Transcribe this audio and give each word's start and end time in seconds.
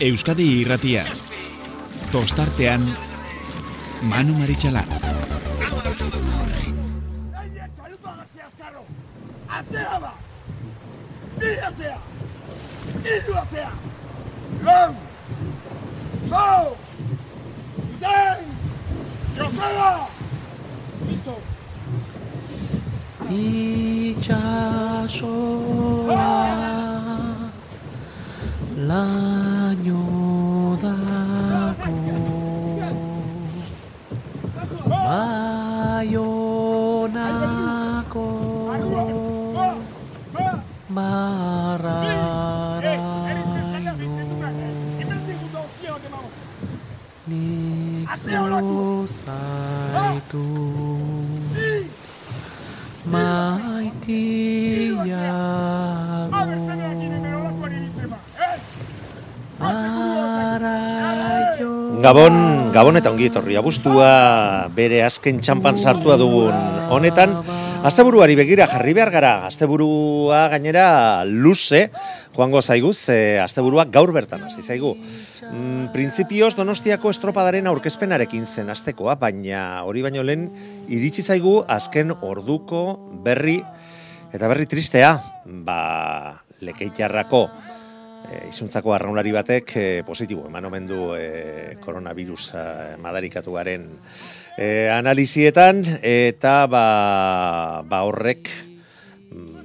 Euskadi 0.00 0.44
irratia. 0.62 1.02
Tostartean 2.12 2.80
Manu 4.08 4.32
Maritxalar. 4.38 4.88
Atzea 9.58 9.98
ba! 10.00 10.12
Bi 11.36 11.50
atzea! 11.68 11.98
Idu 13.16 13.34
atzea! 13.42 13.72
Lau! 14.64 14.94
Lau! 16.30 16.76
Zein! 18.00 18.44
Joseba! 19.36 20.08
Listo! 21.10 21.36
itxasoa 23.30 24.30
laino 28.88 30.00
dako 30.82 31.96
baionako 37.10 38.26
barraraino 40.96 42.14
nik 47.28 48.10
zuzaitu 48.22 49.64
maitiago 53.12 54.79
Gabon, 62.00 62.72
Gabon 62.72 62.96
eta 62.96 63.10
ongi 63.12 63.26
etorri. 63.28 63.58
Abuztua 63.60 64.06
bere 64.72 65.02
azken 65.04 65.42
txampan 65.44 65.76
sartua 65.76 66.14
dugun 66.16 66.54
honetan. 66.88 67.34
Asteburuari 67.84 68.38
begira 68.38 68.64
jarri 68.72 68.94
behar 68.96 69.10
gara, 69.12 69.32
asteburua 69.44 70.46
gainera 70.52 70.86
luze, 71.28 71.90
joango 72.32 72.62
zaigu, 72.64 72.94
ze 72.94 73.36
asteburua 73.42 73.84
gaur 73.92 74.14
bertan 74.16 74.46
hasi 74.48 74.64
zaigu. 74.64 74.94
Mm, 75.50 75.90
Printzipioz 75.92 76.54
Donostiako 76.56 77.12
estropadaren 77.12 77.68
aurkezpenarekin 77.68 78.46
zen 78.48 78.72
astekoa, 78.72 79.18
baina 79.20 79.82
hori 79.84 80.00
baino 80.00 80.24
lehen 80.24 80.48
iritsi 80.88 81.20
zaigu 81.20 81.58
azken 81.68 82.14
orduko 82.16 82.86
berri. 83.24 83.58
Eta 84.32 84.48
berri 84.48 84.64
tristea, 84.70 85.18
ba 85.44 85.82
lekeitarrako 86.64 87.48
e, 88.28 88.48
izuntzako 88.50 88.94
arraunari 88.94 89.32
batek 89.32 89.76
e, 89.76 89.86
positibo 90.06 90.46
eman 90.48 90.68
omen 90.68 90.88
du 90.88 91.00
e, 91.16 91.76
koronavirus 91.80 92.50
e, 92.54 92.64
madarikatuaren 93.00 93.86
e, 94.58 94.88
analizietan 94.92 95.84
eta 96.02 96.66
ba, 96.70 96.84
ba 97.86 98.02
horrek 98.08 98.50
mm, 99.30 99.60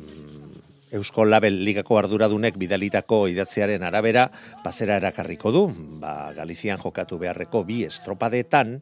Eusko 0.96 1.26
Label 1.28 1.58
Ligako 1.66 2.00
arduradunek 2.00 2.56
bidalitako 2.62 3.26
idatziaren 3.28 3.84
arabera 3.84 4.30
bazera 4.64 4.96
erakarriko 5.02 5.52
du, 5.52 5.66
ba, 6.00 6.32
Galizian 6.38 6.80
jokatu 6.80 7.20
beharreko 7.20 7.66
bi 7.68 7.84
estropadetan, 7.90 8.78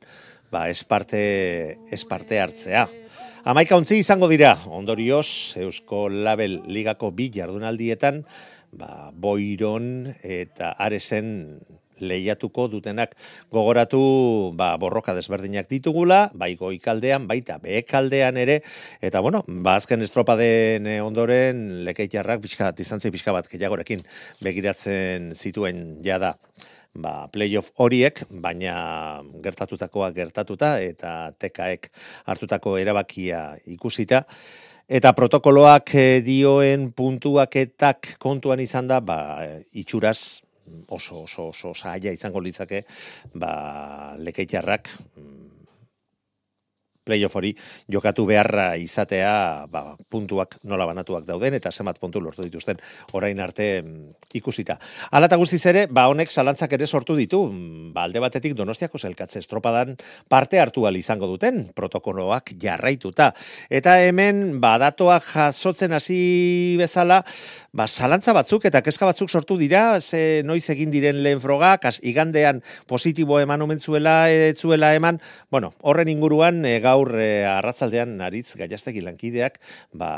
ba, 0.54 0.68
esparte, 0.70 1.24
esparte 1.92 2.38
hartzea. 2.44 2.86
Amaika 3.50 3.76
ontzi 3.76 3.98
izango 4.00 4.30
dira, 4.32 4.54
ondorioz, 4.72 5.58
Eusko 5.60 6.06
Label 6.08 6.62
Ligako 6.70 7.10
bi 7.12 7.32
jardunaldietan, 7.34 8.22
ba, 8.78 9.12
boiron 9.14 10.14
eta 10.24 10.74
aresen 10.78 11.62
lehiatuko 12.04 12.68
dutenak. 12.68 13.16
Gogoratu 13.54 14.52
ba, 14.58 14.74
borroka 14.82 15.16
desberdinak 15.16 15.70
ditugula, 15.70 16.28
bai 16.34 16.54
goikaldean, 16.60 17.28
baita 17.30 17.60
behekaldean 17.64 18.38
ere, 18.42 18.60
eta 19.02 19.22
bueno, 19.24 19.44
ba, 19.48 19.78
azken 19.80 20.04
estropaden 20.06 20.90
ondoren 21.06 21.84
lekeitarrak 21.88 22.44
pixka, 22.44 22.74
distantzi 22.76 23.14
pixka 23.14 23.36
bat 23.36 23.50
gehiagorekin 23.52 24.04
begiratzen 24.44 25.32
zituen 25.34 26.04
jada 26.06 26.36
ba, 26.94 27.28
playoff 27.34 27.72
horiek, 27.82 28.24
baina 28.30 29.24
gertatutakoa 29.44 30.12
gertatuta 30.16 30.76
eta 30.82 31.32
tekaek 31.40 31.90
hartutako 32.30 32.78
erabakia 32.82 33.54
ikusita, 33.66 34.24
Eta 34.94 35.10
protokoloak 35.18 35.90
eh, 35.98 36.20
dioen 36.22 36.92
puntuaketak 36.94 38.12
kontuan 38.22 38.60
izan 38.62 38.86
da, 38.92 39.00
ba, 39.02 39.42
itxuraz 39.74 40.20
oso, 40.94 41.24
oso, 41.24 41.48
oso 41.50 41.72
saia 41.74 42.14
izango 42.14 42.44
litzake, 42.46 42.84
ba, 43.34 44.14
lekeitarrak 44.22 44.92
playoff 47.04 47.36
hori 47.36 47.54
jokatu 47.92 48.26
beharra 48.26 48.74
izatea 48.80 49.68
ba, 49.72 49.84
puntuak 50.10 50.58
nola 50.64 50.88
banatuak 50.90 51.26
dauden 51.28 51.58
eta 51.58 51.72
zenbat 51.72 52.00
puntu 52.00 52.22
lortu 52.24 52.44
dituzten 52.46 52.80
orain 53.14 53.40
arte 53.40 53.82
mm, 53.82 54.36
ikusita. 54.40 54.78
Hala 55.12 55.30
eta 55.30 55.40
guztiz 55.40 55.62
ere, 55.70 55.86
ba 55.88 56.08
honek 56.12 56.32
zalantzak 56.32 56.74
ere 56.78 56.88
sortu 56.88 57.16
ditu, 57.20 57.44
mm, 57.50 57.92
ba, 57.96 58.08
alde 58.08 58.24
batetik 58.24 58.56
Donostiako 58.58 59.00
zelkatze 59.00 59.40
estropadan 59.44 59.96
parte 60.30 60.60
hartu 60.60 60.84
izango 60.94 61.28
duten 61.28 61.72
protokoloak 61.76 62.54
jarraituta. 62.60 63.34
Eta 63.70 63.98
hemen 64.04 64.60
ba 64.62 64.78
datoak 64.78 65.24
jasotzen 65.24 65.94
hasi 65.94 66.76
bezala, 66.80 67.24
ba 67.74 67.88
zalantza 67.88 68.34
batzuk 68.34 68.66
eta 68.66 68.82
kezka 68.82 69.06
batzuk 69.06 69.30
sortu 69.30 69.58
dira, 69.58 70.00
ze 70.02 70.42
noiz 70.46 70.70
egin 70.70 70.92
diren 70.92 71.24
lehen 71.24 71.42
frogak, 71.42 71.88
igandean 72.02 72.62
positibo 72.88 73.40
eman 73.40 73.62
omentzuela, 73.62 74.30
etzuela 74.30 74.94
eman, 74.96 75.20
bueno, 75.52 75.74
horren 75.82 76.08
inguruan 76.08 76.64
e, 76.66 76.80
gaur 76.94 77.14
e, 77.18 77.44
arratzaldean 77.50 78.16
naritz 78.22 78.54
gaiastegi 78.60 79.04
lankideak 79.04 79.60
ba, 79.98 80.12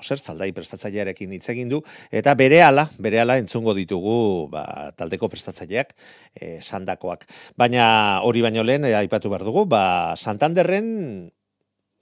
osertzaldai 0.00 0.50
prestatzailearekin 0.56 1.36
hitz 1.36 1.46
egin 1.52 1.72
du 1.72 1.82
eta 2.10 2.34
berehala 2.38 2.88
berehala 3.02 3.38
entzungo 3.42 3.76
ditugu 3.76 4.18
ba, 4.52 4.92
taldeko 4.96 5.30
prestatzaileak 5.32 5.94
e, 6.34 6.58
sandakoak. 6.60 7.26
Baina 7.58 7.86
hori 8.24 8.44
baino 8.44 8.64
lehen 8.66 8.86
e, 8.88 8.94
aipatu 8.96 9.32
behar 9.32 9.44
dugu, 9.46 9.66
ba, 9.70 10.14
Santanderren 10.16 10.88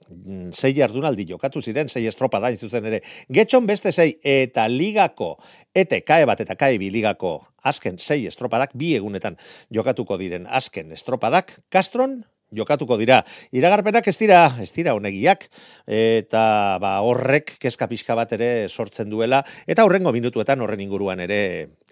mm, 0.09 0.51
sei 0.55 0.73
jardunaldi 0.77 1.27
jokatu 1.29 1.61
ziren, 1.61 1.89
sei 1.89 2.05
estropa 2.11 2.41
da 2.43 2.53
zuzen 2.55 2.85
ere. 2.91 3.01
Getxon 3.29 3.67
beste 3.67 3.91
sei 3.91 4.15
eta 4.23 4.67
ligako, 4.71 5.35
ete 5.73 6.01
kae 6.05 6.27
bat 6.29 6.41
eta 6.45 6.57
kae 6.59 6.79
bi 6.81 6.91
ligako 6.93 7.37
azken 7.65 7.99
sei 7.99 8.27
estropadak, 8.29 8.75
bi 8.77 8.93
egunetan 8.95 9.39
jokatuko 9.73 10.19
diren 10.21 10.45
azken 10.47 10.93
estropadak, 10.95 11.57
Kastron, 11.73 12.23
jokatuko 12.55 12.97
dira. 12.97 13.21
Iragarpenak 13.51 14.07
ez 14.07 14.17
dira, 14.17 14.41
ez 14.61 14.71
dira 14.75 14.95
honegiak 14.95 15.49
eta 15.85 16.77
ba 16.81 16.97
horrek 17.05 17.57
kezka 17.61 17.87
pixka 17.91 18.15
bat 18.17 18.31
ere 18.37 18.67
sortzen 18.69 19.09
duela 19.09 19.43
eta 19.67 19.85
horrengo 19.85 20.13
minutuetan 20.15 20.61
horren 20.61 20.81
inguruan 20.81 21.19
ere 21.19 21.41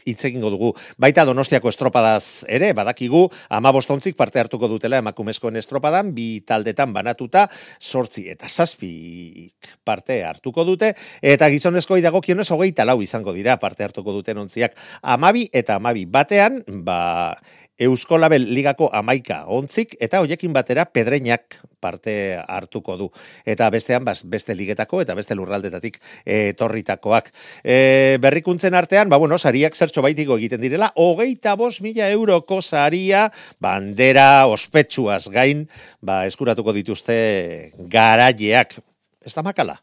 hitz 0.06 0.23
egingo 0.28 0.50
dugu. 0.52 0.73
Baita 1.00 1.25
Donostiako 1.25 1.72
estropadaz 1.72 2.46
ere 2.52 2.73
badakigu 2.75 3.25
15 3.50 4.13
parte 4.19 4.41
hartuko 4.41 4.68
dutela 4.68 5.00
emakumezkoen 5.00 5.57
estropadan 5.62 6.13
bi 6.16 6.41
taldetan 6.47 6.94
banatuta 6.94 7.47
8 7.79 8.28
eta 8.34 8.50
7 8.50 9.50
parte 9.84 10.23
hartuko 10.25 10.66
dute 10.68 10.94
eta 11.22 11.50
gizonezkoi 11.50 12.02
dagokionez 12.02 12.50
24 12.50 13.03
izango 13.03 13.34
dira 13.34 13.57
parte 13.59 13.84
hartuko 13.84 14.13
duten 14.13 14.38
ontziak 14.44 14.75
12 15.02 15.50
eta 15.53 15.79
12 15.79 16.06
batean 16.12 16.63
ba 16.84 17.38
Euskolabel 17.84 18.48
ligako 18.54 18.90
amaika 18.94 19.44
ontzik, 19.52 19.98
eta 20.04 20.22
hoiekin 20.24 20.54
batera 20.56 20.86
pedreinak 20.86 21.60
parte 21.84 22.16
hartuko 22.48 22.96
du. 22.98 23.10
Eta 23.46 23.68
bestean, 23.74 24.06
bas, 24.08 24.22
beste 24.30 24.56
ligetako 24.56 25.02
eta 25.04 25.16
beste 25.18 25.36
lurraldetatik 25.36 26.00
etorritakoak. 26.24 27.32
E, 27.64 28.18
berrikuntzen 28.24 28.78
artean, 28.80 29.12
ba, 29.12 29.20
bueno, 29.22 29.38
sariak 29.38 29.76
zertxo 29.76 30.06
baitiko 30.06 30.40
egiten 30.40 30.64
direla, 30.64 30.94
hogeita 30.96 31.58
bos 31.59 31.82
mila 31.84 32.08
euroko 32.14 32.62
saria, 32.62 33.28
bandera 33.59 34.47
ospetsuaz 34.52 35.28
gain, 35.34 35.68
ba, 36.02 36.24
eskuratuko 36.29 36.76
dituzte 36.76 37.20
garaileak 37.91 38.79
ez 39.25 39.34
da 39.34 39.43
makala. 39.46 39.78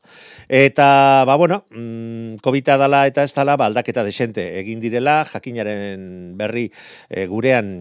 Eta, 0.49 1.25
ba, 1.27 1.37
bueno, 1.37 1.65
mm, 1.71 2.41
covid 2.45 2.73
dala 2.81 3.07
eta 3.09 3.25
ez 3.25 3.35
dala, 3.35 3.57
ba, 3.57 3.71
aldaketa 3.71 4.05
desente 4.05 4.47
egin 4.61 4.81
direla, 4.81 5.25
jakinaren 5.29 6.37
berri 6.39 6.69
e, 7.09 7.27
gurean 7.27 7.75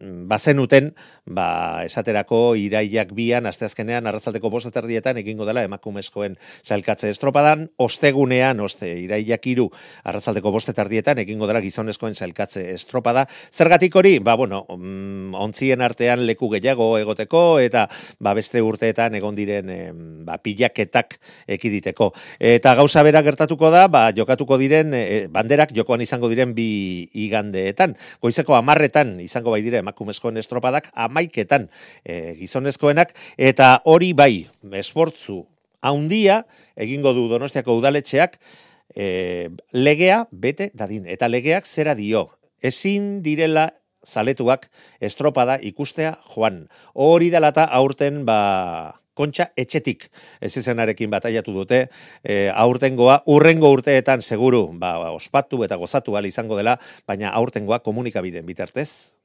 bazenuten, 0.00 0.92
ba, 1.26 1.82
esaterako 1.86 2.54
iraiak 2.58 3.10
bian, 3.16 3.46
asteazkenean, 3.50 4.06
arratzaldeko 4.06 4.50
bosteterrietan, 4.50 5.18
egingo 5.18 5.46
dela 5.48 5.64
emakumezkoen 5.66 6.36
zailkatze 6.64 7.10
estropadan, 7.10 7.66
ostegunean, 7.82 8.60
oste, 8.62 8.90
iraiak 9.02 9.46
iru, 9.50 9.68
arratzaldeko 10.06 10.52
bostetardietan, 10.54 11.18
egingo 11.24 11.48
dela 11.50 11.62
gizonezkoen 11.64 12.14
zailkatze 12.14 12.62
estropada. 12.74 13.26
Zergatik 13.52 13.96
hori, 13.98 14.18
ba, 14.22 14.36
bueno, 14.38 14.64
mm, 14.68 15.34
ontzien 15.34 15.82
artean 15.82 16.24
leku 16.26 16.50
gehiago 16.54 16.92
egoteko, 17.00 17.42
eta 17.58 17.88
ba, 18.20 18.34
beste 18.38 18.62
urteetan 18.62 19.18
egon 19.18 19.34
diren 19.34 19.72
ba, 20.26 20.38
pilaketak 20.42 21.18
ekiditeko. 21.58 22.12
Eta 22.38 22.74
gauza 22.78 23.02
bera 23.06 23.22
gertatuko 23.26 23.72
da, 23.74 23.86
ba, 23.90 24.08
jokatuko 24.14 24.58
diren, 24.60 24.94
e, 24.94 25.26
banderak 25.32 25.74
jokoan 25.74 26.06
izango 26.06 26.30
diren 26.30 26.54
bi 26.54 27.08
igandeetan. 27.26 27.96
Goizeko 28.22 28.54
amarretan 28.58 29.16
izango 29.24 29.50
bai 29.54 29.62
dire 29.66 29.82
emakumezkoen 29.88 30.36
estropadak 30.36 30.92
amaiketan 30.94 31.68
e, 32.04 32.36
gizonezkoenak, 32.38 33.14
eta 33.36 33.78
hori 33.88 34.12
bai, 34.12 34.46
esportzu 34.76 35.42
haundia, 35.82 36.42
egingo 36.76 37.14
du 37.16 37.28
donostiako 37.30 37.78
udaletxeak, 37.80 38.38
e, 38.94 39.48
legea 39.72 40.26
bete 40.30 40.70
dadin, 40.74 41.06
eta 41.06 41.28
legeak 41.28 41.66
zera 41.66 41.94
dio, 41.98 42.28
ezin 42.62 43.18
direla 43.22 43.70
zaletuak 44.06 44.68
estropada 45.00 45.58
ikustea 45.62 46.16
joan. 46.32 46.66
Hori 46.94 47.30
dela 47.30 47.50
eta 47.52 47.66
aurten 47.78 48.24
ba, 48.26 48.94
kontxa 49.18 49.50
etxetik 49.58 50.06
ez 50.40 50.54
izenarekin 50.56 51.10
bataiatu 51.10 51.54
dute, 51.54 51.80
e, 52.22 52.48
aurtengoa 52.54 53.22
urrengo 53.34 53.70
urteetan 53.74 54.22
seguru 54.22 54.68
ba, 54.78 54.96
ospatu 55.10 55.64
eta 55.66 55.76
gozatu 55.76 56.16
izango 56.24 56.56
dela, 56.56 56.78
baina 57.06 57.30
aurtengoa 57.30 57.80
komunikabideen 57.80 58.46
bitartez, 58.46 59.17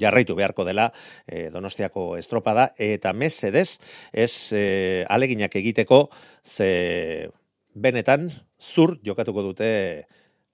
jarraitu 0.00 0.36
beharko 0.38 0.64
dela 0.64 0.90
e, 1.26 1.48
Donostiako 1.52 2.16
estropada 2.18 2.70
eta 2.78 3.12
mesedez 3.12 3.78
ez 4.12 4.32
e, 4.52 5.04
aleginak 5.08 5.54
egiteko 5.60 6.08
ze 6.44 7.28
benetan 7.74 8.30
zur 8.58 8.98
jokatuko 9.04 9.42
dute 9.42 9.70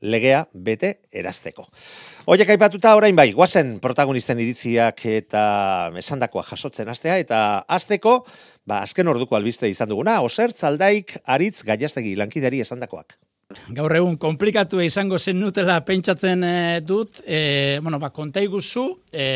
legea 0.00 0.44
bete 0.52 0.90
erazteko. 1.12 1.64
Oiek 2.28 2.50
aipatuta 2.52 2.94
orain 2.98 3.16
bai, 3.16 3.31
guazen 3.32 3.76
protagonisten 3.81 4.40
iritziak 4.43 5.00
eta 5.08 5.44
esandakoa 5.96 6.44
jasotzen 6.50 6.90
astea 6.93 7.16
eta 7.22 7.38
asteko, 7.78 8.19
ba 8.66 8.82
azken 8.84 9.08
orduko 9.08 9.38
albiste 9.38 9.70
izan 9.72 9.88
duguna, 9.88 10.20
osertz 10.26 10.62
aldaik 10.69 11.16
aritz 11.25 11.62
gaiastegi 11.64 12.16
lankidari 12.16 12.60
esandakoak. 12.60 13.16
Gaur 13.76 13.93
egun 13.94 14.16
komplikatu 14.19 14.81
izango 14.82 15.19
zen 15.22 15.38
nutela 15.38 15.76
pentsatzen 15.87 16.40
e, 16.43 16.54
dut, 16.82 17.20
e, 17.22 17.78
bueno, 17.82 18.00
ba, 18.02 18.08
konta 18.10 18.43
iguzu, 18.43 18.84
e, 19.14 19.26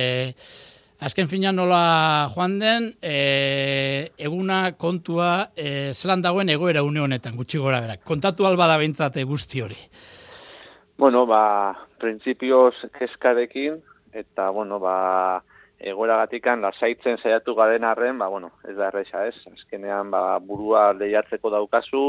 azken 1.06 1.28
fina 1.30 1.52
nola 1.54 2.26
joan 2.34 2.56
den, 2.58 2.88
e, 3.00 4.10
eguna 4.18 4.72
kontua 4.78 5.50
e, 5.54 5.92
zelan 5.94 6.24
dagoen 6.26 6.50
egoera 6.50 6.82
une 6.82 7.04
honetan, 7.04 7.36
gutxi 7.38 7.62
gora 7.62 7.78
berak. 7.84 8.02
Kontatu 8.02 8.48
alba 8.48 8.66
da 8.66 8.80
bentsate 8.82 9.22
guzti 9.22 9.62
hori. 9.62 9.78
Bueno, 10.98 11.22
ba, 11.30 11.44
prinsipioz 12.02 12.74
keskarekin, 12.98 13.78
eta, 14.10 14.50
bueno, 14.50 14.80
ba, 14.82 14.96
egoera 15.78 16.18
gatikan 16.24 16.66
lasaitzen 16.66 17.22
saiatu 17.22 17.54
garen 17.54 17.86
arren, 17.86 18.18
ba, 18.18 18.26
bueno, 18.26 18.50
ez 18.66 18.74
da 18.74 18.90
erresa 18.90 19.22
ez, 19.30 19.38
azkenean, 19.54 20.10
ba, 20.10 20.24
burua 20.42 20.90
lehiatzeko 20.98 21.54
daukazu, 21.54 22.04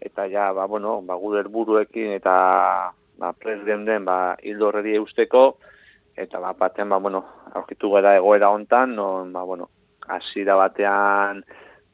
eta 0.00 0.28
ja, 0.28 0.52
ba, 0.52 0.66
bueno, 0.66 1.00
ba, 1.02 1.14
gure 1.14 1.42
helburuekin 1.42 2.12
eta 2.16 2.34
ba, 3.18 3.32
pres 3.32 3.64
den, 3.66 4.04
ba, 4.04 4.36
hildo 4.42 4.68
horreri 4.68 4.96
eusteko, 4.96 5.58
eta 6.16 6.40
ba, 6.40 6.52
baten, 6.58 6.88
ba, 6.88 6.98
bueno, 6.98 7.24
aurkitu 7.54 7.90
gara 7.90 8.16
egoera 8.16 8.50
hontan, 8.50 8.94
non, 8.96 9.32
ba, 9.32 9.42
bueno, 9.44 9.68
asira 10.08 10.54
batean 10.56 11.42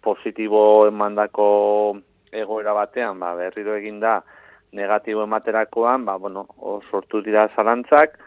positibo 0.05 0.87
emandako 0.87 1.99
egoera 2.33 2.75
batean, 2.77 3.19
ba, 3.21 3.35
berriro 3.39 3.77
egin 3.77 4.01
da, 4.01 4.21
negatibo 4.73 5.25
ematerakoan, 5.25 6.05
ba, 6.05 6.17
bueno, 6.17 6.47
sortu 6.91 7.23
dira 7.23 7.49
zalantzak, 7.57 8.19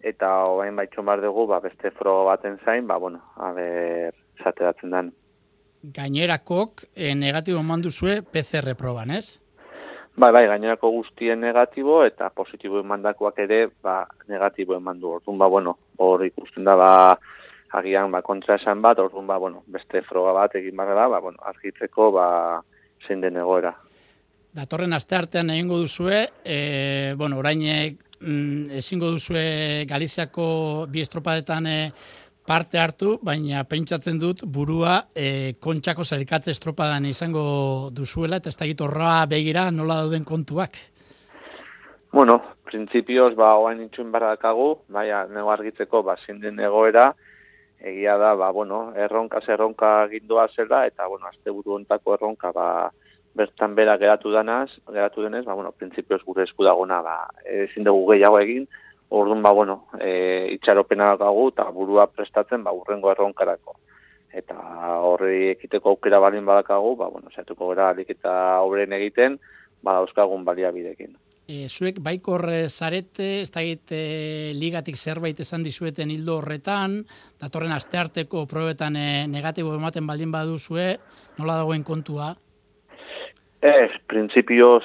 eta 0.00 0.44
hoain 0.48 0.76
baitxon 0.76 1.06
bar 1.06 1.20
dugu, 1.22 1.46
ba, 1.46 1.60
beste 1.60 1.92
fro 1.94 2.24
baten 2.26 2.58
zain, 2.64 2.86
ba, 2.88 2.96
bueno, 2.96 3.20
a 3.36 3.52
ber, 3.52 4.14
zateratzen 4.42 4.90
den 4.90 5.12
gainerakok 5.82 6.84
e, 6.94 7.14
negatibo 7.14 7.60
eman 7.60 7.82
duzue 7.82 8.20
PCR 8.22 8.74
proban, 8.76 9.10
ez? 9.16 9.40
Bai, 10.20 10.32
bai, 10.34 10.46
gainerako 10.50 10.90
guztien 10.92 11.40
negatibo 11.40 12.02
eta 12.04 12.28
positibo 12.34 12.80
emandakoak 12.82 13.38
ere 13.46 13.68
ba, 13.82 14.02
negatibo 14.28 14.74
eman 14.76 15.00
du. 15.00 15.14
Orduan, 15.16 15.38
ba, 15.38 15.46
bueno, 15.48 15.76
hor 15.96 16.24
ikusten 16.26 16.66
da, 16.66 16.74
ba, 16.76 16.90
agian, 17.78 18.10
ba, 18.12 18.20
kontra 18.26 18.58
esan 18.60 18.82
bat, 18.82 18.98
orduan, 18.98 19.28
ba, 19.30 19.38
bueno, 19.38 19.62
beste 19.66 20.02
froga 20.04 20.34
bat 20.36 20.56
egin 20.60 20.76
barra 20.76 21.08
ba, 21.08 21.20
bueno, 21.20 21.38
argitzeko, 21.52 22.10
ba, 22.12 22.26
zein 23.06 23.22
den 23.24 23.40
egoera. 23.40 23.72
Datorren 24.52 24.92
aste 24.92 25.14
artean 25.16 25.50
egingo 25.54 25.78
duzue, 25.78 26.24
e, 26.44 27.14
bueno, 27.16 27.38
orain 27.38 27.62
mm, 27.62 28.76
ezingo 28.82 29.12
duzue 29.14 29.86
Galiziako 29.88 30.86
bi 30.90 31.00
estropadetan 31.00 31.66
e, 31.70 31.78
parte 32.50 32.80
hartu, 32.82 33.12
baina 33.22 33.62
pentsatzen 33.70 34.16
dut 34.18 34.40
burua 34.42 34.96
e, 35.14 35.54
kontxako 35.62 36.02
zailkatze 36.02 36.50
estropadan 36.50 37.04
izango 37.06 37.44
duzuela, 37.94 38.40
eta 38.40 38.50
ez 38.50 38.56
da 38.58 38.86
horra 38.86 39.12
begira 39.30 39.68
nola 39.70 40.00
dauden 40.02 40.24
kontuak? 40.26 40.80
Bueno, 42.10 42.40
prinsipioz, 42.66 43.36
ba, 43.38 43.52
oain 43.62 43.84
intxuin 43.84 44.10
barrakagu, 44.10 44.80
baina 44.90 45.22
nego 45.30 45.52
argitzeko, 45.54 46.02
ba, 46.02 46.16
zinden 46.26 46.58
egoera, 46.58 47.12
egia 47.78 48.16
da, 48.18 48.34
ba, 48.34 48.50
bueno, 48.50 48.80
erronka 48.98 49.38
erronka 49.46 50.08
gindua 50.10 50.48
zela, 50.50 50.82
eta, 50.90 51.06
bueno, 51.06 51.30
azte 51.30 51.54
buru 51.54 51.78
ontako 51.78 52.18
erronka, 52.18 52.50
ba, 52.50 52.90
bertan 53.38 53.78
bera 53.78 53.94
geratu 53.96 54.34
denaz, 54.34 54.72
geratu 54.90 55.22
denez, 55.22 55.44
ba, 55.46 55.54
bueno, 55.54 55.70
prinsipioz 55.70 56.24
gure 56.26 56.50
eskudagona, 56.50 56.98
ba, 57.06 57.18
ezin 57.46 57.86
dugu 57.86 58.10
gehiago 58.10 58.42
egin, 58.42 58.66
Orduan 59.10 59.42
ba 59.42 59.50
bueno, 59.52 59.86
eh 59.98 60.48
itxaropena 60.54 61.16
gagu 61.18 61.48
eta 61.50 61.64
burua 61.74 62.06
prestatzen 62.06 62.62
ba 62.64 62.72
urrengo 62.72 63.10
erronkarako. 63.10 63.74
Eta 64.30 64.54
horri 65.02 65.48
ekiteko 65.50 65.90
aukera 65.90 66.20
balin 66.22 66.46
badakagu, 66.46 66.94
ba 66.96 67.08
bueno, 67.10 67.30
saiatuko 67.34 67.72
gara 67.72 67.88
alik 67.90 68.10
eta 68.14 68.60
obren 68.62 68.92
egiten, 68.92 69.40
ba 69.82 69.98
euskagun 70.04 70.44
baliabidekin. 70.44 71.16
E, 71.50 71.66
zuek 71.66 71.98
baikor 71.98 72.44
zarete, 72.68 73.40
ez 73.42 73.50
da 73.50 73.64
e, 73.64 74.52
ligatik 74.54 74.94
zerbait 74.94 75.40
esan 75.42 75.64
dizueten 75.66 76.12
hildo 76.14 76.36
horretan, 76.38 77.00
datorren 77.42 77.74
astearteko 77.74 78.44
probetan 78.46 78.94
e, 78.94 79.26
negatibo 79.26 79.74
ematen 79.74 80.06
baldin 80.06 80.30
baduzue, 80.30 80.92
nola 81.40 81.58
dagoen 81.64 81.82
kontua? 81.82 82.36
Ez, 83.60 83.90
prinsipioz, 84.08 84.84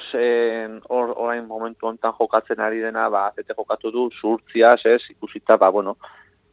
hor, 0.92 1.12
orain 1.16 1.46
momentu 1.48 1.88
hontan 1.88 2.12
jokatzen 2.18 2.60
ari 2.60 2.82
dena, 2.84 3.06
ba, 3.08 3.22
azete 3.30 3.54
jokatu 3.56 3.88
du, 3.90 4.10
zurtziaz, 4.20 4.82
ez, 4.84 5.00
ikusita, 5.14 5.56
ba, 5.56 5.70
bueno, 5.72 5.94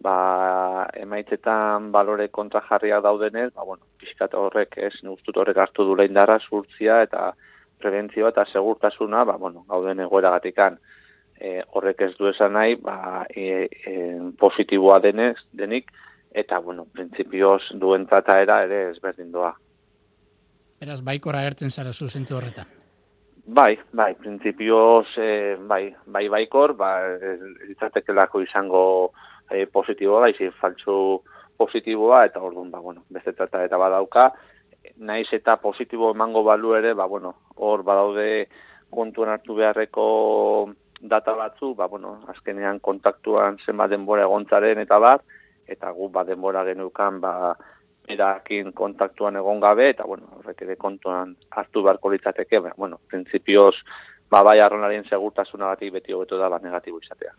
ba, 0.03 0.87
emaitzetan 0.99 1.89
balore 1.91 2.29
kontra 2.31 2.61
jarriak 2.69 3.03
daudenez, 3.03 3.49
ba, 3.51 3.65
bueno, 3.67 3.83
pixkat 3.99 4.37
horrek, 4.39 4.77
ez, 4.77 4.93
nustut 5.03 5.35
horrek 5.35 5.59
hartu 5.65 5.83
du 5.83 5.97
lehin 5.99 6.15
dara, 6.15 6.37
zurtzia, 6.39 7.01
eta 7.03 7.33
prebentzioa 7.83 8.31
eta 8.31 8.45
segurtasuna, 8.53 9.25
ba, 9.27 9.35
bueno, 9.41 9.65
gauden 9.67 9.99
egoera 10.05 10.31
gatikan, 10.37 10.79
e, 11.35 11.57
horrek 11.75 12.05
ez 12.07 12.13
du 12.15 12.31
esan 12.31 12.55
nahi, 12.55 12.79
ba, 12.79 13.25
e, 13.35 13.67
e, 13.67 13.97
positiboa 14.39 15.01
denez, 15.03 15.35
denik, 15.51 15.91
eta, 16.31 16.63
bueno, 16.63 16.87
prinsipioz 16.95 17.61
duen 17.83 18.07
trataera 18.07 18.63
ere 18.63 18.85
ezberdin 18.93 19.35
doa. 19.35 19.51
Beraz, 20.83 20.99
baikora 20.99 21.39
agertzen 21.39 21.71
zara 21.71 21.93
zu 21.93 22.09
zentzu 22.09 22.35
horretan. 22.35 22.67
Bai, 23.55 23.77
bai, 23.95 24.09
prinsipioz, 24.19 25.05
eh, 25.15 25.55
bai, 25.67 25.93
bai 26.05 26.27
baikor, 26.27 26.73
ba, 26.75 26.89
lako 28.17 28.41
izango 28.41 29.13
eh, 29.49 29.65
positiboa, 29.65 30.19
bai, 30.25 30.49
faltzu 30.59 31.21
positiboa, 31.55 32.25
eta 32.25 32.41
orduan, 32.41 32.69
ba, 32.71 32.79
bueno, 32.79 33.05
beste 33.09 33.31
trata 33.31 33.63
eta 33.63 33.77
badauka, 33.77 34.25
naiz 34.97 35.27
eta 35.31 35.55
positibo 35.63 36.11
emango 36.11 36.43
balu 36.43 36.75
ere, 36.75 36.93
ba, 36.93 37.05
bueno, 37.05 37.35
hor 37.55 37.83
badaude 37.83 38.49
kontuan 38.91 39.31
hartu 39.37 39.55
beharreko 39.55 40.73
data 40.99 41.31
batzu, 41.33 41.75
ba, 41.75 41.87
bueno, 41.87 42.17
azkenean 42.27 42.79
kontaktuan 42.83 43.55
zenba 43.65 43.87
denbora 43.87 44.27
egontzaren 44.27 44.83
eta 44.83 44.99
bat, 44.99 45.23
eta 45.67 45.91
gu 45.95 46.09
ba 46.11 46.25
denbora 46.27 46.65
genukan, 46.67 47.21
ba, 47.23 47.55
erakin 48.07 48.73
kontaktuan 48.75 49.37
egon 49.39 49.59
gabe, 49.63 49.89
eta, 49.93 50.05
bueno, 50.07 50.27
horrek 50.39 50.61
ere 50.65 50.75
kontuan 50.75 51.35
hartu 51.51 51.83
beharko 51.83 52.11
litzateke, 52.11 52.59
ba, 52.59 52.73
bueno, 52.77 52.99
prinsipioz, 53.07 53.75
ba, 54.29 54.43
bai 54.43 54.59
arronarien 54.59 55.05
segurtasuna 55.09 55.71
batik 55.73 55.93
beti 55.93 56.13
hobeto 56.13 56.37
da, 56.37 56.49
ba, 56.49 56.59
negatibo 56.63 56.99
izatea. 57.03 57.33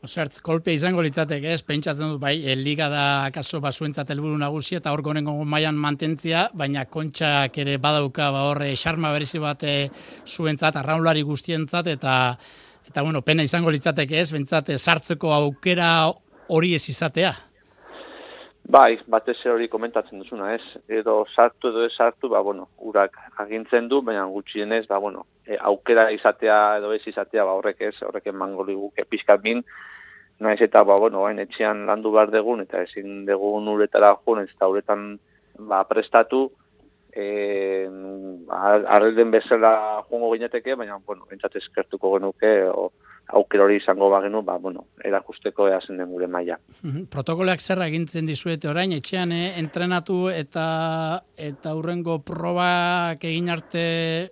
Osertz, 0.00 0.38
kolpe 0.40 0.72
izango 0.72 1.02
litzateke, 1.04 1.50
ez, 1.52 1.60
pentsatzen 1.66 2.14
dut, 2.14 2.20
bai, 2.22 2.36
liga 2.56 2.88
da 2.88 3.02
kaso 3.34 3.60
basuentzat 3.60 4.08
helburu 4.14 4.38
nagusia, 4.40 4.78
eta 4.80 4.94
hor 4.94 5.02
gonen 5.04 5.28
mailan 5.44 5.76
mantentzia, 5.76 6.46
baina 6.56 6.86
kontxak 6.88 7.58
ere 7.60 7.76
badauka, 7.76 8.30
ba, 8.32 8.46
horre, 8.48 8.70
xarma 8.80 9.12
berezi 9.12 9.42
bat 9.42 9.66
zuentzat, 10.24 10.80
arraunlari 10.80 11.26
guztientzat, 11.26 11.92
eta, 11.98 12.14
eta, 12.88 13.02
bueno, 13.02 13.20
pena 13.26 13.44
izango 13.44 13.74
litzateke, 13.74 14.22
ez, 14.22 14.30
bentsat, 14.32 14.72
sartzeko 14.78 15.34
aukera 15.36 15.92
hori 16.48 16.74
ez 16.78 16.86
izatea. 16.88 17.34
Bai, 18.70 19.00
batez 19.10 19.38
hori 19.50 19.66
komentatzen 19.66 20.20
duzuna, 20.20 20.52
ez? 20.54 20.62
Edo 21.00 21.24
sartu 21.34 21.72
edo 21.72 21.80
ez 21.88 21.94
sartu, 21.96 22.28
ba, 22.30 22.38
bueno, 22.46 22.68
urak 22.86 23.16
agintzen 23.42 23.88
du, 23.90 23.98
baina 24.06 24.22
gutxienez, 24.30 24.84
ba, 24.86 25.00
bueno, 25.02 25.24
e, 25.42 25.56
aukera 25.70 26.04
izatea 26.14 26.58
edo 26.78 26.92
ez 26.94 27.00
izatea, 27.10 27.42
ba, 27.48 27.56
horrek 27.58 27.82
ez, 27.88 27.96
horrek 28.06 28.28
emango 28.30 28.66
liguke 28.68 29.02
pixkat 29.10 29.42
min, 29.42 29.64
naiz 30.46 30.60
eta, 30.62 30.84
ba, 30.86 31.00
bueno, 31.02 31.24
hain 31.26 31.42
etxean 31.42 31.82
landu 31.88 32.12
behar 32.14 32.30
degun, 32.30 32.62
eta 32.62 32.84
ezin 32.86 33.24
degun 33.26 33.66
uretara 33.74 34.12
joan, 34.20 34.44
ez 34.46 34.54
da 34.60 34.70
uretan, 34.70 35.08
ba, 35.72 35.82
prestatu, 35.90 36.44
e, 37.10 37.26
arrelden 38.60 39.34
bezala 39.34 39.72
joango 40.04 40.30
gineteke, 40.36 40.78
baina, 40.78 41.00
bueno, 41.06 41.26
entzat 41.34 41.58
eskertuko 41.58 42.14
genuke, 42.18 42.54
o, 42.70 42.92
aukera 43.32 43.64
hori 43.64 43.76
izango 43.80 44.10
bagenu, 44.10 44.42
ba, 44.42 44.56
bueno, 44.58 44.86
erakusteko 45.04 45.68
ea 45.68 45.80
zen 45.80 46.00
den 46.00 46.10
gure 46.10 46.26
maila. 46.26 46.58
Protokoloak 47.12 47.60
zer 47.60 47.82
egintzen 47.86 48.28
dizuete 48.28 48.68
orain, 48.70 48.92
etxean 48.96 49.32
eh, 49.36 49.54
entrenatu 49.60 50.28
eta 50.34 50.66
eta 51.36 51.74
hurrengo 51.76 52.20
probak 52.26 53.24
egin 53.24 53.50
arte 53.50 53.84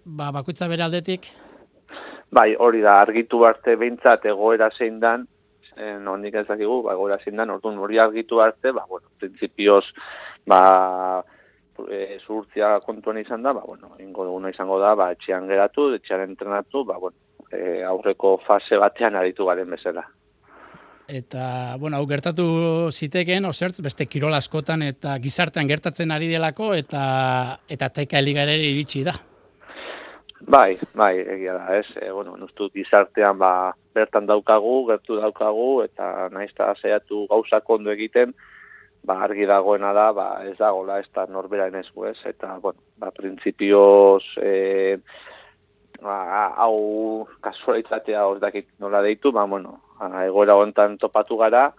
ba, 0.05 0.33
bakoitza 0.35 0.69
bere 0.69 0.87
aldetik? 0.87 1.31
Bai, 2.31 2.53
hori 2.59 2.83
da, 2.85 2.99
argitu 3.01 3.45
arte 3.49 3.77
behintzat 3.81 4.27
egoera 4.29 4.69
zein 4.77 4.99
dan, 5.01 5.25
no, 6.03 6.17
nik 6.21 6.35
ez 6.35 6.47
dakigu, 6.49 6.83
ba, 6.85 6.93
egoera 6.97 7.17
zein 7.25 7.39
dan, 7.41 7.55
orduan 7.55 7.79
hori 7.79 7.99
argitu 8.03 8.43
arte, 8.45 8.73
ba, 8.77 8.85
bueno, 8.89 9.09
prinsipioz, 9.21 9.85
ba, 10.49 11.23
e, 11.87 12.19
zuhurtzia 12.27 12.75
kontuan 12.85 13.21
izan 13.23 13.47
da, 13.47 13.55
ba, 13.57 13.63
bueno, 13.65 13.95
ingo 14.03 14.27
duguna 14.27 14.51
izango 14.53 14.81
da, 14.83 14.95
ba, 14.99 15.13
etxean 15.15 15.49
geratu, 15.49 15.89
etxean 15.95 16.27
entrenatu, 16.27 16.85
ba, 16.85 16.99
bueno, 16.99 17.17
e, 17.53 17.83
aurreko 17.85 18.39
fase 18.47 18.79
batean 18.81 19.17
aritu 19.17 19.47
garen 19.47 19.71
bezala. 19.71 20.05
Eta, 21.09 21.77
bueno, 21.81 21.97
hau 21.97 22.07
gertatu 22.07 22.45
ziteken, 22.93 23.47
osertz, 23.49 23.81
beste 23.81 24.05
kirol 24.07 24.35
askotan 24.37 24.83
eta 24.85 25.15
gizartean 25.23 25.69
gertatzen 25.71 26.13
ari 26.13 26.29
delako, 26.29 26.75
eta 26.77 27.03
eta 27.69 27.89
taika 27.89 28.21
eligare 28.21 28.59
iritsi 28.61 29.07
da. 29.07 29.15
Bai, 30.49 30.77
bai, 30.95 31.15
egia 31.19 31.55
da, 31.57 31.79
ez. 31.79 31.87
E, 31.97 32.11
bueno, 32.13 32.37
nuztu 32.37 32.69
gizartean 32.75 33.41
ba, 33.41 33.73
bertan 33.97 34.29
daukagu, 34.29 34.85
gertu 34.91 35.17
daukagu, 35.19 35.83
eta 35.87 36.29
naiz 36.35 36.51
eta 36.53 36.75
zeiatu 36.77 37.25
gauzak 37.33 37.71
ondo 37.73 37.91
egiten, 37.91 38.37
ba, 39.03 39.17
argi 39.25 39.49
dagoena 39.49 39.95
da, 39.97 40.11
ba, 40.13 40.29
ez 40.45 40.59
dagoela, 40.61 41.01
ez 41.01 41.09
da 41.15 41.25
norbera 41.33 41.71
enezko, 41.73 42.05
ez. 42.13 42.19
Eta, 42.29 42.59
bueno, 42.63 42.85
ba, 43.01 43.11
prinsipioz, 43.17 44.23
eh, 44.45 44.99
ba, 46.03 46.55
hau 46.57 47.27
kasualitatea 47.43 48.25
hor 48.27 48.41
dakit 48.41 48.69
nola 48.79 49.03
deitu, 49.03 49.33
ba, 49.33 49.45
bueno, 49.47 49.79
egoera 50.25 50.57
hontan 50.57 50.99
topatu 50.99 51.37
gara, 51.37 51.73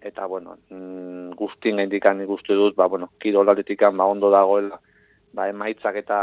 eta, 0.00 0.26
bueno, 0.26 0.56
mm, 0.70 1.36
guztin 1.36 1.76
gaindikan 1.82 2.20
ikustu 2.22 2.54
dut, 2.54 2.76
ba, 2.76 2.88
bueno, 2.88 3.10
kirolatikan 3.20 3.96
ba, 3.96 4.06
ondo 4.06 4.30
dagoela, 4.30 4.80
ba, 5.36 5.48
emaitzak 5.52 6.00
eta, 6.00 6.18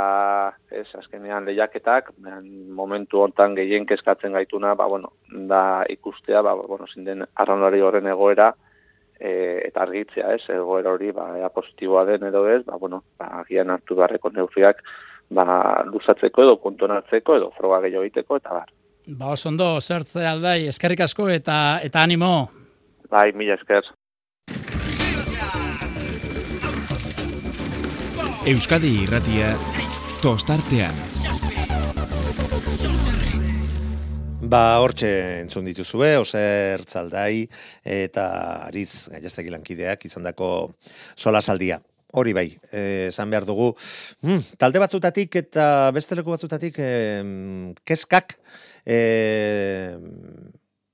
ez, 0.72 0.88
azkenean 0.98 1.46
lehiaketak, 1.46 2.14
momentu 2.74 3.22
hontan 3.22 3.56
gehien 3.56 3.86
kezkatzen 3.86 4.34
gaituna, 4.34 4.74
ba, 4.76 4.88
bueno, 4.90 5.14
da 5.30 5.84
ikustea, 5.90 6.42
ba, 6.42 6.56
bueno, 6.56 6.88
zinden 6.94 7.26
arraunari 7.36 7.82
horren 7.82 8.10
egoera, 8.10 8.54
e, 9.20 9.62
eta 9.68 9.86
argitzea, 9.86 10.34
ez, 10.34 10.44
egoera 10.50 10.94
hori, 10.96 11.12
ba, 11.14 11.30
ea 11.38 11.50
positiboa 11.54 12.06
den 12.10 12.30
edo 12.32 12.48
ez, 12.50 12.64
ba, 12.66 12.80
bueno, 12.82 13.04
ba, 13.20 13.30
agian 13.44 13.70
hartu 13.70 14.00
beharreko 14.00 14.34
neurriak, 14.34 14.82
ba, 15.30 15.84
luzatzeko 15.88 16.44
edo 16.44 16.58
kontonatzeko 16.64 17.38
edo 17.40 17.52
froga 17.58 17.82
gehiago 17.86 18.06
egiteko 18.08 18.38
eta 18.42 18.60
bar. 18.60 18.72
Ba, 19.08 19.34
oso 19.34 19.50
ondo, 19.50 19.68
zertze 19.82 20.26
aldai, 20.28 20.68
eskerrik 20.72 21.04
asko 21.08 21.28
eta 21.30 21.80
eta 21.84 22.04
animo. 22.04 22.50
Bai, 23.12 23.32
mila 23.36 23.58
esker. 23.60 23.90
Euskadi 28.48 28.90
irratia 29.06 29.54
tostartean. 30.24 30.98
Ba, 34.44 34.80
hortxe 34.84 35.10
entzun 35.40 35.66
dituzue, 35.70 36.10
oser 36.20 36.84
tzaldai 36.84 37.46
eta 37.88 38.26
aritz 38.68 39.08
gaiaztegi 39.14 39.54
lankideak 39.54 40.04
izan 40.10 40.28
dako 40.28 40.50
sola 41.16 41.42
saldia. 41.42 41.80
Hori 42.14 42.34
bai, 42.38 42.46
eh, 42.72 43.08
esan 43.10 43.32
behar 43.34 43.46
dugu, 43.48 43.72
hmm, 44.22 44.54
talde 44.62 44.78
batzutatik 44.78 45.34
eta 45.40 45.90
beste 45.96 46.14
leku 46.14 46.30
batzutatik 46.30 46.76
eh, 46.78 47.24
keskak 47.90 48.36
eh, 48.86 49.98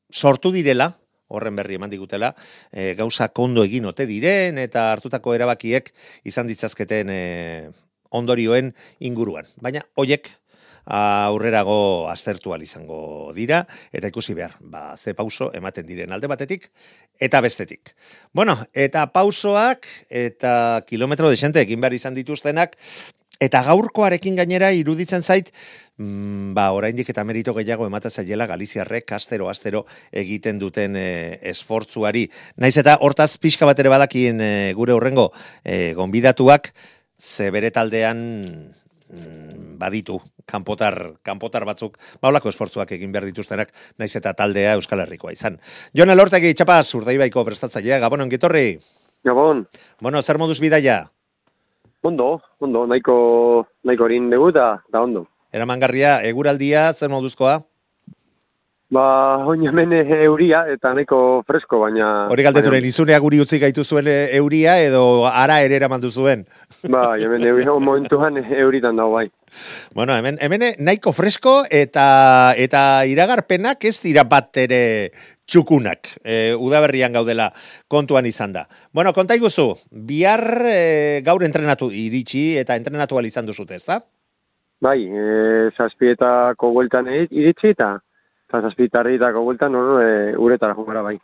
sortu 0.10 0.54
direla, 0.56 0.94
horren 1.28 1.60
berri 1.60 1.76
eman 1.76 1.92
digutela, 1.92 2.32
eh, 2.72 2.94
gauza 2.98 3.30
kondo 3.36 3.66
egin 3.68 3.86
ote 3.92 4.08
diren 4.10 4.58
eta 4.64 4.90
hartutako 4.94 5.36
erabakiek 5.36 5.92
izan 6.24 6.48
ditzazketen 6.48 7.12
eh, 7.14 7.70
ondorioen 8.16 8.72
inguruan. 9.04 9.50
Baina, 9.62 9.84
hoiek 10.00 10.32
aurrerago 10.86 12.10
aztertu 12.10 12.56
izango 12.62 13.32
dira, 13.36 13.66
eta 13.92 14.08
ikusi 14.08 14.34
behar, 14.34 14.56
ba, 14.62 14.96
ze 14.98 15.14
pauso 15.14 15.52
ematen 15.54 15.86
diren 15.86 16.12
alde 16.12 16.28
batetik, 16.28 16.72
eta 17.20 17.42
bestetik. 17.42 17.96
Bueno, 18.34 18.58
eta 18.74 19.06
pausoak, 19.12 19.88
eta 20.10 20.84
kilometro 20.88 21.30
desente 21.30 21.62
egin 21.62 21.82
behar 21.82 21.94
izan 21.94 22.14
dituztenak, 22.14 22.76
Eta 23.40 23.62
gaurkoarekin 23.64 24.36
gainera 24.36 24.74
iruditzen 24.76 25.24
zait, 25.24 25.48
mm, 25.96 26.52
ba, 26.58 26.66
oraindik 26.76 27.08
eta 27.14 27.24
merito 27.24 27.54
gehiago 27.56 27.86
ematen 27.88 28.12
zaiela 28.12 28.50
Galiziarrek 28.50 29.14
astero 29.16 29.48
astero 29.48 29.86
egiten 30.12 30.60
duten 30.60 30.98
e, 31.00 31.40
esfortzuari. 31.54 32.26
Naiz 32.60 32.76
eta 32.82 32.98
hortaz 33.00 33.38
pixka 33.40 33.70
bat 33.70 33.80
ere 33.80 33.94
badakien 33.96 34.44
e, 34.44 34.52
gure 34.76 34.92
horrengo 34.92 35.30
e, 35.64 35.94
gonbidatuak 35.96 36.74
ze 37.16 37.50
bere 37.56 37.72
taldean 37.72 38.76
baditu 39.80 40.20
kanpotar, 40.46 41.16
kanpotar 41.26 41.66
batzuk, 41.66 41.98
baulako 42.22 42.52
esportzuak 42.52 42.92
egin 42.98 43.14
behar 43.14 43.26
dituztenak, 43.30 43.72
naiz 43.98 44.12
eta 44.16 44.34
taldea 44.38 44.76
Euskal 44.78 45.02
Herrikoa 45.06 45.34
izan. 45.34 45.58
Jon 45.98 46.10
Elortegi, 46.10 46.54
txapaz, 46.54 46.94
urdaibaiko 47.00 47.46
prestatzailea, 47.48 48.00
Gabon, 48.04 48.26
ongitorri? 48.28 48.80
Gabon. 49.26 49.66
Bueno, 50.02 50.22
zer 50.22 50.38
moduz 50.38 50.60
bidaia? 50.62 51.04
Ondo, 52.04 52.40
ondo, 52.60 52.86
nahiko, 52.88 53.68
nahiko 53.84 54.06
harin 54.08 54.30
dugu 54.32 54.54
da, 54.56 54.72
da 54.92 55.02
ondo. 55.04 55.26
Eramangarria, 55.52 56.20
eguraldia, 56.30 56.92
zer 56.94 57.10
moduzkoa? 57.12 57.60
Ba, 58.90 59.46
oin 59.46 59.62
hemen 59.70 59.92
euria 59.94 60.64
eta 60.74 60.96
nahiko 60.98 61.44
fresko, 61.46 61.78
baina... 61.84 62.26
Hori 62.34 62.42
galdeturen, 62.48 62.86
izunea 62.90 63.20
guri 63.22 63.38
utzi 63.44 63.60
gaitu 63.62 63.84
zuen 63.86 64.08
eh, 64.10 64.32
euria 64.40 64.80
edo 64.82 65.28
ara 65.30 65.60
ere 65.62 65.78
eramandu 65.78 66.10
zuen? 66.10 66.48
Ba, 66.96 67.04
hemen 67.22 67.46
euria 67.46 67.76
momentuan 67.78 68.42
euritan 68.42 68.98
dago 68.98 69.20
bai. 69.20 69.28
Bueno, 69.94 70.18
hemen, 70.18 70.42
hemen 70.42 70.66
nahiko 70.82 71.14
fresko 71.14 71.54
eta 71.70 72.56
eta 72.58 73.06
iragarpenak 73.06 73.86
ez 73.86 74.00
dira 74.02 74.26
bat 74.26 74.58
ere 74.58 74.82
txukunak. 75.46 76.10
E, 76.26 76.42
udaberrian 76.58 77.14
gaudela 77.14 77.52
kontuan 77.88 78.26
izan 78.26 78.58
da. 78.58 78.66
Bueno, 78.90 79.14
konta 79.14 79.38
iguzu, 79.38 79.70
bihar 79.92 80.66
e, 80.66 81.22
gaur 81.22 81.46
entrenatu 81.46 81.94
iritsi 81.94 82.56
eta 82.58 82.74
entrenatu 82.74 83.22
izan 83.22 83.46
duzute, 83.46 83.78
ez 83.78 83.86
da? 83.86 84.02
Bai, 84.82 85.04
e, 85.06 85.70
zazpietako 85.78 86.74
gueltan 86.74 87.06
iritsi 87.30 87.76
eta 87.78 88.00
eta 88.50 88.64
zazpitarri 88.66 89.20
eta 89.20 89.32
gogultan, 89.32 89.72
no, 89.72 90.00
e, 90.02 90.34
uretara 90.38 90.74
jungara 90.74 91.06
bai. 91.06 91.20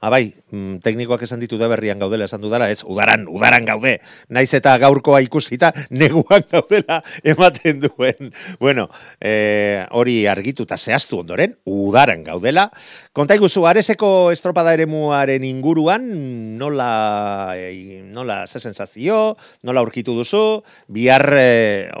Abai, 0.00 0.32
ah, 0.32 0.56
mm, 0.56 0.76
teknikoak 0.80 1.26
esan 1.26 1.42
ditu 1.42 1.58
da 1.60 1.66
berrian 1.68 2.00
gaudela, 2.00 2.24
esan 2.24 2.40
dudara, 2.40 2.70
ez, 2.72 2.80
udaran, 2.88 3.26
udaran 3.28 3.66
gaude, 3.68 3.98
naiz 4.32 4.48
eta 4.56 4.72
gaurkoa 4.80 5.20
ikusita, 5.26 5.74
neguan 6.00 6.46
gaudela 6.48 7.02
ematen 7.20 7.82
duen. 7.84 8.32
Bueno, 8.58 8.88
e, 9.20 9.84
hori 9.92 10.24
argitu 10.24 10.64
eta 10.64 10.80
zehaztu 10.80 11.20
ondoren, 11.20 11.52
udaran 11.68 12.24
gaudela. 12.24 12.70
Konta 13.12 13.36
iguzu, 13.36 13.66
areseko 13.68 14.32
estropada 14.32 14.72
ere 14.72 14.88
muaren 14.88 15.44
inguruan, 15.44 16.08
nola, 16.56 17.52
e, 17.60 18.00
nola 18.00 18.46
ze 18.48 18.64
sensazio, 18.64 19.36
nola 19.62 19.84
aurkitu 19.84 20.16
duzu, 20.16 20.62
bihar 20.88 21.28
e, 21.36 21.92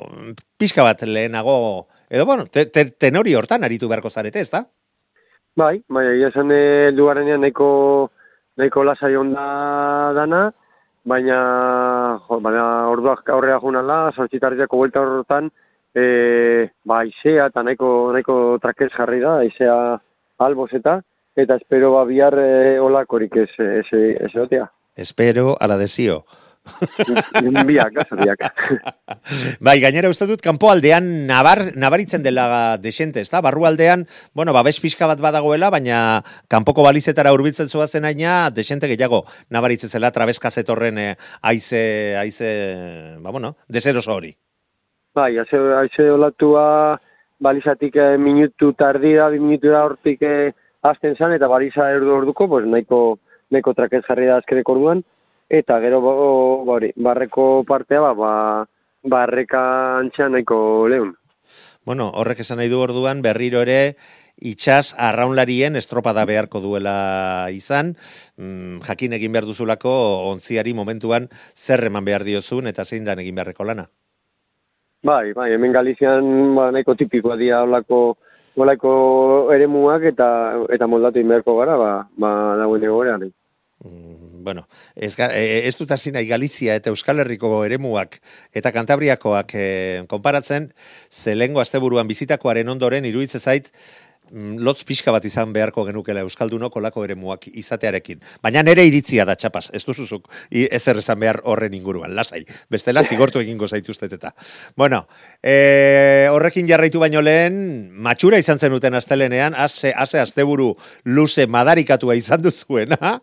pixka 0.56 0.88
bat 0.88 1.04
lehenago 1.04 1.60
Edo, 2.10 2.26
bueno, 2.26 2.46
te, 2.46 2.66
te, 2.66 2.84
tenori 2.90 3.36
hortan 3.38 3.62
aritu 3.62 3.88
beharko 3.88 4.10
zarete, 4.10 4.40
ez 4.42 4.50
da? 4.50 4.64
Bai, 5.56 5.76
bai, 5.86 6.04
egia 6.16 6.30
esan 6.32 6.50
e, 6.50 6.90
lugarenean 6.90 7.40
nahiko, 7.44 7.68
nahiko 8.58 8.82
lasai 8.82 9.12
onda 9.14 9.44
dana, 10.16 10.40
baina, 11.06 11.38
jo, 12.26 12.40
baina 12.42 12.64
orduak 12.90 13.30
aurrera 13.30 13.60
junala, 13.62 14.00
sortxitarriako 14.16 14.82
buelta 14.82 15.04
horretan, 15.04 15.52
e, 15.94 16.04
ba, 16.82 17.04
izea 17.06 17.46
eta 17.52 17.62
nahiko, 17.62 17.92
nahiko 18.16 18.36
trakez 18.62 18.90
jarri 18.96 19.22
da, 19.22 19.38
izea 19.46 19.78
albos 20.42 20.72
eta, 20.74 20.98
eta 21.38 21.62
espero 21.62 21.92
ba 21.94 22.04
bihar 22.10 22.34
e, 22.42 22.52
olakorik 22.82 23.38
ez, 23.38 23.50
ez, 23.58 23.86
ez, 23.94 24.34
ez, 24.34 24.62
Espero 24.98 25.54
ala 25.60 25.78
desio 25.78 26.24
biak, 27.66 27.92
gazo, 27.94 28.16
biak. 28.16 28.44
bai, 29.66 29.78
gainera 29.80 30.10
uste 30.12 30.26
dut, 30.28 30.42
kanpo 30.44 30.70
aldean 30.70 31.26
nabar, 31.28 31.62
nabaritzen 31.76 32.22
dela 32.22 32.76
desente, 32.80 33.20
ezta? 33.24 33.40
Barru 33.40 33.66
aldean, 33.66 34.06
bueno, 34.34 34.52
babes 34.52 34.78
pixka 34.80 35.08
bat 35.10 35.20
badagoela, 35.20 35.70
baina 35.70 36.22
kanpoko 36.48 36.84
balizetara 36.86 37.32
urbiltzen 37.32 37.68
zuazen 37.68 38.04
aina, 38.04 38.50
desente 38.50 38.90
gehiago 38.90 39.24
nabaritzen 39.50 39.90
zela 39.90 40.12
trabeskazetorren 40.12 40.98
eh, 40.98 41.14
aize, 41.42 42.16
aize, 42.20 42.50
ba, 43.20 43.30
bueno, 43.30 43.56
deseroso 43.68 44.14
hori. 44.14 44.34
Bai, 45.14 45.32
aize, 45.38 45.58
aize 45.80 46.10
olatua 46.10 46.98
balizatik 47.40 47.96
eh, 47.96 48.16
minutu 48.18 48.74
tardira, 48.78 49.30
bi 49.32 49.40
minutu 49.40 49.72
da 49.72 49.86
hortik 49.88 50.22
eh, 50.22 50.52
azten 50.82 51.16
zan, 51.16 51.32
eta 51.36 51.48
baliza 51.48 51.88
erdu 51.92 52.12
orduko, 52.20 52.48
pues, 52.48 52.68
nahiko, 52.68 53.18
nahiko 53.50 53.74
trakez 53.74 54.04
jarri 54.06 54.28
da 54.28 54.38
azkereko 54.40 54.76
orduan, 54.76 55.02
eta 55.50 55.80
gero 55.82 56.00
ba, 56.00 56.14
hori, 56.76 56.92
barreko 56.96 57.64
partea 57.66 58.00
ba, 58.00 58.14
ba 58.14 58.34
barreka 59.02 59.98
antxean 59.98 60.32
nahiko 60.32 60.88
lehun. 60.88 61.14
Bueno, 61.84 62.10
horrek 62.14 62.44
esan 62.44 62.60
nahi 62.60 62.68
du 62.70 62.78
orduan 62.78 63.22
berriro 63.24 63.62
ere 63.64 63.96
itxas 64.40 64.94
arraunlarien 64.96 65.76
estropada 65.76 66.24
beharko 66.28 66.60
duela 66.60 67.48
izan, 67.52 67.96
mm, 68.36 68.84
jakin 68.86 69.16
egin 69.16 69.32
behar 69.32 69.48
duzulako 69.48 69.90
ontziari 70.30 70.74
momentuan 70.76 71.28
zer 71.56 71.84
eman 71.88 72.04
behar 72.04 72.24
diozun 72.24 72.70
eta 72.70 72.84
zein 72.84 73.04
dan 73.04 73.18
egin 73.18 73.34
beharreko 73.34 73.64
lana. 73.64 73.88
Bai, 75.02 75.32
bai, 75.32 75.50
hemen 75.52 75.72
Galizian 75.72 76.54
ba, 76.54 76.70
nahiko 76.70 76.94
tipikoa 76.94 77.36
dira 77.40 77.62
olako, 77.64 78.18
olako 78.60 78.92
eremuak 79.54 80.04
eta 80.12 80.28
eta 80.68 80.86
moldatu 80.86 81.20
inberko 81.20 81.56
gara, 81.56 81.76
ba, 81.80 81.92
ba 82.20 82.32
dagoen 82.60 82.84
egorean. 82.84 83.30
Mm, 83.82 84.44
bueno, 84.44 84.68
ez, 84.94 85.14
e, 85.18 85.66
ez 85.66 85.76
dut 85.78 85.90
hasi 85.90 86.12
nahi 86.12 86.26
Galizia 86.28 86.74
eta 86.76 86.90
Euskal 86.92 87.22
Herriko 87.22 87.62
eremuak 87.64 88.18
eta 88.52 88.74
Kantabriakoak 88.76 89.54
e, 89.56 89.64
konparatzen, 90.08 90.74
ze 91.08 91.32
lengo 91.34 91.62
asteburuan 91.64 92.08
bizitakoaren 92.08 92.68
ondoren 92.68 93.08
iruditze 93.08 93.40
zait 93.40 93.70
mm, 94.32 94.58
lotz 94.60 94.84
pixka 94.84 95.14
bat 95.16 95.24
izan 95.24 95.54
beharko 95.56 95.86
genukela 95.88 96.20
Euskaldunok 96.26 96.76
olako 96.76 97.06
eremuak 97.06 97.46
izatearekin. 97.48 98.20
Baina 98.44 98.60
nere 98.62 98.84
iritzia 98.84 99.24
da 99.24 99.32
txapas, 99.32 99.70
ez 99.72 99.80
duzuzuk 99.86 100.28
ez 100.50 100.82
errezan 100.84 101.24
behar 101.24 101.40
horren 101.48 101.72
inguruan, 101.80 102.12
lasai. 102.14 102.42
Bestela 102.68 103.00
zigortu 103.00 103.40
egingo 103.40 103.64
zaituztet 103.64 104.12
eta. 104.18 104.34
Bueno, 104.76 105.06
e, 105.40 106.28
horrekin 106.28 106.68
jarraitu 106.68 107.00
baino 107.00 107.24
lehen, 107.24 107.88
matxura 107.96 108.44
izan 108.44 108.60
zenuten 108.60 109.00
astelenean, 109.00 109.56
ase, 109.56 109.96
ase 109.96 110.20
asteburu 110.20 110.74
luze 111.08 111.48
madarikatua 111.48 112.20
izan 112.20 112.44
duzuena, 112.44 113.16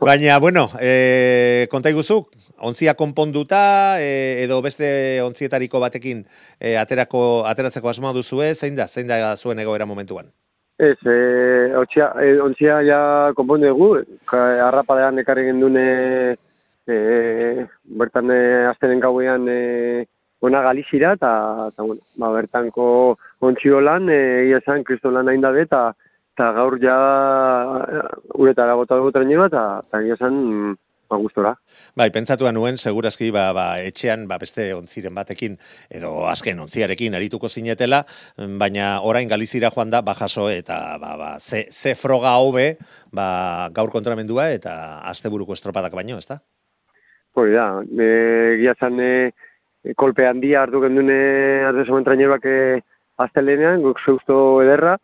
Baina, 0.00 0.38
bueno, 0.38 0.68
e, 0.80 1.66
konta 1.70 1.90
iguzu, 1.90 2.26
ontzia 2.58 2.94
konponduta, 2.94 4.00
e, 4.02 4.42
edo 4.44 4.60
beste 4.62 5.20
ontzietariko 5.22 5.80
batekin 5.82 6.24
e, 6.58 6.76
aterako, 6.76 7.44
ateratzeko 7.46 7.90
asmoa 7.90 8.12
duzu 8.12 8.42
zein 8.54 8.76
da, 8.76 8.86
zein 8.86 9.08
da 9.08 9.36
zuen 9.36 9.58
egoera 9.58 9.86
momentuan? 9.86 10.32
Ez, 10.78 10.98
e, 11.06 11.74
ontzia, 11.78 12.12
e, 12.18 12.40
ontzia 12.40 12.80
ja 12.82 13.32
konpondu 13.36 13.68
dugu, 13.68 13.90
harrapadean 14.32 15.18
ekarri 15.18 15.44
gendune, 15.50 16.36
e, 16.86 17.66
bertan 17.84 18.30
e, 18.30 18.66
aztenen 18.66 19.00
gauean 19.00 19.46
e, 19.48 20.06
ona 20.42 20.62
galizira, 20.62 21.12
eta, 21.14 21.70
bueno, 21.78 22.02
ba, 22.18 22.32
bertanko 22.34 23.16
ontziolan, 23.40 24.08
e, 24.10 24.50
esan, 24.58 24.82
kristolan 24.82 25.28
hain 25.30 25.44
da 25.44 25.54
eta 25.60 25.92
eta 26.32 26.52
gaur 26.56 26.78
ja 26.80 26.96
uretara 28.40 28.74
bota 28.78 28.96
dugu 28.96 29.12
trenera 29.12 29.50
eta 29.50 29.64
eta 29.84 30.00
esan 30.14 30.76
ba 31.12 31.18
gustora. 31.20 31.52
Bai, 31.92 32.08
pentsatu 32.08 32.48
nuen 32.56 32.78
segurazki 32.80 33.28
ba, 33.34 33.50
ba, 33.52 33.66
etxean 33.84 34.24
ba, 34.28 34.38
beste 34.40 34.70
ontziren 34.72 35.12
batekin 35.14 35.58
edo 35.92 36.24
azken 36.30 36.62
ontziarekin 36.64 37.14
arituko 37.18 37.50
zinetela, 37.52 38.02
baina 38.58 39.02
orain 39.04 39.28
Galizira 39.28 39.70
joan 39.74 39.92
da 39.92 40.00
bajaso 40.00 40.48
eta 40.48 40.96
ba, 41.02 41.12
ba, 41.20 41.30
ze, 41.38 41.66
ze 41.70 41.94
froga 41.94 42.38
hobe 42.40 42.78
ba, 43.12 43.68
gaur 43.76 43.92
kontramendua 43.92 44.48
eta 44.56 44.74
asteburuko 45.12 45.52
estropadak 45.52 45.92
baino, 45.92 46.16
ezta? 46.16 46.40
Hori 47.36 47.52
da, 47.52 47.68
e, 47.84 48.08
gia 48.60 48.74
zan 48.80 48.98
e, 49.00 49.12
kolpe 49.96 50.26
handia 50.28 50.64
hartu 50.64 50.80
gendune 50.80 51.20
ardezo 51.68 52.00
entraineroak 52.00 52.48
e, 52.48 52.58
astelenean, 53.20 53.84
guk 53.84 54.00
zeusto 54.00 54.62
ederra, 54.64 54.96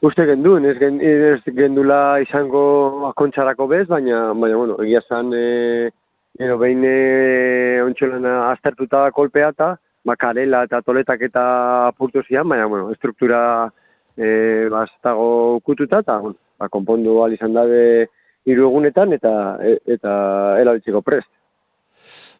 Uste 0.00 0.22
genduen, 0.28 0.62
ez, 0.68 0.76
gen, 0.78 1.00
ez 1.02 1.54
gendula 1.56 2.20
izango 2.22 3.08
akontsarako 3.08 3.66
bez, 3.66 3.86
baina, 3.90 4.28
baina 4.30 4.58
bueno, 4.60 4.76
egia 4.84 5.00
zan, 5.08 5.32
e, 5.34 5.90
edo 6.38 6.54
behin 6.60 6.84
e, 6.86 7.80
ontsolan 7.82 8.28
aztertuta 8.52 9.08
kolpea 9.16 9.48
eta, 9.56 9.72
makarela 10.06 10.62
eta 10.68 10.80
toletak 10.86 11.24
eta 11.26 11.42
apurtu 11.88 12.22
zian, 12.28 12.46
baina, 12.48 12.68
bueno, 12.70 12.92
estruktura 12.94 13.40
e, 14.14 14.68
bastago 14.70 15.56
ukututa 15.56 16.04
eta, 16.06 16.20
bueno, 16.22 16.38
ba, 16.62 16.70
konpondu 16.70 17.18
izan 17.34 17.58
dabe 17.58 18.06
hiru 18.46 18.70
egunetan 18.70 19.18
eta, 19.18 19.34
e, 19.58 19.80
eta 19.98 20.14
erabiltzeko 20.62 21.02
prest. 21.02 21.30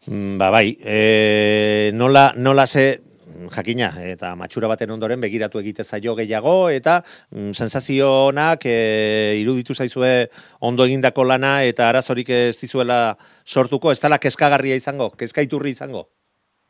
Mm, 0.06 0.38
ba, 0.38 0.52
bai, 0.54 0.76
e, 0.78 1.90
nola, 1.92 2.30
nola 2.36 2.70
ze, 2.70 3.07
jakina, 3.54 3.90
eta 4.02 4.34
matxura 4.36 4.68
baten 4.70 4.90
ondoren 4.90 5.20
begiratu 5.20 5.60
egite 5.60 5.84
zaio 5.84 6.14
gehiago, 6.18 6.68
eta 6.70 6.98
mm, 7.30 7.52
sensazionak 7.52 8.66
e, 8.66 9.36
iruditu 9.40 9.74
zaizue 9.74 10.28
ondo 10.60 10.84
egindako 10.84 11.24
lana, 11.24 11.62
eta 11.62 11.88
arazorik 11.88 12.30
ez 12.30 12.58
dizuela 12.60 13.16
sortuko, 13.46 13.92
ez 13.92 14.00
tala 14.00 14.18
keskagarria 14.18 14.76
izango, 14.76 15.10
keskaiturri 15.18 15.76
izango? 15.76 16.08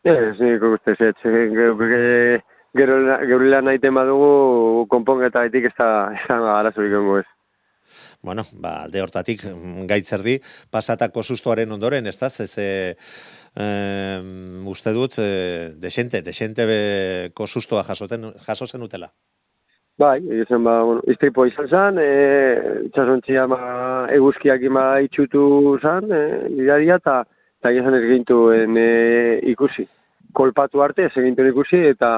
Ez, 0.05 0.37
nik 0.41 0.63
uste, 0.63 0.95
ez, 0.99 2.43
gero 2.77 3.41
lan 3.49 3.65
nahi 3.65 3.79
tema 3.79 4.05
dugu, 4.05 4.87
konpongeta 4.91 5.45
ez 5.45 5.75
da 5.79 5.91
arazorik 6.59 6.95
ongo 7.01 7.19
ez. 7.19 7.29
Bueno, 8.23 8.45
ba, 8.53 8.85
alde 8.85 9.03
hortatik, 9.03 9.45
gaitzerdi, 9.89 10.39
pasatako 10.71 11.23
sustoaren 11.23 11.73
ondoren, 11.73 12.07
ez 12.07 12.17
da, 12.19 12.27
ez, 12.27 12.53
eh, 12.59 14.21
uste 14.65 14.93
dut, 14.93 15.19
eh, 15.19 15.73
desente, 15.77 16.23
desente 16.23 16.67
beko 16.67 17.47
sustoa 17.47 17.83
jasoten, 17.85 18.33
jaso 18.47 18.67
zen 18.67 18.83
utela. 18.83 19.13
Bai, 19.99 20.21
izan 20.31 20.63
ba, 20.63 20.77
bueno, 20.87 21.03
iztripo 21.11 21.43
izan 21.49 21.67
zen, 21.67 21.97
e, 21.99 22.11
itxasontzia 22.87 23.49
ma, 23.51 23.59
eguzkiak 24.15 24.63
ima 24.63 24.85
itxutu 25.03 25.41
zen, 25.83 26.07
e, 26.15 26.21
bidaria, 26.55 27.01
eta 27.03 27.25
eta 27.59 27.73
izan 27.75 27.97
ez 27.99 28.05
gintuen 28.07 28.79
e, 28.79 28.91
ikusi. 29.51 29.89
Kolpatu 30.39 30.85
arte, 30.85 31.09
ez 31.09 31.17
egintuen 31.19 31.51
ikusi, 31.51 31.81
eta 31.91 32.13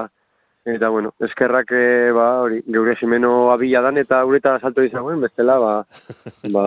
eta 0.65 0.89
bueno, 0.89 1.15
eskerrak 1.21 1.73
e, 1.73 2.11
ba, 2.13 2.27
hori, 2.45 2.61
geure 2.67 2.97
zimeno 3.01 3.51
abila 3.53 3.81
dan, 3.81 3.99
eta 3.99 4.25
ureta 4.25 4.59
salto 4.61 4.85
izan 4.85 5.21
bestela, 5.21 5.59
ba, 5.59 5.73
ba, 6.57 6.67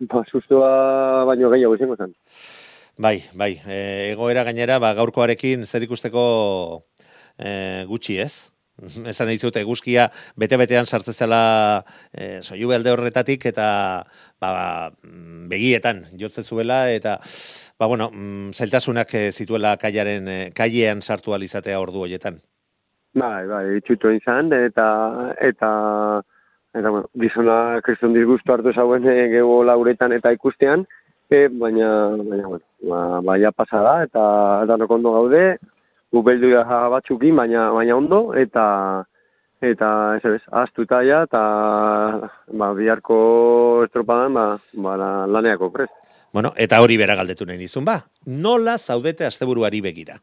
ba, 0.00 0.24
sustoa 0.30 1.24
baino 1.24 1.50
gehiago 1.50 1.76
izango 1.76 1.96
zen. 1.96 2.14
Bai, 2.98 3.22
bai, 3.34 3.56
e, 3.66 4.12
egoera 4.12 4.44
gainera, 4.44 4.78
ba, 4.78 4.94
gaurkoarekin 4.96 5.64
zer 5.66 5.84
ikusteko 5.84 6.84
e, 7.38 7.84
gutxi 7.88 8.20
ez? 8.20 8.50
Esan 9.08 9.30
nahi 9.30 9.38
zute, 9.40 9.62
eguzkia 9.64 10.10
bete-betean 10.36 10.84
sartzezela 10.84 11.84
e, 12.12 12.42
soiu 12.42 12.68
belde 12.68 12.92
horretatik 12.92 13.46
eta 13.48 13.68
ba, 14.40 14.50
ba, 14.50 14.66
begietan 15.48 16.04
jotze 16.20 16.44
zuela 16.44 16.82
eta 16.92 17.16
ba, 17.78 17.86
bueno, 17.86 18.10
mm, 18.12 18.52
zailtasunak 18.52 19.16
zituela 19.32 19.78
kaiaren, 19.80 20.52
kaiean 20.56 21.00
sartu 21.00 21.32
alizatea 21.32 21.80
ordu 21.80 22.04
horietan. 22.04 22.42
Bai, 23.16 23.46
bai, 23.48 23.64
itxutu 23.78 24.10
izan 24.12 24.50
eta 24.52 24.86
eta 25.40 25.70
eta 26.76 26.90
bueno, 26.90 27.08
gizona 27.16 27.80
kriston 27.84 28.12
disgustu 28.12 28.52
hartu 28.52 28.74
zauen 28.74 29.08
e, 29.08 29.14
gego 29.32 29.62
lauretan 29.64 30.12
eta 30.12 30.34
ikustean, 30.36 30.84
e, 31.30 31.46
baina, 31.48 31.88
baina, 32.18 32.50
bueno, 32.50 32.60
ba, 32.90 33.00
baina 33.30 33.52
pasada 33.56 34.02
eta 34.04 34.26
eta 34.66 34.76
ondo 34.98 35.14
gaude, 35.16 35.56
gu 36.12 36.22
beldu 36.22 36.52
batzukin, 36.92 37.36
baina, 37.36 37.70
baina 37.72 37.96
ondo, 37.96 38.34
eta 38.34 38.66
eta 39.64 39.88
ez 40.18 40.24
ez, 40.34 40.42
astuta 40.52 41.00
ja, 41.02 41.22
eta 41.24 41.42
ba, 42.52 42.72
biharko 42.76 43.18
estropadan, 43.88 44.34
ba, 44.34 44.46
ba 44.74 45.26
laneako 45.26 45.72
prez. 45.72 45.88
Bueno, 46.32 46.52
eta 46.56 46.82
hori 46.82 46.98
bera 47.00 47.16
galdetu 47.16 47.46
nahi 47.46 47.56
nizun, 47.56 47.84
ba, 47.84 48.02
nola 48.26 48.76
zaudete 48.76 49.24
asteburuari 49.24 49.80
begira? 49.80 50.20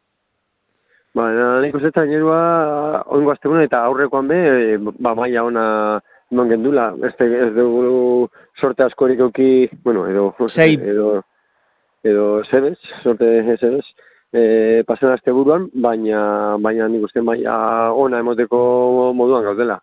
Ba, 1.14 1.28
nik 1.62 1.76
uste 1.78 1.92
eta 1.92 2.08
nirua, 2.10 3.04
oingo 3.14 3.36
eta 3.62 3.84
aurrekoan 3.86 4.28
be, 4.28 4.78
ba, 5.00 5.14
maia 5.14 5.44
ona, 5.44 6.00
non 6.32 6.50
gendula, 6.50 6.96
ez, 7.06 7.14
ez 7.22 7.52
dugu 7.54 8.28
sorte 8.60 8.84
askorik 8.84 9.20
euki, 9.20 9.70
bueno, 9.84 10.08
edo, 10.08 10.34
Sei. 10.48 10.74
edo, 10.74 11.22
edo 12.04 12.44
zebez, 12.50 12.80
sorte 13.04 13.58
zebez, 13.60 13.86
e, 14.34 14.84
pasen 14.88 15.14
azte 15.14 15.32
buruan, 15.32 15.70
baina, 15.74 16.58
baina 16.58 16.88
nik 16.90 17.06
uste 17.06 17.22
baina 17.22 17.94
ona 17.94 18.20
emoteko 18.20 19.14
moduan 19.14 19.46
gaudela. 19.46 19.80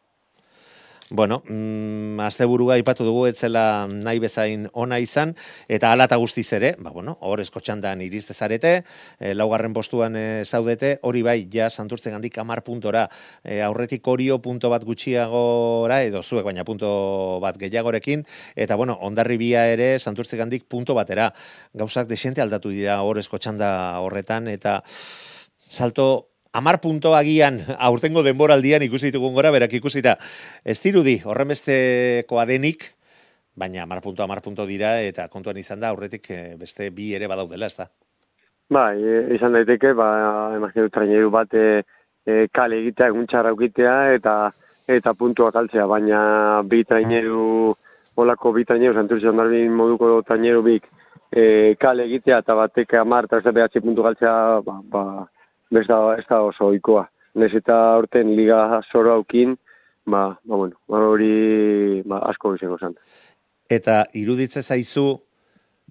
Bueno, 1.13 1.43
mm, 1.45 2.21
asteburua 2.23 2.77
aipatu 2.77 3.03
dugu 3.03 3.25
etzela 3.27 3.89
nahi 3.91 4.21
bezain 4.23 4.69
ona 4.79 5.01
izan, 5.03 5.33
eta 5.67 5.91
hala 5.91 6.07
eta 6.07 6.15
guztiz 6.23 6.45
ere, 6.55 6.77
ba, 6.79 6.93
bueno, 6.95 7.17
hor 7.27 7.43
eskotxandan 7.43 8.05
irizte 8.05 8.31
zarete, 8.31 8.85
e, 9.19 9.33
laugarren 9.35 9.75
postuan 9.75 10.15
e, 10.15 10.45
zaudete, 10.47 10.93
hori 11.03 11.25
bai, 11.27 11.49
ja, 11.51 11.67
santurtzen 11.67 12.15
gandik 12.15 12.39
amar 12.39 12.63
puntora, 12.63 13.09
e, 13.43 13.59
aurretik 13.67 14.07
horio 14.07 14.39
punto 14.39 14.71
bat 14.71 14.87
gutxiagora, 14.87 16.05
edo 16.07 16.23
zuek 16.23 16.47
baina 16.47 16.63
punto 16.65 17.41
bat 17.43 17.59
gehiagorekin, 17.59 18.23
eta 18.55 18.79
bueno, 18.79 18.95
ondarri 19.03 19.35
bia 19.37 19.67
ere, 19.67 19.97
santurtzen 19.99 20.39
gandik 20.45 20.71
punto 20.71 20.95
batera. 20.95 21.33
Gauzak 21.75 22.07
desente 22.07 22.39
aldatu 22.41 22.71
dira 22.71 23.03
hor 23.03 23.19
eskotxanda 23.19 23.99
horretan, 23.99 24.47
eta 24.47 24.79
salto 25.71 26.30
Amar 26.53 26.81
punto 26.81 27.15
agian 27.15 27.61
aurtengo 27.79 28.25
denboraldian 28.27 28.83
ikusi 28.83 29.13
ditugun 29.13 29.37
gora, 29.37 29.53
berak 29.55 29.77
ikusita 29.79 30.17
ez 30.65 30.81
dirudi 30.83 31.21
horremestekoa 31.23 32.43
denik, 32.49 32.89
baina 33.55 33.85
amar 33.85 34.01
punto, 34.03 34.25
amar 34.25 34.43
punto 34.43 34.67
dira, 34.67 34.97
eta 35.01 35.29
kontuan 35.31 35.61
izan 35.63 35.79
da, 35.79 35.93
aurretik 35.95 36.27
eh, 36.35 36.57
beste 36.59 36.91
bi 36.91 37.13
ere 37.15 37.31
badaudela, 37.31 37.71
ez 37.71 37.77
da? 37.79 37.87
Bai, 38.71 38.99
e, 38.99 39.23
izan 39.37 39.55
daiteke, 39.55 39.95
ba, 39.95 40.11
emazio 40.59 40.89
traineru 40.91 41.31
bat 41.31 41.55
e, 41.55 41.85
e, 42.27 42.47
kale 42.51 42.83
egitea, 42.83 43.13
egun 43.15 43.31
txarra 43.31 43.55
ukitea, 43.55 43.97
eta 44.19 44.37
eta 44.91 45.15
puntua 45.15 45.53
kaltzea, 45.55 45.87
baina 45.87 46.21
bi 46.67 46.83
traineru, 46.83 47.77
olako 48.19 48.57
bi 48.59 48.67
traineru, 48.67 48.99
santurtzen 48.99 49.39
darbin 49.39 49.71
moduko 49.71 50.17
traineru 50.27 50.67
bik, 50.67 50.91
e, 51.31 51.77
kale 51.79 52.11
egitea, 52.11 52.43
eta 52.43 52.59
batek 52.59 52.99
amar, 52.99 53.31
eta 53.31 53.39
ez 53.39 53.83
puntu 53.85 54.03
galtzea, 54.03 54.33
ba, 54.67 54.81
ba, 54.83 55.05
ez 55.79 55.87
da, 55.87 55.99
ez 56.19 56.27
da 56.29 56.43
oso 56.43 56.71
oikoa. 56.73 57.07
Nez 57.39 57.53
eta 57.55 57.77
orten 58.01 58.35
liga 58.35 58.81
zoro 58.91 59.15
aukin, 59.15 59.55
ba, 60.05 60.35
ba 60.43 60.57
bueno, 60.57 60.81
ba 60.89 61.03
hori 61.07 62.03
ba, 62.05 62.25
asko 62.31 62.57
izango 62.57 62.79
zan. 62.79 62.97
Eta 63.71 64.03
iruditze 64.19 64.63
zaizu 64.63 65.07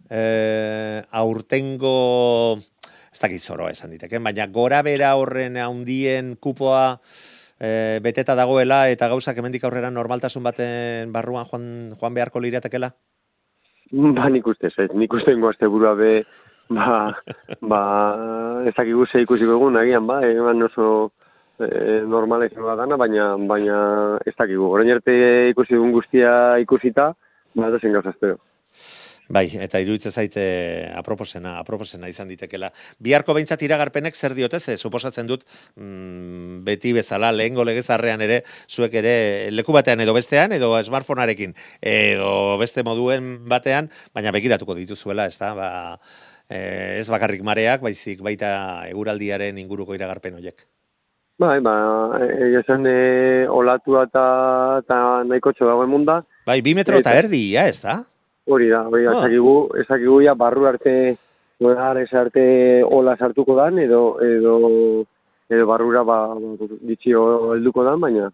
eh, 0.09 1.01
aurtengo, 1.11 2.59
ez 3.09 3.19
dakit 3.21 3.41
zoroa 3.41 3.71
esan 3.71 3.95
diteke, 3.95 4.19
baina 4.19 4.49
gora 4.51 4.81
bera 4.83 5.13
horren 5.15 5.55
haundien 5.63 6.35
kupoa 6.35 6.99
eh, 7.59 7.99
beteta 8.03 8.35
dagoela 8.35 8.87
eta 8.91 9.07
gauzak 9.07 9.37
hemendik 9.39 9.63
aurrera 9.63 9.91
normaltasun 9.91 10.43
baten 10.43 11.13
barruan 11.15 11.47
joan, 11.47 11.69
joan 11.95 12.19
beharko 12.19 12.43
liratekela? 12.43 12.91
Ba, 13.89 14.27
nik 14.29 14.45
uste, 14.45 14.69
ez, 14.69 14.91
nik 14.93 15.13
uste 15.13 15.33
azte 15.49 15.67
burua 15.67 15.95
be, 15.97 16.23
ba, 16.69 17.15
ba, 17.61 17.81
ez 18.67 18.75
dakigu 18.77 19.07
ze 19.07 19.23
ikusiko 19.23 19.57
egun, 19.57 19.77
agian, 19.77 20.05
ba, 20.07 20.19
eman 20.25 20.67
oso 20.69 21.11
e, 21.59 22.01
normala 22.05 22.45
izango 22.49 22.69
da 22.69 22.83
dana, 22.83 22.97
baina, 22.97 23.31
baina 23.49 23.79
ez 24.25 24.35
dakigu. 24.37 24.69
Horain 24.69 24.93
arte 24.93 25.15
ikusi 25.53 25.77
egun 25.79 25.91
guztia 25.95 26.31
ikusita, 26.61 27.11
ba, 27.55 27.71
da 27.73 27.81
zen 27.81 27.97
gauzazteo. 27.97 28.37
Bai, 29.29 29.43
eta 29.61 29.77
iruditzen 29.77 30.09
zaite 30.09 30.43
aproposena, 30.97 31.59
aproposena 31.61 32.07
izan 32.09 32.31
ditekela. 32.31 32.71
Biharko 32.97 33.35
behintzat 33.37 33.61
iragarpenek 33.61 34.15
zer 34.17 34.33
diote, 34.33 34.57
ze 34.57 34.73
suposatzen 34.73 35.29
dut 35.29 35.43
mm, 35.75 36.63
beti 36.65 36.95
bezala 36.97 37.29
lehengo 37.31 37.61
legezarrean 37.67 38.23
ere, 38.25 38.39
zuek 38.65 38.97
ere 39.03 39.13
leku 39.53 39.75
batean 39.75 40.01
edo 40.01 40.15
bestean, 40.17 40.55
edo 40.57 40.71
smartphonearekin, 40.81 41.53
edo 41.93 42.57
beste 42.57 42.81
moduen 42.81 43.35
batean, 43.53 43.91
baina 44.17 44.33
begiratuko 44.33 44.73
dituzuela, 44.73 45.29
ez 45.29 45.37
da, 45.37 45.53
ba, 45.53 45.69
eh, 45.93 46.25
ez 46.49 47.07
bakarrik 47.09 47.43
mareak, 47.45 47.81
baizik 47.85 48.21
baita 48.25 48.49
eguraldiaren 48.89 49.57
inguruko 49.61 49.93
iragarpen 49.93 50.39
horiek. 50.39 50.65
Bai, 51.39 51.61
ba, 51.63 51.73
egia 52.19 52.65
zen 52.67 52.83
e, 52.89 53.47
olatua 53.47 54.03
eta, 54.09 54.23
eta 54.81 54.97
nahiko 55.23 55.53
dagoen 55.55 55.89
munda. 55.89 56.17
Bai, 56.45 56.59
bi 56.61 56.73
metro 56.75 56.99
eta 56.99 57.13
erdi, 57.15 57.53
ja, 57.53 57.63
ez 57.69 57.79
da? 57.79 58.01
Hori 58.49 58.67
da, 58.67 58.81
hori 58.89 59.05
da, 59.05 59.13
oh. 59.13 59.69
ezakigu, 59.79 60.19
ja, 60.25 60.33
barru 60.35 60.65
arte, 60.67 61.15
ez 61.59 62.13
arte 62.13 62.83
ola 62.83 63.15
sartuko 63.15 63.55
dan, 63.55 63.79
edo, 63.79 64.19
edo, 64.19 65.05
edo 65.47 65.65
barrura, 65.69 66.03
ba, 66.03 66.19
ditxio 66.81 67.53
helduko 67.53 67.85
dan, 67.87 68.01
baina, 68.01 68.27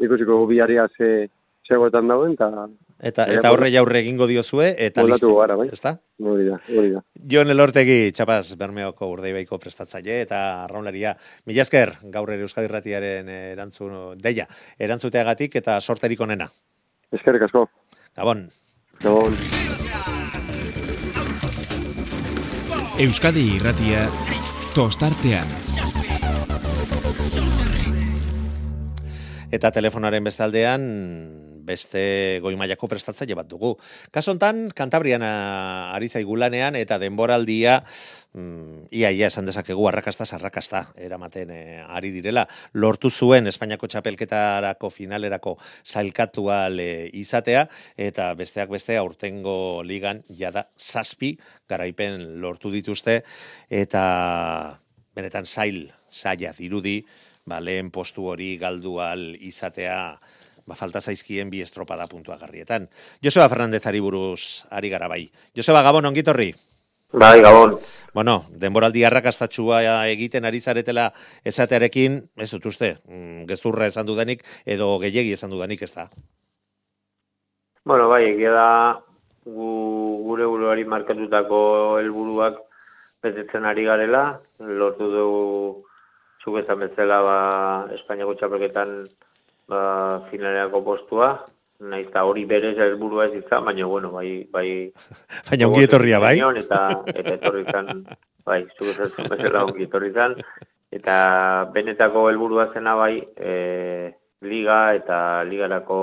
ikusiko 0.00 0.42
biaria 0.50 0.88
ze, 0.96 1.28
zegoetan 1.68 2.08
dauen, 2.08 2.34
eta 2.34 2.66
Eta 3.00 3.24
eta 3.32 3.50
horre 3.54 3.70
jaurre 3.72 4.02
egingo 4.02 4.26
diozue 4.28 4.74
eta 4.86 5.02
listo. 5.08 5.32
gara, 5.38 5.56
bai. 5.56 5.70
Ezta? 5.72 5.94
Hori 6.20 6.44
da, 6.50 6.58
hori 6.68 6.90
da. 6.92 7.00
Jon 7.32 7.48
Elortegi, 7.48 8.12
txapaz, 8.12 8.56
Bermeoko 8.60 9.08
urdeibaiko 9.08 9.56
prestatzaile 9.58 10.20
eta 10.26 10.40
arraunlaria. 10.66 11.14
Mila 11.48 11.64
esker, 11.64 11.94
gaur 12.12 12.28
ere 12.34 12.44
Euskadi 12.44 12.68
Ratiaren 12.68 13.28
erantzun, 13.32 13.96
deia, 14.20 14.46
erantzuteagatik 14.78 15.56
eta 15.62 15.80
sorterik 15.80 16.20
onena. 16.20 16.50
Eskerrik 17.16 17.48
asko. 17.48 17.64
Gabon. 18.16 18.50
Gabon. 19.00 19.36
Euskadi 23.00 23.46
Irratia 23.56 24.04
tostartean. 24.74 25.48
Eta 29.50 29.70
telefonaren 29.72 30.28
bestaldean 30.28 30.84
beste 31.70 32.02
goi 32.42 32.56
mailako 32.58 32.88
prestatzaile 32.90 33.36
bat 33.38 33.48
dugu. 33.48 33.76
Kaso 34.10 34.34
hontan 34.34 34.68
Kantabrian 34.76 35.22
ari 35.24 36.10
zaigulanean 36.10 36.76
eta 36.78 36.98
denboraldia 36.98 37.80
mm, 38.34 38.90
ia 38.90 39.10
ia 39.14 39.30
esan 39.30 39.46
dezakegu 39.46 39.86
arrakasta 39.88 40.26
arrakasta 40.36 40.82
eramaten 40.98 41.50
e, 41.54 41.60
ari 41.86 42.10
direla. 42.14 42.46
Lortu 42.74 43.10
zuen 43.10 43.46
Espainiako 43.50 43.88
txapelketarako 43.90 44.90
finalerako 44.90 45.56
sailkatua 45.84 46.66
izatea 47.12 47.66
eta 47.96 48.32
besteak 48.34 48.70
beste 48.70 48.98
aurtengo 48.98 49.82
ligan 49.86 50.22
jada 50.28 50.68
zazpi 50.78 51.36
garaipen 51.68 52.40
lortu 52.42 52.70
dituzte 52.74 53.22
eta 53.70 54.04
benetan 55.14 55.46
zail 55.46 55.90
saia 56.10 56.52
dirudi 56.56 57.00
ba, 57.46 57.60
lehen 57.60 57.90
postu 57.90 58.26
hori 58.30 58.56
galdual 58.60 59.34
izatea 59.40 60.18
ba, 60.70 60.78
falta 60.78 61.02
zaizkien 61.02 61.50
bi 61.50 61.64
estropada 61.64 62.06
puntua 62.06 62.38
garrietan. 62.38 62.88
Joseba 63.22 63.48
Fernandez 63.50 63.82
ari 63.90 64.00
buruz 64.00 64.66
ari 64.70 64.90
gara 64.92 65.10
bai. 65.10 65.24
Joseba 65.56 65.82
Gabon, 65.82 66.06
ongitorri? 66.06 66.52
Bai, 67.12 67.40
Gabon. 67.42 67.74
Bueno, 68.14 68.44
denboraldi 68.62 69.02
arrakastatxua 69.04 69.82
egiten 70.14 70.46
ari 70.46 70.60
zaretela 70.60 71.10
esatearekin, 71.44 72.20
ez 72.38 72.50
dut 72.54 72.70
uste, 72.70 72.94
mm, 73.08 73.46
gezurra 73.50 73.90
esan 73.90 74.06
dudanik, 74.06 74.44
edo 74.64 74.92
gehiegi 75.02 75.34
esan 75.34 75.50
dudanik, 75.50 75.82
ez 75.82 75.92
da? 75.94 76.06
Bueno, 77.84 78.08
bai, 78.08 78.24
egia 78.30 78.52
da, 78.54 78.70
gu, 79.44 79.70
gure 80.28 80.46
buruari 80.46 80.84
markatutako 80.84 81.62
helburuak 81.98 82.60
betetzen 83.22 83.66
ari 83.66 83.84
garela, 83.84 84.40
lortu 84.60 85.10
dugu 85.10 85.40
txuketan 86.40 86.86
bezala 86.86 87.20
ba, 87.26 87.38
Espainiako 87.96 88.36
txapelketan 88.38 88.94
ba, 89.70 89.82
finalerako 90.30 90.82
postua, 90.84 91.30
nahiz 91.80 92.08
eta 92.08 92.24
hori 92.28 92.44
berez 92.48 92.74
helburua 92.78 93.28
ez 93.28 93.38
izan, 93.40 93.64
baina, 93.68 93.86
bueno, 93.86 94.10
bai... 94.16 94.32
bai. 94.52 94.68
Baina 95.48 95.68
ongi 95.70 95.86
etorria, 95.86 96.20
bai? 96.22 96.34
Eta, 96.62 96.80
eta 97.14 97.36
etorri 97.38 97.64
zan, 97.70 98.04
bai, 98.46 98.64
zugezatzen 98.76 99.30
bezala 99.30 99.64
ongi 99.68 99.86
etorri 99.88 100.12
zan, 100.12 100.36
eta 100.92 101.16
benetako 101.74 102.26
helburua 102.30 102.70
zena, 102.74 102.96
bai, 102.98 103.14
e, 103.36 103.54
liga 104.44 104.82
eta 104.98 105.18
ligarako, 105.48 106.00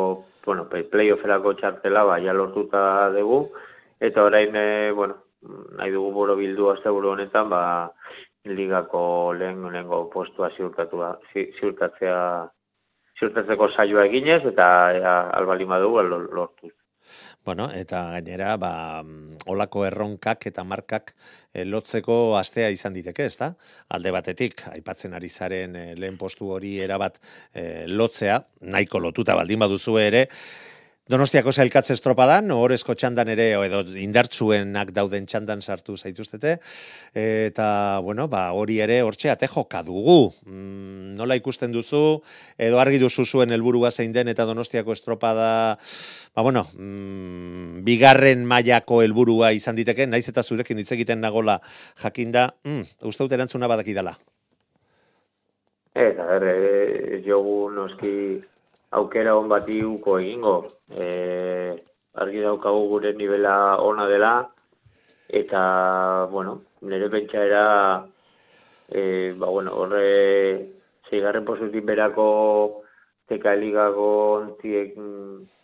bueno, 0.48 0.68
playofferako 0.72 1.58
txartela, 1.60 2.06
bai, 2.08 2.24
lortuta 2.34 3.10
dugu, 3.14 3.44
eta 4.00 4.24
orain, 4.24 4.56
e, 4.56 4.92
bueno, 4.96 5.22
nahi 5.78 5.94
dugu 5.94 6.12
boro 6.16 6.36
bildu 6.40 6.72
azte 6.72 6.90
honetan, 6.90 7.50
ba, 7.50 7.64
ligako 8.48 9.34
lehen 9.36 9.66
lehengo 9.72 10.06
postua 10.10 10.50
ziurtatua, 10.56 11.18
ziurtatzea 11.34 12.20
ziurtatzeko 13.20 13.70
saioa 13.74 14.06
eginez 14.10 14.44
eta 14.52 14.68
ea, 14.98 15.16
albali 15.40 15.66
madugu 15.66 16.02
lortu. 16.02 16.72
Bueno, 17.48 17.70
eta 17.72 18.02
gainera, 18.12 18.58
ba, 18.60 19.02
olako 19.48 19.86
erronkak 19.88 20.50
eta 20.50 20.66
markak 20.68 21.14
e, 21.54 21.64
lotzeko 21.64 22.36
astea 22.36 22.68
izan 22.76 22.98
diteke, 22.98 23.24
ezta? 23.32 23.54
Alde 23.96 24.12
batetik, 24.12 24.66
aipatzen 24.74 25.16
ari 25.16 25.30
zaren 25.30 25.78
e, 25.80 25.86
lehen 25.96 26.18
postu 26.20 26.52
hori 26.52 26.74
erabat 26.84 27.22
e, 27.54 27.86
lotzea, 27.88 28.42
nahiko 28.68 29.00
lotuta 29.00 29.38
baldin 29.40 29.64
baduzu 29.64 29.96
ere, 30.04 30.26
Donostiako 31.08 31.54
zailkatze 31.56 31.96
estropadan, 31.96 32.50
horrezko 32.52 32.92
txandan 33.00 33.30
ere, 33.32 33.46
edo 33.64 33.80
indartsuenak 33.96 34.90
dauden 34.92 35.24
txandan 35.24 35.62
sartu 35.64 35.94
zaituztete, 35.96 36.58
eta, 37.16 37.68
bueno, 38.04 38.26
ba, 38.28 38.42
hori 38.52 38.82
ere, 38.84 38.98
hortxe, 39.08 39.30
ate 39.32 39.48
joka 39.48 39.86
dugu. 39.88 40.34
Mm, 40.44 41.14
nola 41.16 41.38
ikusten 41.40 41.72
duzu, 41.72 42.02
edo 42.60 42.82
argi 42.84 43.00
duzu 43.00 43.24
zuen 43.24 43.56
helburua 43.56 43.94
zein 43.96 44.12
den, 44.12 44.28
eta 44.34 44.44
Donostiako 44.50 44.92
estropada, 44.98 45.48
ba, 46.36 46.44
bueno, 46.44 46.66
mm, 46.76 47.86
bigarren 47.88 48.44
mailako 48.44 49.00
helburua 49.06 49.54
izan 49.56 49.80
diteke, 49.80 50.10
naiz 50.12 50.26
eta 50.28 50.44
zurekin 50.44 50.84
hitz 50.84 50.92
egiten 50.98 51.24
nagola 51.24 51.62
jakinda, 52.04 52.50
mm, 52.68 53.08
uste 53.08 53.24
dut 53.24 53.40
erantzuna 53.40 53.72
badaki 53.72 53.96
dala. 53.96 54.18
Eta, 55.96 56.28
ere, 56.36 57.24
jogu 57.24 57.72
noski 57.72 58.14
aukera 58.92 59.36
on 59.38 59.50
bati 59.50 59.84
uko 59.84 60.20
egingo. 60.20 60.56
E, 60.92 61.76
argi 62.16 62.42
daukagu 62.42 62.88
gure 62.90 63.14
nivela 63.14 63.78
ona 63.82 64.08
dela, 64.08 64.50
eta, 65.30 66.28
bueno, 66.32 66.62
nire 66.82 67.10
pentsaera, 67.10 68.06
e, 68.90 69.34
ba, 69.38 69.48
bueno, 69.48 69.72
horre, 69.76 70.72
zeigarren 71.10 71.46
posutik 71.46 71.86
berako 71.86 72.84
teka 73.28 73.56
ligako 73.56 74.08
ontziek 74.40 74.96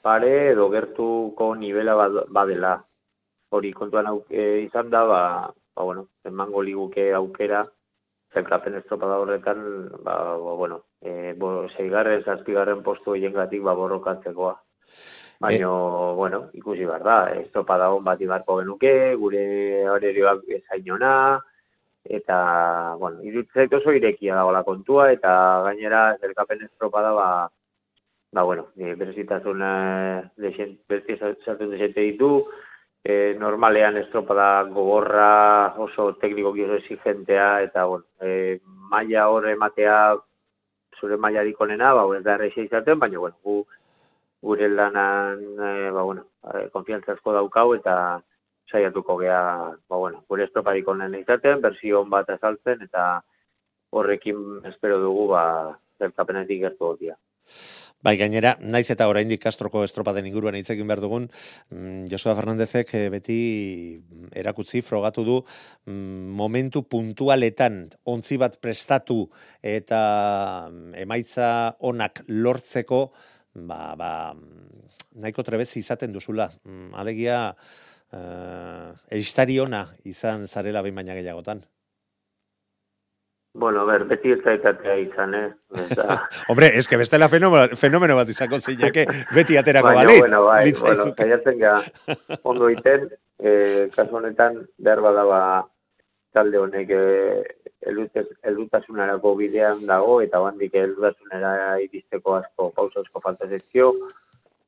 pare, 0.04 0.52
edo 0.52 0.70
gertuko 0.70 1.56
nivela 1.56 1.96
bad- 1.96 2.28
badela. 2.30 2.84
Hori 3.50 3.72
kontuan 3.72 4.08
au, 4.08 4.26
e, 4.30 4.62
izan 4.68 4.90
da, 4.90 5.06
ba, 5.06 5.22
ba, 5.76 5.84
bueno, 5.84 6.08
emango 6.26 6.62
liguke 6.62 7.14
aukera, 7.14 7.64
zelkapen 8.34 8.76
estropada 8.76 9.20
horretan, 9.20 9.90
ba, 10.04 10.38
ba, 10.38 10.54
bueno, 10.58 10.84
e, 11.04 11.34
bo, 11.38 11.68
zeigarren, 11.78 12.24
zazpigarren 12.24 12.84
postu 12.84 13.18
hiengatik 13.20 13.62
ba, 13.64 13.76
borrokatzekoa. 13.76 14.56
Baina, 15.44 15.70
bueno, 16.16 16.46
ikusi 16.56 16.86
behar 16.88 17.04
da, 17.04 17.18
estropada 17.36 17.90
hon 17.92 18.04
bat 18.06 18.22
ibarko 18.24 18.62
genuke, 18.62 18.94
gure 19.20 19.44
horerioak 19.92 20.46
ezainona, 20.60 21.42
eta, 22.04 22.38
bueno, 23.00 23.20
irutzek 23.28 23.76
oso 23.80 23.92
irekia 23.92 24.38
dagoela 24.40 24.64
kontua, 24.64 25.10
eta 25.12 25.34
gainera 25.68 26.06
zelkapen 26.22 26.64
estropada, 26.70 27.12
ba, 27.18 27.28
ba, 28.32 28.44
bueno, 28.44 28.70
e, 28.78 28.96
berezitasun 28.96 29.66
e, 29.68 29.74
dexen, 30.48 30.78
berezitasun 30.88 31.76
desente 31.76 32.08
ditu, 32.08 32.46
e, 33.04 33.36
normalean 33.40 34.00
estropada 34.00 34.64
gogorra 34.72 35.74
oso 35.76 36.14
teknikoki 36.24 36.64
oso 36.70 36.80
exigentea, 36.80 37.50
eta, 37.68 37.84
bueno, 37.92 38.08
e, 38.22 38.62
maila 38.94 39.28
hor 39.28 39.50
ematea 39.52 39.98
zure 41.00 41.18
mailarik 41.18 41.60
onena, 41.62 41.94
ba, 41.94 42.06
ez 42.18 42.24
da 42.24 42.38
izaten, 42.46 43.00
baina, 43.00 43.20
bueno, 43.20 43.36
gu, 43.44 43.66
gure 44.42 44.70
lanan, 44.70 45.42
e, 45.42 45.90
ba, 45.92 46.04
bueno, 46.04 46.26
e, 46.54 46.68
konfiantza 46.70 47.14
asko 47.14 47.34
daukau, 47.34 47.74
eta 47.76 48.22
saiatuko 48.72 49.18
gea, 49.18 49.44
ba, 49.90 49.96
bueno, 49.98 50.24
gure 50.30 50.44
estropadik 50.46 50.88
onena 50.88 51.20
izaten, 51.20 51.62
bersio 51.62 52.02
on 52.02 52.10
bat 52.10 52.30
azaltzen, 52.30 52.82
eta 52.82 53.22
horrekin 53.92 54.66
espero 54.66 55.00
dugu, 55.00 55.28
ba, 55.36 55.44
zertapenetik 56.00 56.62
gertu 56.66 56.92
gotia. 56.92 57.18
Bai, 58.04 58.18
gainera, 58.20 58.58
naiz 58.60 58.90
eta 58.92 59.06
oraindik 59.08 59.40
Castroko 59.46 59.80
estropaden 59.86 60.26
inguruan 60.28 60.58
hitz 60.60 60.68
egin 60.74 60.90
behar 60.90 61.00
dugun, 61.00 61.30
mm, 61.72 62.10
Josua 62.12 62.34
Fernandezek 62.36 62.90
eh, 63.00 63.06
beti 63.14 63.38
erakutzi 64.36 64.82
frogatu 64.84 65.24
du 65.24 65.38
mm, 65.40 66.34
momentu 66.36 66.84
puntualetan 66.84 67.78
ontzi 68.04 68.36
bat 68.42 68.60
prestatu 68.60 69.22
eta 69.64 70.02
mm, 70.68 70.98
emaitza 71.00 71.48
onak 71.80 72.26
lortzeko 72.28 73.06
ba, 73.56 73.96
ba, 73.96 74.12
mm, 74.36 74.84
nahiko 75.24 75.48
trebez 75.48 75.70
izaten 75.80 76.12
duzula. 76.12 76.50
Mm, 76.68 76.92
Alegia, 77.00 77.40
eh, 78.12 78.90
eristari 79.16 79.62
ona 79.64 79.86
izan 80.04 80.44
zarela 80.52 80.84
behin 80.84 81.00
baina 81.00 81.16
gehiagotan. 81.16 81.64
Bueno, 83.56 83.82
a 83.82 83.86
ver, 83.86 84.06
beti 84.10 84.32
ez 84.34 84.40
daitatea 84.42 84.96
izan, 84.98 85.36
eh? 85.38 85.50
Ez 85.78 85.90
da, 85.96 86.16
Hombre, 86.50 86.72
es 86.78 86.88
que 86.88 86.98
bestela 86.98 87.30
fenomeno, 87.30 87.76
fenomeno 87.78 88.16
bat 88.18 88.30
izango 88.30 88.58
zineke, 88.60 89.06
beti 89.36 89.58
aterako 89.58 89.92
Baina, 89.92 90.06
balit. 90.08 90.20
bueno, 90.20 90.40
bai, 90.48 90.74
bueno, 90.80 91.06
saiatzen 91.14 91.60
ga 91.60 91.76
ondo 92.42 92.70
iten, 92.74 93.06
eh, 93.38 93.92
kasu 93.94 94.18
honetan 94.18 94.58
behar 94.78 95.04
badaba 95.06 95.42
talde 96.34 96.58
honek 96.58 96.90
eh, 96.98 97.44
elutasunarako 98.50 99.36
bidean 99.38 99.86
dago, 99.86 100.18
eta 100.26 100.42
bandik 100.42 100.74
elutasunera 100.74 101.78
iristeko 101.84 102.40
asko, 102.40 102.72
pauso 102.74 103.06
asko 103.06 103.22
falta 103.22 103.46
zaizkio, 103.46 103.94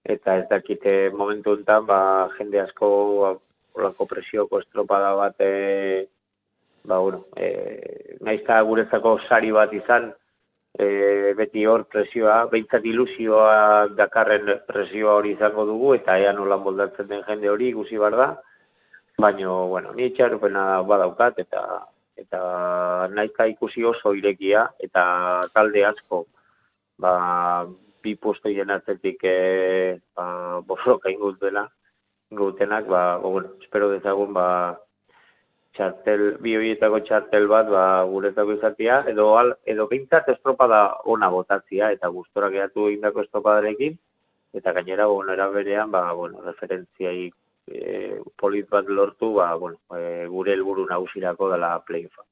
eta 0.05 0.37
ez 0.43 0.49
dakite 0.51 1.09
momentu 1.09 1.55
honetan, 1.55 1.87
ba, 1.89 1.99
jende 2.37 2.61
asko 2.61 2.91
olako 3.73 4.05
presioko 4.05 4.61
estropada 4.61 5.15
bat, 5.17 5.41
eh, 5.41 6.05
ba, 6.85 6.99
bueno, 6.99 7.25
eh, 7.35 8.17
naizta 8.21 8.61
guretzako 8.61 9.17
sari 9.27 9.51
bat 9.51 9.73
izan, 9.73 10.11
e, 10.77 11.33
beti 11.37 11.65
hor 11.65 11.85
presioa, 11.91 12.45
behintzat 12.51 12.85
ilusioa 12.85 13.87
dakarren 13.97 14.51
presioa 14.67 15.15
hori 15.19 15.33
izango 15.35 15.65
dugu, 15.69 15.93
eta 15.99 16.17
ea 16.19 16.33
nola 16.33 16.57
moldatzen 16.61 17.07
den 17.11 17.23
jende 17.27 17.49
hori 17.49 17.71
ikusi 17.73 17.99
behar 18.01 18.17
da, 18.19 18.29
baina, 19.17 19.57
bueno, 19.71 19.93
ni 19.95 20.09
itxarupena 20.11 20.81
badaukat, 20.89 21.39
eta 21.45 21.65
eta 22.15 22.39
nahika 23.11 23.47
ikusi 23.51 23.83
oso 23.83 24.13
irekia, 24.15 24.69
eta 24.79 25.03
talde 25.53 25.83
asko, 25.85 26.25
ba, 26.99 27.65
bi 28.03 28.15
postoien 28.15 28.71
atzetik 28.71 29.23
e, 29.27 29.37
ba, 30.15 30.61
borroka 30.67 31.11
ingutela, 31.11 31.67
ingutenak, 32.31 32.87
ba, 32.87 33.17
ba, 33.19 33.27
bueno, 33.27 33.55
espero 33.61 33.89
dezagun, 33.91 34.33
ba, 34.33 34.47
txartel, 35.75 36.25
bi 36.43 36.55
horietako 36.57 37.01
txartel 37.07 37.47
bat 37.51 37.69
ba, 37.71 37.85
guretako 38.09 38.57
izatea, 38.57 39.01
edo, 39.11 39.29
al, 39.39 39.53
edo 39.73 39.87
behintzat 39.91 40.29
estropada 40.35 40.81
ona 41.15 41.29
botatzia, 41.33 41.91
eta 41.95 42.11
gustora 42.17 42.51
geratu 42.53 42.89
egindako 42.89 43.25
estropadarekin, 43.25 43.97
eta 44.55 44.73
gainera, 44.77 45.07
bueno, 45.11 45.33
era 45.33 45.49
berean, 45.51 45.91
ba, 45.91 46.05
bueno, 46.13 46.41
referentziai 46.45 47.27
e, 47.67 48.21
polit 48.39 48.69
bat 48.69 48.87
lortu, 48.87 49.33
ba, 49.39 49.53
bueno, 49.55 49.81
e, 49.97 50.25
gure 50.31 50.55
helburu 50.55 50.87
nagusirako 50.91 51.51
dela 51.51 51.75
playoffa. 51.87 52.23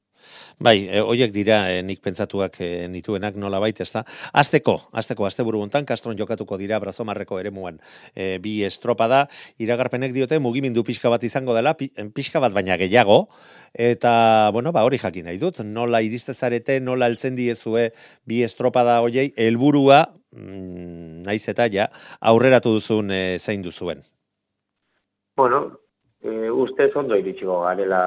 Bai, 0.64 0.88
e, 0.88 1.02
hoiek 1.02 1.34
dira 1.34 1.60
e, 1.72 1.82
nik 1.84 2.02
pentsatuak 2.04 2.60
e, 2.62 2.88
nituenak 2.92 3.36
nola 3.40 3.60
baita, 3.64 3.84
ezta? 3.84 4.04
Azteko, 4.34 4.78
azteko, 4.94 5.26
azte 5.28 5.44
buru 5.44 5.62
hontan, 5.64 5.86
Kastron 5.86 6.18
jokatuko 6.20 6.58
dira 6.62 6.80
brazomarreko 6.80 7.40
eremuan 7.42 7.80
e, 8.16 8.38
bi 8.44 8.62
estropada, 8.68 9.28
iragarpenek 9.60 10.14
diote 10.16 10.40
mugimindu 10.40 10.84
pixka 10.88 11.12
bat 11.14 11.24
izango 11.24 11.56
dela, 11.58 11.76
pi- 11.80 11.92
pixka 12.16 12.42
bat 12.44 12.54
baina 12.54 12.78
gehiago, 12.78 13.28
eta, 13.74 14.50
bueno, 14.54 14.72
ba, 14.72 14.84
hori 14.88 15.00
jakin 15.02 15.30
nahi 15.30 15.42
dut, 15.42 15.64
nola 15.66 16.04
iristezarete, 16.06 16.80
nola 16.80 17.10
heltzen 17.12 17.36
diezue 17.36 17.90
bi 18.30 18.44
estropada 18.46 19.00
hoiei, 19.02 19.32
helburua 19.38 20.04
mm, 20.32 21.24
naiz 21.28 21.44
eta 21.50 21.70
ja, 21.72 21.90
aurreratu 22.22 22.76
duzun 22.78 23.12
e, 23.12 23.24
zein 23.40 23.64
duzuen. 23.66 24.04
Bueno, 25.36 25.64
e, 26.22 26.50
ustez 26.52 26.92
ondo 26.96 27.18
iritsiko 27.18 27.64
garela 27.66 28.04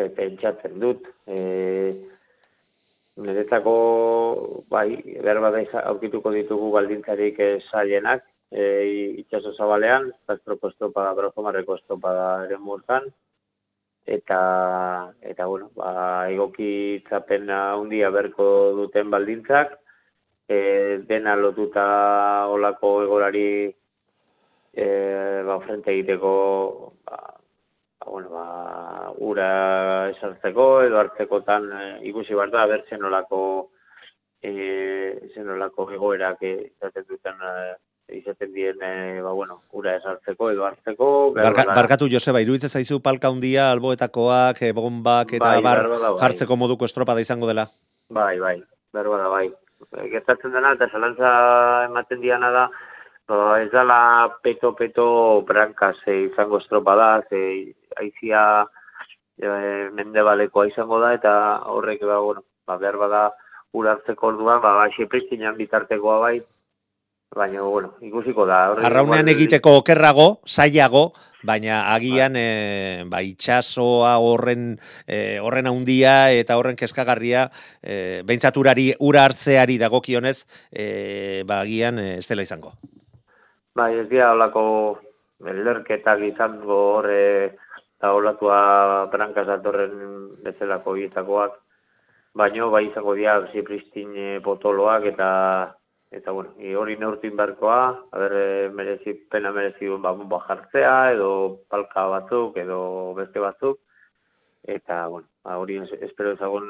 e, 0.00 0.08
pentsatzen 0.16 0.78
dut. 0.82 1.06
E, 1.26 1.38
niretzako, 3.20 3.74
bai, 4.72 4.88
iza- 5.04 5.84
aurkituko 5.92 6.32
ditugu 6.32 6.70
baldintzarik 6.76 7.40
e, 7.40 7.50
zailenak, 7.70 8.24
e, 8.50 8.64
itxaso 9.22 9.52
zabalean, 9.54 10.10
Castroko 10.26 10.70
estropada, 10.72 11.12
Brazomarreko 11.18 11.76
estropada 11.76 12.46
ere 12.46 12.58
murtan, 12.58 13.10
eta, 14.06 15.12
eta 15.20 15.46
bueno, 15.46 15.70
ba, 15.76 16.28
egokitzapen 16.32 17.50
handia 17.50 18.10
berko 18.10 18.72
duten 18.78 19.10
baldintzak, 19.10 19.76
e, 20.50 21.00
dena 21.06 21.36
lotuta 21.36 21.84
olako 22.50 23.02
egorari 23.04 23.50
e, 24.74 24.86
ba, 25.46 25.60
frente 25.66 25.92
egiteko 25.94 26.32
ba, 27.06 27.20
bueno, 28.06 28.30
ba, 28.30 29.12
ura 29.18 29.50
esartzeko 30.14 30.82
edo 30.86 30.98
hartzekotan 31.00 31.68
e, 31.72 31.84
ikusi 32.08 32.34
behar 32.34 32.50
da, 32.54 32.64
ber 32.70 32.84
zenolako 32.88 33.42
e, 34.42 34.52
zenolako 35.34 35.90
egoerak 35.92 36.42
e, 36.42 36.54
izaten 36.72 37.06
duten 37.08 37.44
e, 37.44 37.54
izaten 38.20 38.52
dien 38.54 38.80
e, 38.82 39.20
ba, 39.22 39.32
bueno, 39.36 39.60
ura 39.76 39.96
esartzeko 40.00 40.50
edo 40.54 40.64
hartzeko 40.66 41.10
Barka, 41.36 41.66
barkatu, 41.76 42.08
Joseba, 42.10 42.40
iruditzen 42.40 42.72
zaizu 42.72 43.00
palka 43.04 43.28
handia, 43.28 43.70
alboetakoak, 43.70 44.62
e, 44.62 44.72
bombak 44.76 45.36
eta 45.38 45.56
Bai, 45.56 45.64
bar 45.64 45.86
bada, 45.88 46.14
bai. 46.14 46.20
jartzeko 46.24 46.56
moduko 46.56 46.88
estropada 46.88 47.20
izango 47.20 47.50
dela. 47.50 47.68
Bai, 48.08 48.38
bai, 48.40 48.56
behar 48.94 49.12
bada, 49.12 49.28
bai. 49.28 49.48
Gertatzen 50.12 50.52
dena, 50.52 50.74
eta 50.76 50.90
zalantza 50.92 51.28
ematen 51.88 52.20
diana 52.20 52.50
da, 52.52 52.64
ba, 52.68 52.89
ez 53.60 53.70
dala 53.70 54.36
peto-peto 54.42 55.42
brankaz 55.46 55.96
e, 56.06 56.26
izango 56.30 56.58
estropada, 56.58 57.22
ze 57.28 57.74
aizia 57.96 58.66
e, 59.38 59.90
mendebalekoa 59.94 60.66
izango 60.70 61.00
da, 61.00 61.14
eta 61.14 61.32
horrek, 61.70 62.02
ba, 62.06 62.18
bueno, 62.18 62.44
ba, 62.66 62.76
behar 62.76 62.98
bada 62.98 63.24
urartzeko 63.72 64.32
orduan, 64.34 64.60
ba, 64.62 64.74
ba, 64.80 65.06
pristinan 65.08 65.56
bitartekoa 65.56 66.18
bai, 66.18 66.36
baina, 67.36 67.62
bueno, 67.62 67.94
ikusiko 68.02 68.46
da. 68.46 68.70
Horrek 68.72 68.86
Arraunean 68.90 69.30
egiteko 69.30 69.76
okerrago, 69.78 70.40
zailago, 70.46 71.12
baina 71.46 71.94
agian 71.94 72.34
e, 72.36 73.04
ba, 73.08 73.22
itxasoa 73.24 74.16
horren 74.20 74.74
e, 75.06 75.38
horren 75.40 75.70
handia 75.70 76.32
eta 76.36 76.58
horren 76.60 76.76
keskagarria 76.76 77.46
e, 77.80 78.22
behintzat 78.26 78.58
urari, 78.60 78.90
ura 79.00 79.24
hartzeari 79.24 79.78
dagokionez 79.80 80.40
e, 80.70 81.44
ba, 81.46 81.62
agian 81.62 82.02
ez 82.02 82.26
dela 82.28 82.44
izango. 82.44 82.74
Bai, 83.78 83.92
ez 84.00 84.06
dira 84.10 84.32
olako 84.34 84.62
lerketak 85.46 86.22
izango 86.26 86.78
horre 86.96 87.20
eta 87.46 88.12
olatua 88.16 88.56
brankaz 89.12 89.46
datorren 89.46 89.92
bezalako 90.44 90.94
hietakoak, 90.98 91.54
baino 92.40 92.70
bai 92.74 92.86
izango 92.88 93.14
dira 93.18 93.36
zipristin 93.52 94.16
potoloak 94.46 95.06
eta 95.12 95.28
eta 96.18 96.32
bueno, 96.34 96.50
i 96.58 96.74
hori 96.74 96.96
neurtin 96.98 97.36
barkoa, 97.38 97.76
haber, 98.10 98.32
e, 98.34 98.68
merezi, 98.74 99.12
pena 99.30 99.52
merezi 99.54 99.86
duen 99.86 100.02
ba, 100.02 100.10
bomba 100.18 100.40
jartzea, 100.48 100.94
edo 101.14 101.28
palka 101.70 102.08
batzuk, 102.10 102.56
edo 102.58 102.80
beste 103.14 103.38
batzuk, 103.38 103.78
eta, 104.66 105.04
bueno, 105.06 105.28
ba, 105.44 105.58
hori 105.62 105.76
es- 105.84 106.00
espero 106.08 106.32
ezagun 106.34 106.66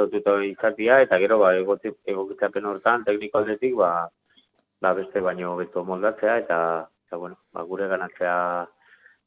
lotuta 0.00 0.38
izatia, 0.46 1.02
eta 1.04 1.18
gero, 1.20 1.38
ba, 1.44 1.52
egokitzapen 1.58 2.64
hortan, 2.72 3.04
tekniko 3.04 3.42
aldetik, 3.42 3.76
ba, 3.76 4.08
ba, 4.80 4.92
beste 4.94 5.20
baino 5.20 5.56
beto 5.56 5.84
moldatzea, 5.84 6.38
eta, 6.44 6.58
eta 7.06 7.16
bueno, 7.16 7.38
ba, 7.52 7.62
gure 7.62 7.88
ganatzea 7.88 8.36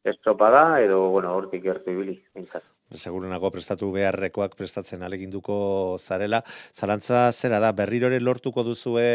estropada, 0.04 0.82
edo, 0.82 1.10
bueno, 1.10 1.36
hortik 1.38 1.64
gertu 1.64 1.92
ibili, 1.92 2.18
behintzat. 2.34 2.64
Segurunago 2.92 3.52
prestatu 3.52 3.92
beharrekoak 3.96 4.56
prestatzen 4.60 5.04
aleginduko 5.04 5.98
zarela. 6.00 6.42
Zalantza 6.74 7.30
zera 7.32 7.60
da, 7.64 7.72
berriro 7.72 8.10
ere 8.12 8.20
lortuko 8.20 8.66
duzue 8.68 9.06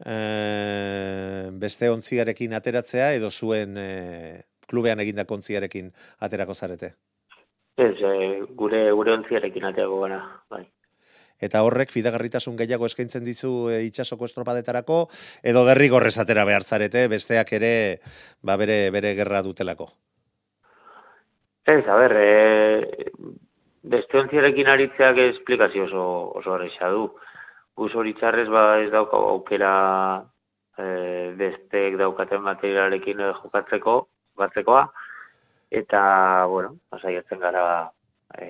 e, 0.00 0.16
beste 1.52 1.90
ontziarekin 1.92 2.56
ateratzea 2.56 3.12
edo 3.18 3.30
zuen 3.30 3.76
e, 3.76 3.90
klubean 4.66 5.02
egindako 5.04 5.36
ontziarekin 5.40 5.92
aterako 6.24 6.54
zarete. 6.54 6.94
Ez, 7.76 7.92
e, 8.00 8.14
gure, 8.56 8.86
gure 8.96 9.12
ontziarekin 9.18 9.68
ateago 9.68 10.00
gara, 10.06 10.22
bai. 10.48 10.64
Eta 11.40 11.62
horrek 11.66 11.92
fidagarritasun 11.92 12.56
gehiago 12.56 12.86
eskaintzen 12.86 13.24
dizu 13.24 13.68
e, 13.70 13.82
itsasoko 13.88 14.28
estropadetarako 14.28 15.00
edo 15.42 15.64
derrigorrez 15.68 16.16
atera 16.18 16.44
behar 16.48 16.64
zarete 16.64 17.06
besteak 17.12 17.52
ere 17.58 17.72
ba 18.42 18.56
bere 18.56 18.90
bere 18.90 19.14
gerra 19.14 19.42
dutelako. 19.42 19.90
Ez, 21.66 21.82
a 21.88 21.96
ber, 21.98 22.12
e, 22.14 23.10
beste 23.82 24.18
ontziarekin 24.20 24.70
aritzeak 24.70 25.18
esplikazio 25.32 25.84
oso, 25.90 26.06
oso 26.40 26.54
horreixa 26.54 26.90
du. 26.94 27.10
Guz 27.76 27.92
hori 27.94 28.14
txarrez 28.16 28.48
ba 28.48 28.78
ez 28.80 28.90
dauka 28.94 29.18
aukera 29.34 29.72
e, 30.78 30.86
besteek 31.38 31.96
daukaten 32.00 32.42
materialarekin 32.44 33.20
eh, 33.20 33.32
jokatzeko, 33.40 33.96
jokatzekoa, 34.34 34.84
eta, 35.80 36.00
bueno, 36.52 36.76
saiatzen 37.00 37.40
gara, 37.42 37.64
e, 38.38 38.46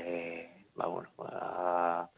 ba, 0.77 0.87
bueno, 0.87 1.09
ba, 1.19 2.09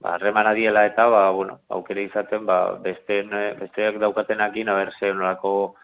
ba, 0.00 0.14
harremana 0.14 0.52
diela 0.54 0.86
eta, 0.86 1.06
ba, 1.06 1.30
bueno, 1.30 1.60
aukera 1.68 2.00
izaten, 2.00 2.46
ba, 2.46 2.60
besteen, 2.82 3.32
eh, 3.32 3.54
besteak 3.60 3.98
daukatenakin, 4.02 4.68
aber, 4.68 4.92
ze 4.98 5.12
nolako 5.12 5.76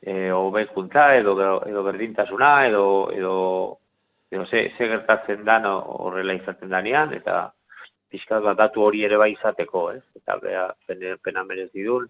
e, 0.00 0.30
hobekuntza 0.32 1.16
edo, 1.16 1.36
edo 1.66 1.82
berdintasuna, 1.84 2.66
edo, 2.66 3.10
edo, 3.12 3.34
edo 4.30 4.46
ze, 4.46 4.70
ze 4.76 4.88
gertatzen 4.88 5.44
dan 5.44 5.66
horrela 5.66 6.34
izaten 6.34 6.70
danean, 6.70 7.12
eta 7.14 7.50
pixkat 8.10 8.42
bat 8.42 8.56
datu 8.58 8.82
hori 8.82 9.04
ere 9.04 9.18
bai 9.20 9.32
izateko, 9.34 9.90
ez? 9.92 10.02
Eta 10.16 10.38
bea, 10.42 10.64
pena, 10.86 11.16
pena 11.22 11.44
merezi 11.44 11.84
duen, 11.84 12.08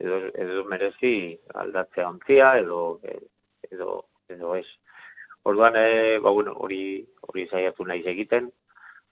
edo, 0.00 0.22
edo 0.34 0.64
merezi 0.70 1.14
aldatzea 1.64 2.08
ontzia, 2.08 2.54
edo, 2.62 3.00
edo, 3.70 3.98
edo 4.28 4.56
ez. 4.56 4.66
Orduan, 5.44 5.76
e, 5.76 6.18
ba, 6.22 6.30
bueno, 6.30 6.54
hori, 6.62 7.02
hori 7.28 7.48
saiatu 7.50 7.84
naiz 7.84 8.04
egiten, 8.06 8.52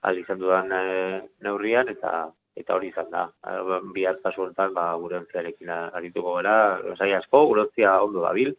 izan 0.09 0.39
dudan 0.39 0.71
e, 0.71 1.21
neurrian, 1.45 1.89
eta 1.89 2.31
eta 2.57 2.75
hori 2.75 2.89
izan 2.91 3.09
da. 3.11 3.27
E, 3.47 3.79
Bihar 3.95 4.17
kasu 4.23 4.45
honetan, 4.45 4.73
ba, 4.73 4.89
gure 5.01 5.19
ontziarekin 5.21 5.69
arituko 5.69 6.35
gara, 6.39 6.55
lasai 6.89 7.13
asko, 7.13 7.45
gure 7.51 7.65
ontzia 7.67 7.93
ondo 8.03 8.25
dabil, 8.25 8.53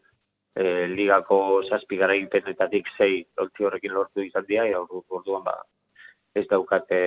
e, 0.55 0.87
ligako 0.95 1.63
zazpi 1.69 1.99
garaipenetatik 2.01 2.89
zei 2.97 3.27
ontzi 3.45 3.69
horrekin 3.69 3.95
lortu 3.99 4.25
izan 4.25 4.47
dira, 4.49 4.67
eta 4.71 4.81
ordu- 4.85 5.05
orduan, 5.21 5.45
ba, 5.45 5.59
ez 6.35 6.47
daukate 6.49 7.03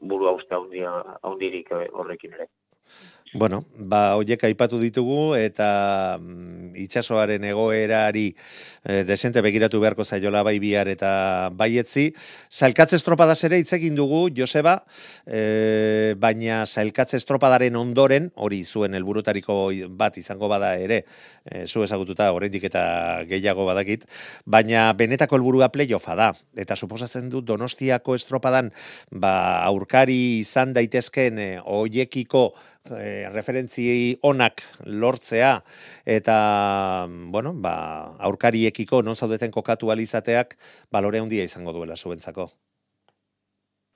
burua 0.00 0.34
uste 0.36 0.54
haundirik 0.54 1.72
horrekin 1.92 2.36
ere. 2.38 2.48
Bueno, 3.34 3.64
ba, 3.74 4.14
hoiek 4.14 4.44
aipatu 4.46 4.78
ditugu 4.78 5.34
eta 5.34 6.20
mm, 6.20 6.76
itsasoaren 6.84 7.42
egoerari 7.48 8.28
e, 8.30 9.00
desente 9.02 9.42
begiratu 9.42 9.80
beharko 9.82 10.04
zaiola 10.06 10.44
bai 10.46 10.60
bihar 10.62 10.86
eta 10.92 11.50
baietzi. 11.50 12.12
Sailkatze 12.46 12.94
estropadaz 12.94 13.40
ere 13.48 13.58
hitz 13.58 13.72
egin 13.74 13.96
dugu, 13.98 14.28
Joseba, 14.36 14.76
e, 15.26 16.14
baina 16.14 16.60
sailkatze 16.62 17.18
estropadaren 17.18 17.74
ondoren, 17.74 18.28
hori 18.38 18.60
zuen 18.62 18.94
helburutariko 18.94 19.56
bat 19.98 20.20
izango 20.22 20.46
bada 20.52 20.76
ere, 20.78 21.00
e, 21.42 21.64
zu 21.66 21.82
ezagututa 21.82 22.30
oraindik 22.36 22.68
eta 22.70 22.84
gehiago 23.26 23.66
badakit, 23.66 24.06
baina 24.46 24.92
benetako 24.94 25.40
helburua 25.40 25.72
playoffa 25.74 26.14
da. 26.14 26.30
Eta 26.54 26.78
suposatzen 26.78 27.34
dut 27.34 27.50
Donostiako 27.50 28.14
estropadan 28.14 28.70
ba, 29.10 29.34
aurkari 29.66 30.38
izan 30.44 30.70
daitezken 30.78 31.42
e, 31.42 31.50
hoiekiko 31.66 32.44
e, 32.90 33.28
referentzi 33.32 34.18
onak 34.22 34.62
lortzea 34.84 35.56
eta 36.04 37.06
bueno, 37.08 37.54
ba, 37.54 38.16
aurkariekiko 38.18 39.02
non 39.02 39.16
zaudeten 39.16 39.50
kokatu 39.50 39.90
alizateak 39.90 40.56
balore 40.92 41.20
handia 41.20 41.44
izango 41.44 41.72
duela 41.72 41.96
zuentzako. 41.96 42.50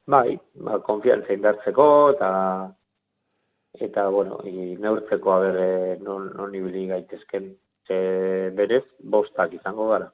Bai, 0.09 0.39
ba, 0.65 0.79
konfiantza 0.81 1.35
indartzeko, 1.37 1.87
eta 2.17 2.31
eta, 3.79 4.09
bueno, 4.09 4.39
i, 4.49 4.75
neurtzeko 4.81 5.33
aber 5.35 5.59
eh, 5.61 5.99
non, 6.01 6.33
non 6.35 6.55
ibili 6.55 6.87
gaitezken. 6.89 7.53
Ze 7.87 8.51
berez, 8.57 8.85
bostak 9.01 9.53
izango 9.53 9.89
gara. 9.91 10.09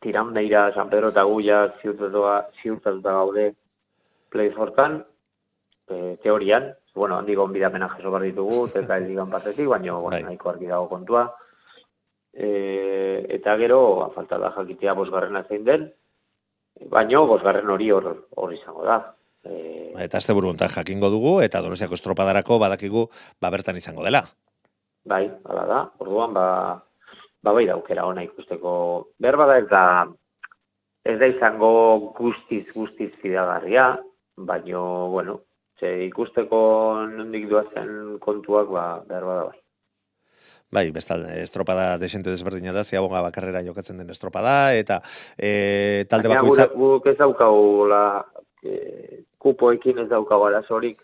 Tirandeira, 0.00 0.70
San 0.72 0.88
Pedro 0.88 1.10
eta 1.12 1.24
Guia 1.24 1.62
ziurtatuta, 1.80 3.10
gaude 3.16 3.54
playfortan, 4.30 5.02
e, 5.90 6.16
teorian, 6.22 6.72
bueno, 6.94 7.18
handik 7.18 7.38
onbidapena 7.38 7.88
jaso 7.92 8.10
behar 8.10 8.26
ditugu, 8.30 8.66
eta 8.80 8.98
ez 8.98 9.06
digan 9.08 9.30
partetik, 9.30 9.68
baina, 9.68 9.94
bueno, 9.98 10.16
Bai. 10.16 10.24
nahiko 10.28 10.50
argi 10.50 10.66
dago 10.70 10.88
kontua. 10.88 11.28
E, 12.32 13.26
eta 13.36 13.56
gero, 13.58 13.80
a 14.04 14.10
falta 14.14 14.38
da 14.38 14.52
jakitea 14.56 14.94
bosgarrena 14.94 15.42
zein 15.48 15.64
den, 15.66 15.88
baino 16.90 17.26
bosgarren 17.26 17.70
hori 17.70 17.90
hor, 17.90 18.12
hor 18.36 18.52
izango 18.54 18.84
da. 18.86 19.00
E, 19.44 19.92
Eta 20.04 20.18
azte 20.18 20.32
buru 20.36 20.52
jakingo 20.54 21.08
dugu 21.10 21.40
eta 21.40 21.62
Donostiako 21.62 21.94
estropadarako 21.94 22.58
badakigu 22.58 23.08
ba 23.40 23.50
bertan 23.50 23.76
izango 23.76 24.04
dela. 24.04 24.22
bai, 25.04 25.30
hala 25.44 25.64
da, 25.66 25.90
orduan, 25.98 26.32
ba, 26.34 26.82
ba 27.42 27.52
bai 27.52 27.66
daukera 27.66 28.04
ona 28.06 28.22
ikusteko. 28.22 29.08
Behar 29.18 29.36
bada 29.36 29.58
ez 29.58 29.66
da, 29.68 30.06
ez 31.04 31.18
da 31.18 31.26
izango 31.26 32.12
guztiz, 32.18 32.66
guztiz 32.74 33.10
fidagarria, 33.22 33.98
baino, 34.36 35.08
bueno, 35.10 35.40
ze 35.80 36.06
ikusteko 36.06 36.60
nondik 37.08 37.48
duazen 37.48 38.18
kontuak, 38.20 38.68
ba, 38.68 38.86
behar 39.08 39.24
bada 39.24 39.44
bai. 39.50 39.58
Bai, 40.70 40.84
bestalde, 40.94 41.32
estropada 41.42 41.96
desente 41.98 42.30
desberdina 42.30 42.72
da, 42.72 42.84
ziaboga 42.84 43.24
bakarrera 43.24 43.64
jokatzen 43.66 43.98
den 43.98 44.10
estropada, 44.14 44.72
eta 44.78 45.00
e, 45.36 46.04
talde 46.10 46.30
bakoitza... 46.30 46.68
guk 46.76 47.08
ez 47.10 47.16
daukagu 47.18 47.88
la, 47.90 48.02
e, 48.62 49.24
kupoekin 49.38 50.04
ez 50.04 50.10
daukagu 50.12 50.46
arazorik, 50.50 51.00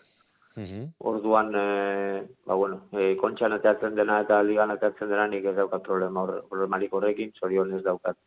Mhm. 0.57 0.93
Orduan, 0.97 1.53
e, 1.53 2.27
ba, 2.45 2.55
bueno, 2.55 2.79
e, 2.91 3.15
kontxan 3.21 3.53
ateatzen 3.53 3.93
dena 3.93 4.23
eta 4.23 4.39
ligan 4.41 4.71
ateatzen 4.73 5.11
dena 5.11 5.27
nik 5.29 5.45
ez 5.45 5.53
daukat 5.55 5.83
problema 5.85 6.23
hor, 6.23 6.39
problemarik 6.49 6.95
horrekin, 6.97 7.29
zorion 7.37 7.75
ez 7.77 7.83
daukat. 7.85 8.17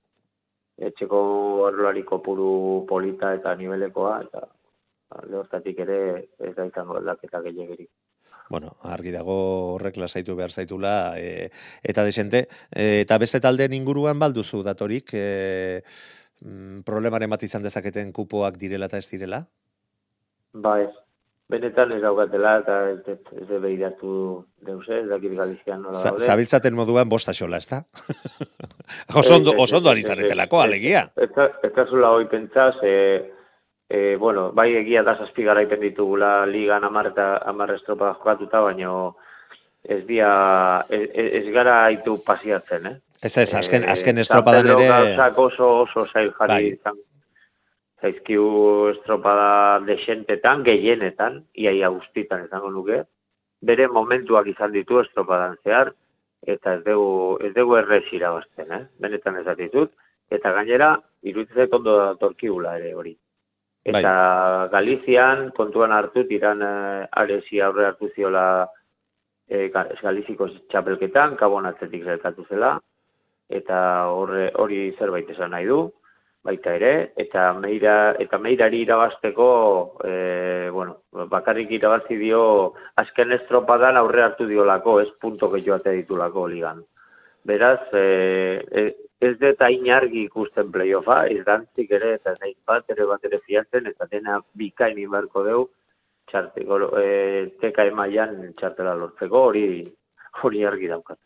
Etxeko 0.79 1.21
arlari 1.67 2.05
kopuru 2.07 2.87
polita 2.87 3.33
eta 3.35 3.57
nivelekoa, 3.59 4.13
eta 4.29 4.45
alde 5.19 5.37
hortatik 5.41 5.79
ere 5.87 6.01
ez 6.39 6.55
da 6.57 6.67
izango 6.69 6.97
aldaketa 7.01 7.43
gehiagirik. 7.47 7.91
Bueno, 8.51 8.73
argi 8.83 9.13
dago 9.15 9.37
horrek 9.77 9.97
lasaitu 10.03 10.35
behar 10.39 10.51
zaitula, 10.51 11.15
e, 11.19 11.51
eta 11.87 12.03
desente, 12.07 12.49
e, 12.75 13.03
eta 13.05 13.19
beste 13.23 13.39
taldeen 13.43 13.77
inguruan 13.79 14.19
balduzu 14.19 14.65
datorik, 14.67 15.15
e, 15.15 15.83
mm, 16.43 16.83
problemaren 16.87 17.31
bat 17.31 17.47
izan 17.47 17.63
dezaketen 17.63 18.11
kupoak 18.13 18.59
direla 18.59 18.91
eta 18.91 18.99
ez 18.99 19.07
direla? 19.11 19.45
Ba 20.53 20.81
ez, 20.83 20.91
benetan 21.51 21.95
ez 21.95 22.01
daukatela 22.03 22.57
eta 22.65 22.79
ez, 22.91 23.01
ez, 23.15 23.21
ez 23.39 23.61
behiratu 23.63 24.13
deuse, 24.67 24.99
ez 24.99 25.09
dakit 25.11 25.37
Galizian 25.39 25.85
nola 25.87 26.03
daude. 26.03 26.27
Zabiltzaten 26.27 26.75
moduan 26.75 27.11
bosta 27.11 27.35
xola, 27.35 27.63
ez 27.63 27.71
da? 27.71 27.85
oso 29.15 29.37
ondo, 29.39 29.55
Ez, 29.55 29.59
ez, 29.59 29.63
oso 29.63 29.79
ondo 29.79 29.91
ez, 29.91 29.95
ari 29.95 30.07
zaretelako, 30.07 30.63
alegia. 30.63 31.07
Ez, 31.17 31.31
da 31.37 31.87
zula 31.87 32.17
hoi 32.17 32.27
pentsaz, 32.31 32.75
e, 32.83 32.97
e, 33.91 34.17
bueno, 34.17 34.53
bai 34.53 34.71
egia 34.79 35.03
da 35.03 35.17
zazpi 35.19 35.43
garaipen 35.43 35.81
ditugula 35.83 36.47
ligan 36.47 36.85
amar 36.87 37.11
eta 37.11 37.27
amar 37.51 37.75
estropa 37.75 38.15
jokatuta, 38.15 38.63
baino 38.63 39.17
ez 39.83 40.05
dia, 40.07 40.31
ez, 40.89 41.03
ez 41.41 41.47
gara 41.53 41.85
haitu 41.89 42.21
pasiatzen, 42.25 42.87
eh? 42.87 42.97
Ez 43.21 43.37
ez, 43.37 43.53
azken, 43.55 43.83
Eh, 43.85 43.93
azken 43.93 44.19
estropadan 44.23 44.69
ere... 44.71 44.87
gauzak 44.89 45.39
oso, 45.39 45.71
oso 45.85 46.07
zail 46.07 46.31
jarri 46.39 46.55
Bai. 46.55 46.67
izan. 46.77 47.01
Zaizkiu 48.01 48.45
estropada 48.95 49.81
desentetan, 49.85 50.63
gehienetan, 50.65 51.43
iaia 51.53 51.91
guztitan 51.93 52.47
izango 52.47 52.71
nuke. 52.71 53.03
Bere 53.61 53.89
momentuak 53.93 54.47
izan 54.49 54.73
ditu 54.73 55.03
estropadan 55.03 55.59
zehar, 55.65 55.93
eta 56.47 56.79
ez 56.79 56.85
dugu, 56.87 57.37
ez 57.45 57.53
dugu 57.59 57.77
errez 57.77 58.07
irabazten, 58.17 58.71
eh? 58.73 58.85
Benetan 59.01 59.37
ez 59.43 59.57
ditut. 59.59 59.93
Eta 60.31 60.55
gainera, 60.57 60.95
iruditzen 61.27 61.75
ondo 61.81 61.99
datorkigula 61.99 62.79
ere 62.79 62.95
hori. 62.95 63.17
Eta 63.85 64.69
Galizian, 64.73 65.51
kontuan 65.57 65.93
hartu, 65.93 66.27
tiran 66.29 66.61
eh, 66.63 67.07
aresi 67.17 67.61
aurre 67.65 67.87
hartu 67.87 68.11
ziola 68.15 68.69
e, 69.49 69.69
ga- 69.73 69.89
Galiziko 70.03 70.49
txapelketan, 70.71 71.37
kabon 71.41 71.67
atzetik 71.67 72.05
zelkatu 72.05 72.45
zela, 72.49 72.75
eta 73.49 73.81
horre, 74.13 74.51
hori 74.61 74.93
zerbait 74.99 75.31
esan 75.33 75.51
nahi 75.57 75.67
du, 75.67 75.81
baita 76.45 76.75
ere, 76.77 77.13
eta 77.21 77.51
meira, 77.57 78.15
eta 78.21 78.39
meirari 78.39 78.83
irabazteko, 78.85 79.49
e, 80.05 80.69
bueno, 80.73 81.01
bakarrik 81.33 81.73
irabazi 81.77 82.17
dio, 82.21 82.43
azken 83.01 83.33
estropadan 83.37 83.97
aurre 83.97 84.23
hartu 84.25 84.47
diolako, 84.49 85.01
ez 85.01 85.11
punto 85.21 85.51
gehiago 85.51 85.83
ditulako 85.91 86.47
ligan. 86.49 86.85
Beraz, 87.45 87.81
e, 87.93 88.61
e, 88.71 88.83
ez 89.21 89.35
dut 89.41 89.63
hain 89.65 89.89
argi 89.93 90.25
ikusten 90.27 90.71
playoffa, 90.73 91.23
ez 91.33 91.45
dantzik 91.47 91.93
ere, 91.97 92.15
eta 92.19 92.35
nahi 92.41 92.55
bat 92.69 92.89
ere 92.93 93.07
bat 93.09 93.25
ere 93.25 93.41
fiatzen, 93.47 93.89
eta 93.89 94.09
dena 94.11 94.41
bikain 94.61 94.99
inbarko 95.01 95.45
deu, 95.47 95.63
txarteko, 96.31 96.79
e, 97.01 97.07
teka 97.63 97.87
emaian 97.89 98.53
txartela 98.59 98.95
lortzeko, 98.99 99.47
hori 99.51 99.67
hori 100.45 100.65
argi 100.65 100.91
daukat. 100.91 101.19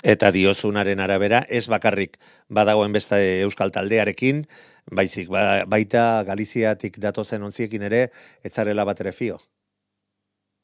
Eta 0.00 0.30
diozunaren 0.32 1.00
arabera, 1.04 1.42
ez 1.48 1.66
bakarrik 1.68 2.16
badagoen 2.48 2.92
beste 2.92 3.18
euskal 3.44 3.72
taldearekin, 3.74 4.46
baizik 4.96 5.28
ba, 5.28 5.64
baita 5.68 6.22
Galiziatik 6.28 6.96
datozen 7.02 7.42
ontziekin 7.44 7.84
ere, 7.88 8.06
etzarela 8.44 8.86
bat 8.88 9.00
ere 9.04 9.12
fio. 9.12 9.36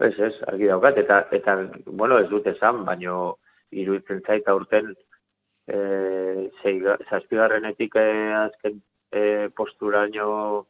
Ez, 0.00 0.14
ez, 0.20 0.32
argi 0.48 0.68
daukat, 0.68 1.02
eta, 1.04 1.20
eta 1.32 1.56
bueno, 1.86 2.20
ez 2.20 2.30
dut 2.32 2.48
esan, 2.48 2.84
baino 2.88 3.36
iruditzen 3.76 4.22
zait 4.26 4.48
aurten 4.48 4.94
e, 5.68 5.76
zeiga- 6.62 6.98
zazpigarrenetik 7.10 7.94
e, 7.96 8.06
azken 8.44 8.80
e, 9.12 9.48
posturaino 9.56 10.66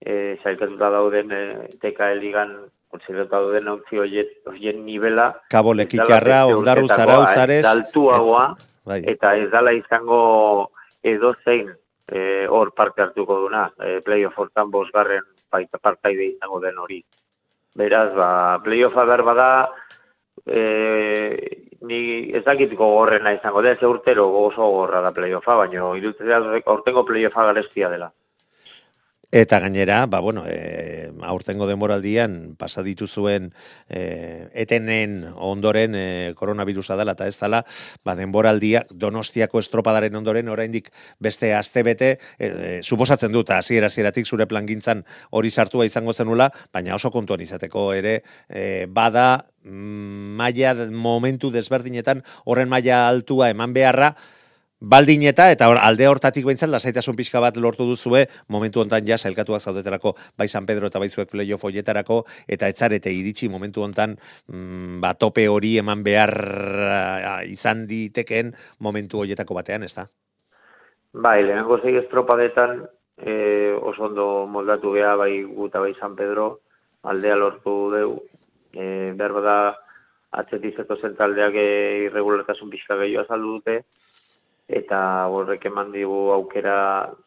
e, 0.00 0.36
zailkatuta 0.42 0.90
dauden 0.90 1.32
e, 1.32 1.42
TKL 1.82 2.20
ligan 2.22 2.54
zailkatuta 2.94 3.40
dauden 3.40 3.68
ontzi 3.68 3.98
horien, 3.98 4.84
nivela 4.86 5.32
Kabo 5.50 5.74
lekikarra, 5.74 6.44
ondarru 6.46 6.86
zarautzares. 6.88 7.64
eh, 7.64 7.68
Altuagoa, 7.70 8.44
Bai. 8.86 9.00
eta 9.10 9.34
ez 9.36 9.50
dala 9.50 9.72
izango 9.74 10.70
edozein 11.02 11.72
eh, 12.08 12.46
hor 12.48 12.70
parte 12.76 13.02
hartuko 13.02 13.40
duna, 13.46 13.70
eh, 13.82 14.00
playoff 14.04 14.38
hortan 14.38 14.70
bosgarren 14.70 15.24
partaide 15.82 16.24
izango 16.36 16.60
den 16.60 16.78
hori. 16.78 17.00
Beraz, 17.74 18.12
ba, 18.14 18.58
playoffa 18.62 19.04
behar 19.04 19.22
bada, 19.26 19.48
eh, 20.46 21.68
ni 21.88 22.00
ez 22.36 22.42
dakitiko 22.44 22.88
gorrena 22.96 23.32
izango 23.36 23.62
da, 23.62 23.74
ze 23.76 23.86
urtero 23.86 24.26
oso 24.42 24.68
gorra 24.76 25.00
da 25.04 25.12
playoffa, 25.12 25.56
baina 25.62 25.90
irutzen 25.98 26.32
aurtengo 26.64 27.04
playoffa 27.04 27.48
garestia 27.50 27.90
dela. 27.92 28.10
Eta 29.34 29.58
gainera, 29.58 30.06
ba, 30.06 30.20
bueno, 30.20 30.44
e, 30.46 31.10
aurtengo 31.26 31.66
denboraldian 31.66 32.54
pasa 32.54 32.84
dituzuen 32.86 33.48
e, 33.90 34.46
etenen 34.54 35.24
ondoren 35.34 35.96
e, 35.98 36.04
koronavirusa 36.38 36.94
dela 36.94 37.16
eta 37.18 37.26
ez 37.26 37.34
dela, 37.40 37.64
ba, 38.06 38.14
denboraldia 38.14 38.84
donostiako 38.94 39.58
estropadaren 39.58 40.14
ondoren 40.14 40.52
oraindik 40.54 40.92
beste 41.18 41.50
astebete 41.50 42.12
e, 42.14 42.46
e, 42.46 42.70
suposatzen 42.86 43.34
dut, 43.34 43.50
hasiera 43.50 43.90
hasieratik 43.90 44.30
zure 44.30 44.46
plangintzan 44.46 45.02
hori 45.34 45.50
sartua 45.50 45.88
izango 45.90 46.14
zenula, 46.14 46.46
baina 46.70 46.94
oso 46.94 47.10
kontuan 47.10 47.42
izateko 47.42 47.88
ere 47.98 48.20
e, 48.46 48.86
bada 48.86 49.48
mm, 49.64 50.38
maila 50.38 50.76
momentu 50.94 51.50
desberdinetan 51.50 52.22
horren 52.44 52.70
maila 52.70 53.08
altua 53.08 53.50
eman 53.50 53.74
beharra, 53.74 54.14
Baldin 54.84 55.22
eta, 55.24 55.46
eta 55.54 55.70
hor, 55.70 55.78
alde 55.80 56.04
hortatik 56.10 56.44
behintzat, 56.44 56.68
lasaitasun 56.68 57.16
pixka 57.16 57.40
bat 57.40 57.56
lortu 57.56 57.86
duzue, 57.88 58.26
momentu 58.52 58.82
hontan 58.82 59.06
ja, 59.08 59.16
sailkatuak 59.16 59.62
zaudeterako, 59.62 60.12
bai 60.36 60.46
San 60.48 60.66
Pedro 60.68 60.90
eta 60.90 61.00
bai 61.00 61.08
zuek 61.08 61.30
playoff 61.32 61.64
hoietarako, 61.64 62.18
eta 62.56 62.68
etzarete 62.68 63.12
iritsi 63.14 63.48
momentu 63.48 63.84
hontan, 63.86 64.18
mm, 64.52 65.00
ba, 65.00 65.14
tope 65.14 65.46
hori 65.48 65.78
eman 65.80 66.02
behar 66.04 66.34
ah, 66.98 67.40
izan 67.48 67.86
ditekeen 67.88 68.52
momentu 68.84 69.22
hoietako 69.22 69.56
batean, 69.56 69.88
ez 69.88 69.94
da? 69.96 70.04
Bai, 71.14 71.38
lehenengo 71.46 71.80
zei 71.80 71.96
estropadetan 72.02 72.82
e, 73.16 73.72
oso 73.80 74.10
ondo 74.10 74.28
moldatu 74.50 74.92
geha 74.92 75.14
bai 75.16 75.42
guta 75.44 75.80
bai 75.80 75.94
San 75.94 76.16
Pedro, 76.18 76.60
aldea 77.08 77.40
lortu 77.40 77.78
deu, 77.94 78.14
e, 78.74 79.14
behar 79.16 79.32
bada 79.40 79.58
atzetik 80.34 80.76
zetozen 80.76 81.16
taldeak 81.16 81.56
e, 81.56 81.68
irregulartasun 82.10 82.68
pixka 82.68 82.98
gehiago 83.00 83.24
azaldu 83.24 83.60
dute, 83.60 83.84
eta 84.68 84.98
horrek 85.28 85.66
eman 85.68 85.92
digu 85.92 86.30
aukera 86.32 86.76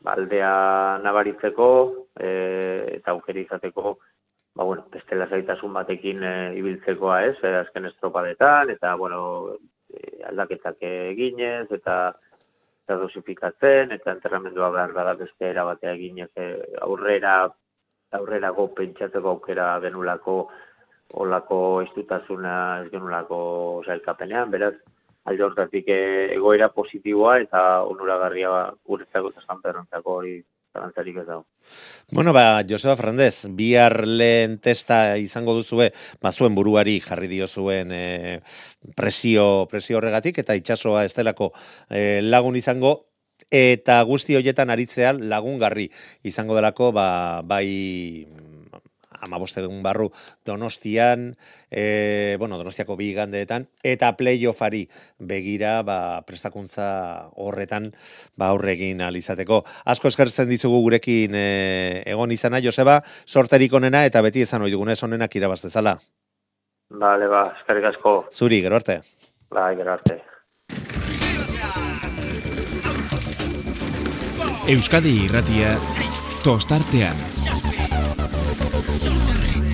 aldea 0.06 1.00
nabaritzeko, 1.04 1.70
e, 2.20 2.30
eta 2.98 3.12
aukera 3.14 3.40
izateko, 3.40 3.98
ba, 4.56 4.64
bueno, 4.64 4.88
beste 4.92 5.16
lasaitasun 5.16 5.74
batekin 5.74 6.24
e, 6.24 6.36
ibiltzekoa 6.58 7.24
ez, 7.30 7.36
e, 7.44 7.54
azken 7.62 7.86
estropadetan, 7.92 8.72
eta, 8.74 8.96
bueno, 8.96 9.58
e, 9.94 10.24
aldaketak 10.32 10.82
eginez, 10.82 11.68
eta 11.72 12.16
eta 12.88 12.96
dosifikatzen, 13.02 13.92
eta 13.92 14.14
enterramendua 14.16 14.70
behar 14.72 14.94
bada 14.96 15.14
beste 15.20 15.50
era 15.50 15.66
batea 15.68 15.92
eginez 15.98 16.30
e, 16.40 16.46
aurrera 16.86 17.42
aurrerago 18.16 18.70
pentsatzeko 18.78 19.34
aukera 19.34 19.66
denulako 19.84 20.38
olako 21.24 21.82
istutasuna 21.84 22.54
ez 22.84 22.92
genulako 22.94 23.40
sailkapenean, 23.86 24.52
beraz, 24.52 24.74
alde 25.28 25.44
hortatik 25.44 25.90
e, 25.92 26.02
egoera 26.36 26.70
positiboa 26.74 27.38
eta 27.44 27.64
onuragarria 27.88 28.52
ba, 28.52 28.62
guretzako 28.88 29.34
eta 29.34 29.44
San 29.44 29.60
Pedrontzako 29.64 30.22
hori 30.22 30.38
zalantzarik 30.78 31.18
ez 31.22 31.26
dago. 31.28 31.44
Bueno, 32.12 32.34
ba, 32.34 32.64
Joseba 32.70 32.96
Fernandez, 32.96 33.48
bihar 33.58 34.06
lehen 34.08 34.58
testa 34.64 35.18
izango 35.18 35.56
duzue, 35.58 35.90
ba, 36.22 36.32
zuen 36.32 36.56
buruari 36.56 37.00
jarri 37.04 37.28
dio 37.32 37.48
zuen 37.48 37.92
e, 37.92 38.40
presio, 38.96 39.68
presio 39.72 40.00
horregatik, 40.00 40.40
eta 40.44 40.56
itxasoa 40.56 41.04
estelako 41.10 41.52
e, 41.90 42.22
lagun 42.24 42.56
izango, 42.56 42.94
eta 43.52 44.00
guzti 44.08 44.36
hoietan 44.36 44.72
aritzean 44.72 45.28
lagungarri 45.30 45.90
izango 46.28 46.56
delako, 46.56 46.92
ba, 46.96 47.08
bai 47.44 47.68
amabostegun 49.22 49.82
barru 49.84 50.10
Donostian, 50.46 51.36
e, 51.72 52.36
bueno, 52.40 52.58
Donostiako 52.58 52.98
bi 52.98 53.12
igandeetan, 53.12 53.68
eta 53.84 54.14
playoffari 54.18 54.86
begira 55.20 55.82
ba, 55.84 56.22
prestakuntza 56.28 57.30
horretan 57.36 57.92
ba, 58.36 58.52
aurregin 58.52 59.02
alizateko. 59.02 59.64
Asko 59.86 60.12
eskertzen 60.12 60.50
dizugu 60.50 60.82
gurekin 60.86 61.36
e, 61.36 61.48
egon 62.06 62.32
izana, 62.32 62.62
Joseba, 62.64 63.02
sorterik 63.26 63.74
onena 63.74 64.06
eta 64.06 64.22
beti 64.22 64.46
ezan 64.46 64.66
ohi 64.66 64.76
dugunez 64.76 65.02
onenak 65.04 65.36
irabaz 65.36 65.62
dezala. 65.66 65.98
Bale, 66.90 67.28
ba, 67.28 67.52
eskerrik 67.60 67.92
asko. 67.92 68.18
Zuri, 68.32 68.62
gero 68.64 68.80
arte. 68.80 69.02
Bai, 69.52 69.76
gero 69.76 69.94
arte. 69.94 70.22
Euskadi 74.68 75.14
irratia 75.24 75.78
tostartean. 76.44 77.77
sorcery! 78.98 79.67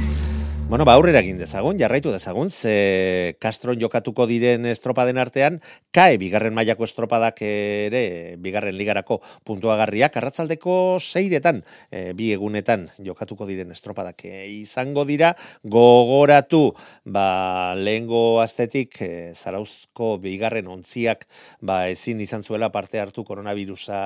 Bueno, 0.73 0.85
ba, 0.89 0.95
aurrera 0.97 1.19
egin 1.21 1.37
dezagun, 1.37 1.77
jarraitu 1.77 2.09
dezagun, 2.09 2.47
ze 2.49 3.35
Castron 3.37 3.77
jokatuko 3.77 4.25
diren 4.25 4.65
estropaden 4.65 5.19
artean, 5.21 5.59
kae 5.93 6.15
bigarren 6.17 6.55
mailako 6.57 6.87
estropadak 6.87 7.43
ere, 7.45 7.99
bigarren 8.41 8.73
ligarako 8.73 9.19
puntuagarriak, 9.45 10.17
arratzaldeko 10.17 10.97
seiretan, 10.97 11.59
e, 11.93 12.15
bi 12.17 12.31
egunetan 12.33 12.87
jokatuko 13.05 13.45
diren 13.45 13.69
estropadak 13.75 14.25
e, 14.25 14.47
izango 14.63 15.03
dira, 15.05 15.35
gogoratu, 15.61 16.63
ba, 17.05 17.75
lehengo 17.77 18.41
astetik, 18.41 18.97
e, 18.97 19.11
zarauzko 19.37 20.15
bigarren 20.25 20.73
ontziak, 20.73 21.27
ba, 21.61 21.83
ezin 21.93 22.25
izan 22.25 22.41
zuela 22.41 22.71
parte 22.73 22.97
hartu 22.97 23.21
koronavirusa 23.29 24.01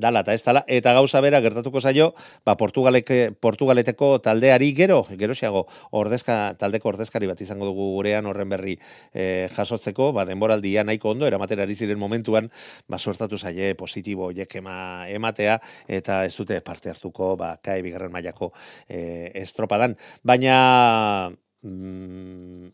dala 0.00 0.24
eta 0.24 0.40
ez 0.40 0.40
dala, 0.48 0.64
eta 0.80 0.96
gauza 0.96 1.20
bera 1.20 1.44
gertatuko 1.44 1.84
zaio, 1.84 2.14
ba, 2.48 2.56
Portugaleke, 2.56 3.20
Portugaleteko 3.36 4.14
taldeari 4.24 4.72
gero, 4.72 5.02
geroxiago, 5.12 5.65
ordezka, 5.96 6.54
taldeko 6.60 6.90
ordezkari 6.92 7.28
bat 7.30 7.40
izango 7.40 7.68
dugu 7.70 7.90
gurean 7.96 8.26
horren 8.26 8.50
berri 8.52 8.76
e, 9.12 9.48
jasotzeko, 9.56 10.12
ba, 10.16 10.26
denboraldia 10.28 10.84
nahiko 10.84 11.12
ondo, 11.14 11.26
eramaten 11.26 11.62
ari 11.64 11.76
ziren 11.76 11.98
momentuan, 11.98 12.50
ba, 12.88 12.98
suertatu 12.98 13.38
zaie 13.38 13.74
positibo 13.78 14.30
oiek 14.30 14.58
ema, 14.62 14.78
ematea, 15.12 15.58
eta 15.88 16.24
ez 16.26 16.34
dute 16.36 16.60
parte 16.64 16.92
hartuko, 16.92 17.34
ba, 17.40 17.56
kae 17.62 17.82
bigarren 17.86 18.12
mailako 18.12 18.52
e, 18.88 19.30
estropadan. 19.42 19.96
Baina, 20.26 21.30
mm, 21.62 22.72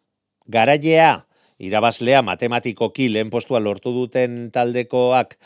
garailea, 0.53 1.13
irabazlea 1.63 2.23
matematikoki 2.27 3.09
lehen 3.13 3.31
postua 3.31 3.61
lortu 3.63 3.93
duten 3.95 4.51
taldekoak 4.55 5.37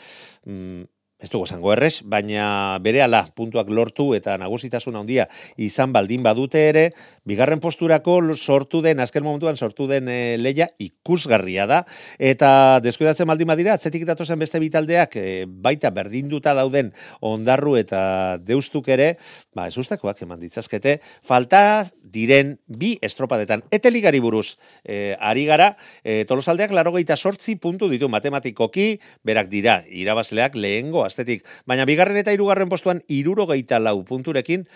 mm, 0.45 0.85
ez 1.17 1.31
dugu 1.33 1.47
zango 1.49 1.71
errez, 1.73 2.03
baina 2.05 2.77
bere 2.83 3.01
ala 3.01 3.23
puntuak 3.33 3.71
lortu 3.73 4.11
eta 4.13 4.35
nagusitasun 4.37 4.99
handia 4.99 5.23
izan 5.57 5.89
baldin 5.93 6.21
badute 6.21 6.61
ere, 6.69 6.83
bigarren 7.25 7.59
posturako 7.59 8.19
sortu 8.35 8.83
den, 8.85 9.01
azken 9.01 9.25
momentuan 9.25 9.57
sortu 9.57 9.87
den 9.89 10.11
e, 10.13 10.37
leia 10.37 10.67
ikusgarria 10.77 11.65
da, 11.65 11.79
eta 12.21 12.51
deskuidatzen 12.85 13.25
baldin 13.29 13.49
badira, 13.49 13.73
atzetik 13.73 14.05
datozen 14.05 14.37
beste 14.37 14.61
bitaldeak, 14.61 15.17
e, 15.17 15.45
baita 15.49 15.89
berdinduta 15.95 16.53
dauden 16.57 16.93
ondarru 17.25 17.73
eta 17.81 18.37
deustuk 18.37 18.91
ere, 18.93 19.15
ba, 19.57 19.65
ez 19.71 19.77
ustakoak 19.81 20.21
eman 20.21 20.39
ditzazkete, 20.43 20.99
falta 21.25 21.87
diren 22.07 22.53
bi 22.69 22.93
estropadetan. 23.01 23.65
Ete 23.73 23.89
ligari 23.89 24.21
buruz, 24.21 24.59
e, 24.85 25.17
ari 25.17 25.47
gara, 25.49 25.73
e, 26.03 26.21
tolosaldeak 26.29 26.77
laro 26.77 26.93
sortzi 27.17 27.55
puntu 27.55 27.89
ditu 27.89 28.07
matematikoki, 28.07 28.99
berak 29.23 29.49
dira, 29.49 29.81
irabazleak 29.89 30.53
lehengo 30.55 31.06
astetik. 31.07 31.45
Baina 31.65 31.87
bigarren 31.89 32.19
eta 32.21 32.35
hirugarren 32.35 32.69
postuan 32.69 33.01
irurogeita 33.07 33.79
lau 33.79 34.01
punturekin, 34.05 34.67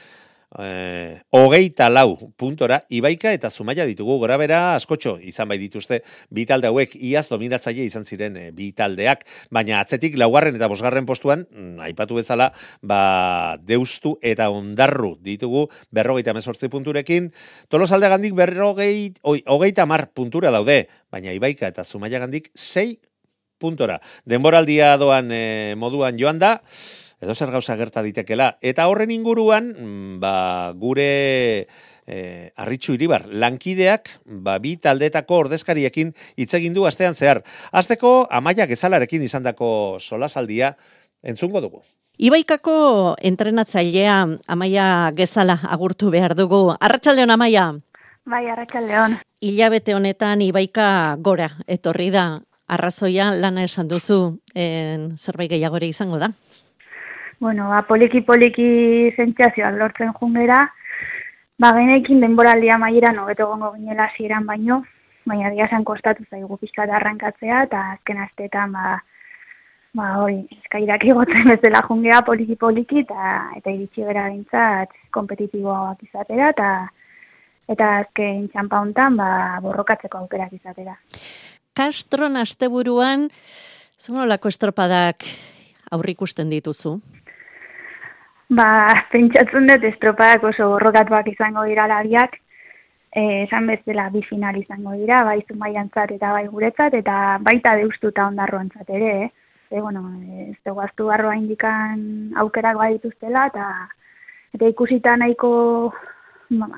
eh, 0.59 1.21
hogeita 1.31 1.89
lau 1.89 2.33
puntora, 2.35 2.81
ibaika 2.89 3.31
eta 3.33 3.49
zumaia 3.49 3.85
ditugu. 3.87 4.17
Gora 4.19 4.37
bera 4.37 4.75
askotxo 4.75 5.17
izan 5.23 5.47
bai 5.51 5.57
dituzte 5.61 6.01
bi 6.29 6.45
talde 6.45 6.67
hauek 6.67 6.95
iaz 6.95 7.27
dominatzaile 7.29 7.85
izan 7.87 8.05
ziren 8.05 8.37
e, 8.37 8.45
bi 8.55 8.71
taldeak, 8.75 9.23
baina 9.51 9.79
atzetik 9.79 10.17
laugarren 10.19 10.55
eta 10.55 10.67
bosgarren 10.71 11.07
postuan, 11.07 11.45
mm, 11.51 11.79
aipatu 11.87 12.19
bezala, 12.19 12.51
ba, 12.81 13.57
deustu 13.63 14.17
eta 14.21 14.49
ondarru 14.51 15.15
ditugu 15.21 15.67
berrogeita 15.91 16.35
mesortzi 16.35 16.69
punturekin, 16.69 17.31
tolosalde 17.69 18.09
gandik 18.11 18.35
berrogei, 18.35 19.13
hogeita 19.23 19.85
mar 19.85 20.09
puntura 20.13 20.51
daude, 20.51 20.85
baina 21.11 21.33
ibaika 21.35 21.67
eta 21.71 21.83
zumaia 21.83 22.19
gandik 22.19 22.51
sei 22.55 22.99
puntora. 23.61 24.01
Denboraldia 24.25 24.95
doan 24.97 25.31
e, 25.31 25.77
moduan 25.77 26.17
joan 26.19 26.41
da, 26.41 26.57
edo 27.21 27.35
zer 27.37 27.53
gauza 27.53 27.77
gerta 27.77 28.01
ditekela. 28.01 28.55
Eta 28.61 28.89
horren 28.89 29.13
inguruan, 29.13 29.71
mm, 29.77 30.19
ba, 30.19 30.33
gure 30.75 31.07
e, 32.07 32.51
arritxu 32.57 32.97
iribar, 32.97 33.27
lankideak, 33.29 34.09
ba, 34.25 34.57
bi 34.59 34.75
taldetako 34.81 35.45
ordezkariekin 35.45 36.15
hitz 36.35 36.51
egin 36.57 36.73
du 36.73 36.85
astean 36.89 37.15
zehar. 37.15 37.43
Azteko, 37.71 38.25
amaia 38.29 38.67
gezalarekin 38.67 39.23
izandako 39.23 39.71
solasaldia 40.01 40.75
entzungo 41.23 41.61
dugu. 41.61 41.85
Ibaikako 42.21 43.15
entrenatzailea 43.17 44.17
amaia 44.47 45.11
gezala 45.17 45.57
agurtu 45.69 46.11
behar 46.13 46.35
dugu. 46.37 46.67
Arratxaldeon 46.77 47.31
amaia? 47.33 47.71
Bai, 48.29 48.45
arratxaldeon. 48.53 49.17
Ilabete 49.41 49.95
honetan 49.97 50.41
Ibaika 50.45 51.17
gora, 51.17 51.49
etorri 51.65 52.11
da 52.13 52.41
arrazoia 52.71 53.31
lana 53.35 53.65
esan 53.67 53.89
duzu 53.91 54.19
en, 54.55 55.11
zerbait 55.17 55.51
gehiagore 55.51 55.89
izango 55.91 56.19
da? 56.21 56.31
Bueno, 57.41 57.69
ba, 57.73 57.81
poliki 57.89 58.21
poliki 58.21 59.11
zentzazioak 59.17 59.77
lortzen 59.79 60.13
jungera, 60.19 60.59
ba, 61.59 61.73
genekin 61.77 62.21
denboraldia 62.21 62.77
maiera 62.77 63.11
nobeto 63.15 63.47
gongo 63.49 63.73
ginela 63.75 64.09
ziren 64.15 64.45
baino, 64.45 64.83
baina 65.25 65.49
dia 65.53 65.67
zen 65.69 65.83
kostatu 65.83 66.25
zaigu 66.29 66.57
pixka 66.61 66.85
arrankatzea, 66.99 67.63
eta 67.67 67.81
azken 67.95 68.21
astetan, 68.25 68.77
ba, 68.77 68.95
ba, 69.97 70.13
hori, 70.21 70.39
eskairak 70.61 71.05
igotzen 71.09 71.49
bezala 71.49 71.83
jungea 71.89 72.21
poliki 72.29 72.55
poliki, 72.55 73.03
eta, 73.05 73.35
eta 73.57 73.73
iritsi 73.73 74.05
bera 74.05 74.29
bintzat 74.29 74.93
kompetitiboak 75.11 76.03
izatera, 76.07 76.49
eta 76.55 76.71
eta 77.71 77.87
azken 78.01 78.47
txampa 78.51 78.81
hontan 78.83 79.17
ba, 79.19 79.29
borrokatzeko 79.63 80.23
aukerak 80.23 80.53
izatera. 80.57 80.97
Castron 81.73 82.35
asteburuan 82.35 83.29
zenolako 84.01 84.49
estropadak 84.51 85.23
aurrikusten 85.91 86.49
dituzu? 86.51 86.97
Ba, 88.51 88.67
pentsatzen 89.13 89.69
dut 89.69 89.85
estropadak 89.87 90.43
oso 90.49 90.67
borrokatuak 90.73 91.29
izango 91.31 91.63
dira 91.69 91.85
labiak, 91.87 92.35
eh, 93.15 93.43
esan 93.45 93.69
bezala 93.71 94.09
bi 94.11 94.23
final 94.27 94.57
izango 94.59 94.97
dira, 94.99 95.23
bai 95.23 95.39
zumaiantzat 95.47 96.11
eta 96.17 96.33
bai 96.35 96.47
guretzat, 96.51 96.97
eta 96.99 97.37
baita 97.39 97.77
deustuta 97.79 98.27
ondarroan 98.27 98.69
ere, 98.87 99.13
eh? 99.23 99.29
E, 99.71 99.79
bueno, 99.79 100.03
ez 100.51 100.57
dugu 100.67 100.81
aztu 100.83 101.05
barroa 101.07 101.37
indikan 101.39 102.33
aukerak 102.35 102.75
bai 102.75 102.93
dituztela, 102.97 103.45
eta, 103.47 103.67
eta 104.53 104.67
ikusita 104.67 105.15
nahiko 105.15 105.93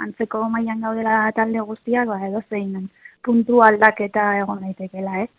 antzeko 0.05 0.47
mailan 0.49 0.85
gaudela 0.85 1.31
talde 1.33 1.65
guztiak, 1.65 2.05
ba, 2.07 2.19
edo 2.27 2.43
zein 2.49 2.89
puntu 3.23 3.61
aldaketa 3.63 4.37
egon 4.41 4.61
daitekela, 4.65 5.23
eh? 5.23 5.29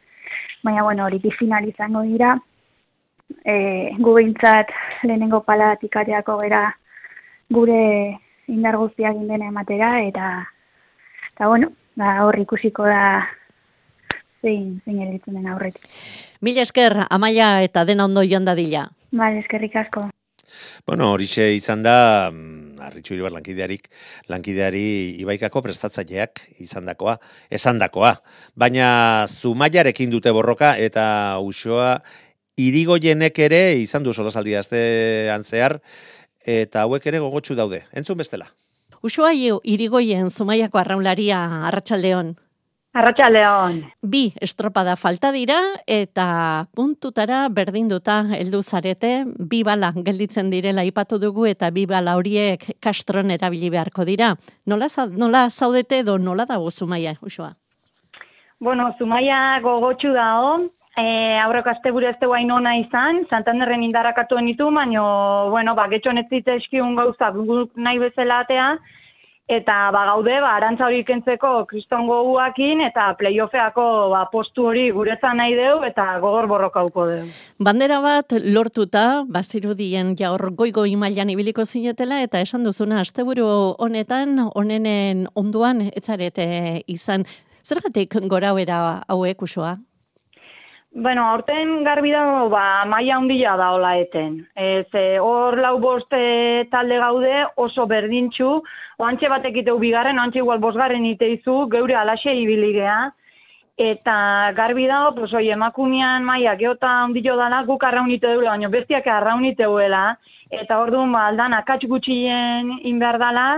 Baina, 0.64 0.82
bueno, 0.82 1.04
hori 1.04 1.20
final 1.38 1.68
izango 1.68 2.02
dira, 2.02 2.34
e, 3.44 3.92
gu 3.98 4.14
behintzat 4.14 4.72
lehenengo 5.04 5.42
palatik 5.44 5.96
ateako 5.96 6.38
gera 6.40 6.64
gure 7.50 8.18
indar 8.48 8.76
guztiak 8.76 9.16
indena 9.16 9.48
ematera, 9.48 10.00
eta, 10.02 10.28
eta 11.32 11.48
bueno, 11.48 11.72
da 11.96 12.16
ba, 12.16 12.24
hor 12.26 12.38
ikusiko 12.40 12.84
da 12.88 13.24
zein, 14.42 14.80
zein 14.84 15.00
ere 15.04 15.20
den 15.26 15.46
aurretik. 15.48 15.86
Mila 16.44 16.64
esker, 16.66 16.96
amaia 17.10 17.62
eta 17.64 17.84
dena 17.84 18.04
ondo 18.04 18.24
joan 18.24 18.44
dadila. 18.44 18.88
Bai, 19.12 19.38
eskerrik 19.38 19.76
asko. 19.76 20.08
Bueno, 20.86 21.12
horixe 21.12 21.48
izan 21.54 21.82
da, 21.82 22.30
mm, 22.30 22.63
arritxu 22.82 23.14
iribar 23.14 23.32
lankidearik, 23.34 23.88
lankideari 24.28 25.14
ibaikako 25.22 25.62
prestatzaileak 25.62 26.42
izandakoa, 26.64 27.18
esandakoa. 27.50 28.16
Baina 28.56 29.26
zumaiarekin 29.28 30.10
dute 30.10 30.32
borroka 30.32 30.74
eta 30.76 31.38
usoa 31.42 31.98
irigoienek 32.56 33.38
ere 33.38 33.62
izan 33.82 34.04
du 34.04 34.12
solasaldi 34.14 34.54
aztean 34.56 35.44
zehar, 35.44 35.80
eta 36.46 36.84
hauek 36.84 37.06
ere 37.06 37.22
gogotsu 37.24 37.56
daude. 37.58 37.82
Entzun 37.92 38.18
bestela. 38.18 38.46
Usua 39.04 39.34
irigoien 39.34 40.30
zumaiako 40.30 40.80
arraunlaria 40.80 41.40
arratsaldeon. 41.68 42.34
Arratxaleon. 42.94 43.80
Bi 44.06 44.28
estropada 44.38 44.94
falta 44.94 45.32
dira 45.34 45.56
eta 45.90 46.66
puntutara 46.78 47.40
berdinduta 47.50 48.20
heldu 48.36 48.60
zarete, 48.62 49.24
bi 49.50 49.64
bala 49.66 49.90
gelditzen 49.96 50.52
direla 50.52 50.84
ipatu 50.86 51.18
dugu 51.18 51.48
eta 51.50 51.72
bi 51.74 51.88
bala 51.90 52.14
horiek 52.14 52.68
kastron 52.78 53.34
erabili 53.34 53.72
beharko 53.74 54.06
dira. 54.06 54.36
Nola, 54.70 54.86
nola 55.10 55.48
zaudete 55.50 55.98
edo 56.04 56.18
nola 56.18 56.46
dago 56.46 56.70
Zumaia, 56.70 57.16
usua? 57.20 57.50
Bueno, 58.60 58.92
Zumaia 58.96 59.58
gogotxu 59.60 60.12
da 60.14 60.28
hon, 60.38 60.70
e, 60.96 61.04
aurreko 61.42 61.70
azte 61.70 61.90
buru 61.90 62.06
ez 62.06 62.16
ona 62.22 62.76
izan, 62.78 63.26
Santanderren 63.28 63.82
indarakatu 63.82 64.36
ditu, 64.46 64.70
baina, 64.70 65.02
bueno, 65.50 65.74
ba, 65.74 65.88
getxon 65.88 66.18
ez 66.18 66.28
zite 66.30 66.58
gauza, 66.70 67.32
nahi 67.74 67.98
bezala 67.98 68.38
atea, 68.40 68.78
eta 69.48 69.90
ba 69.92 70.06
gaude 70.08 70.40
ba 70.40 70.56
arantza 70.56 70.86
hori 70.86 71.04
kentzeko 71.04 71.66
kristongo 71.68 72.22
uakin 72.32 72.80
eta 72.80 73.12
playoffeako 73.18 74.08
ba 74.10 74.24
postu 74.32 74.64
hori 74.70 74.90
guretzan 74.90 75.36
nahi 75.36 75.54
deu 75.54 75.82
eta 75.84 76.18
gogor 76.20 76.48
borrokauko 76.48 77.06
deu. 77.06 77.26
Bandera 77.60 78.00
bat 78.00 78.32
lortuta 78.40 79.24
bazirudien 79.28 80.16
ja 80.16 80.32
goigo 80.32 80.86
imailan 80.86 81.30
ibiliko 81.30 81.64
zinetela 81.64 82.22
eta 82.22 82.40
esan 82.40 82.64
duzuna 82.64 83.00
asteburu 83.00 83.46
honetan 83.78 84.48
honenen 84.54 85.26
onduan 85.34 85.90
etzarete 85.92 86.82
izan 86.86 87.24
zergatik 87.64 88.16
gorauera 88.28 89.02
hauek 89.08 89.42
usoa? 89.42 89.76
Bueno, 90.96 91.24
aurten 91.26 91.82
garbi 91.82 92.12
dago, 92.14 92.48
ba, 92.52 92.84
maia 92.86 93.16
handia 93.16 93.56
da 93.58 93.72
hola 93.74 93.96
eten. 93.98 94.36
Ez, 94.54 94.86
hor 95.18 95.56
lau 95.58 95.80
boste 95.82 96.68
talde 96.70 97.00
gaude 97.02 97.32
oso 97.58 97.88
berdintxu, 97.90 98.50
oantxe 99.02 99.30
batek 99.32 99.58
iteu 99.64 99.74
bigarren, 99.82 100.20
oantxe 100.22 100.38
igual 100.38 100.62
bosgarren 100.62 101.08
iteizu, 101.08 101.64
geure 101.72 101.98
alaxe 101.98 102.36
ibiligea. 102.38 103.10
Eta 103.74 104.14
garbi 104.54 104.86
dago, 104.86 105.16
pues, 105.16 105.32
oi, 105.34 105.48
emakumian 105.50 106.22
maia 106.22 106.54
geota 106.54 106.92
handio 107.00 107.34
dala, 107.42 107.64
guk 107.66 107.82
arraunite 107.82 108.30
duela, 108.30 108.54
baina 108.54 108.70
bestiak 108.70 109.10
arraunite 109.10 109.66
duela. 109.66 110.04
Eta 110.48 110.78
hor 110.78 110.94
duen, 110.94 111.10
ba, 111.10 111.26
aldan, 111.32 111.58
akatz 111.58 111.82
gutxien 111.90 112.70
inbehar 112.86 113.18
dala, 113.18 113.48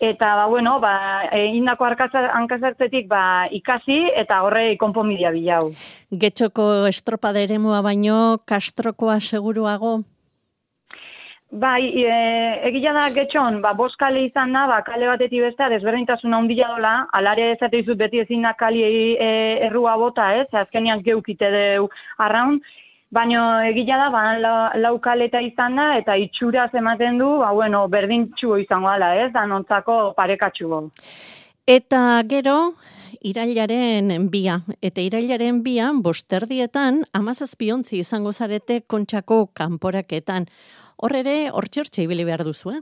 eta 0.00 0.34
ba 0.36 0.46
bueno 0.46 0.78
ba 0.80 1.24
e, 1.32 1.46
indako 1.54 1.84
hankasartetik 1.84 3.08
ba 3.08 3.48
ikasi 3.50 4.10
eta 4.16 4.42
horre 4.42 4.76
konponbidea 4.76 5.30
bilau. 5.30 5.72
Getxoko 6.10 6.86
estropada 6.86 7.40
eremua 7.40 7.82
baino 7.82 8.38
Castrokoa 8.46 9.20
seguruago. 9.20 10.00
Bai, 11.50 11.80
e, 11.96 12.16
egia 12.68 12.92
da 12.92 13.06
getxon, 13.08 13.62
ba, 13.64 13.72
bost 13.72 13.96
kale 13.96 14.26
izan 14.26 14.52
da, 14.52 14.66
ba, 14.68 14.82
kale 14.84 15.06
batetik 15.08 15.40
bestea, 15.40 15.70
desberdintasuna 15.72 16.36
handia 16.36 16.66
dola, 16.68 17.06
alare 17.16 17.54
ezate 17.54 17.80
izut 17.80 17.96
beti 17.96 18.20
ezin 18.20 18.42
da 18.44 18.52
kali 18.52 18.82
e, 18.84 19.30
errua 19.64 19.96
bota, 19.96 20.26
ez, 20.36 20.44
azkenian 20.52 21.00
geukite 21.06 21.48
deu 21.54 21.88
arraun, 22.18 22.60
Baina 23.10 23.42
egila 23.70 23.96
da, 23.96 24.08
ba, 24.12 24.22
laukaleta 24.76 25.40
izan 25.40 25.78
da, 25.80 25.86
eta 25.96 26.16
itxura 26.20 26.66
ematen 26.76 27.16
du, 27.18 27.38
ba, 27.40 27.52
bueno, 27.56 27.86
berdintxu 27.88 28.58
izango 28.60 28.90
ala, 28.92 29.14
ez, 29.16 29.32
da 29.32 29.46
nontzako 29.46 30.12
parekatxu 30.16 30.90
Eta 31.66 32.22
gero, 32.28 32.74
irailaren 33.20 34.28
bia. 34.30 34.60
Eta 34.82 35.00
irailaren 35.00 35.62
bia, 35.62 35.90
bosterdietan, 35.94 37.04
amazazpiontzi 37.12 37.98
izango 37.98 38.32
zarete 38.32 38.82
kontxako 38.86 39.48
kanporaketan. 39.54 40.46
Hor 40.98 41.16
ere, 41.16 41.50
hor 41.50 41.68
txortxe 41.68 42.02
ibili 42.02 42.24
behar 42.24 42.44
duzu, 42.44 42.76
eh? 42.76 42.80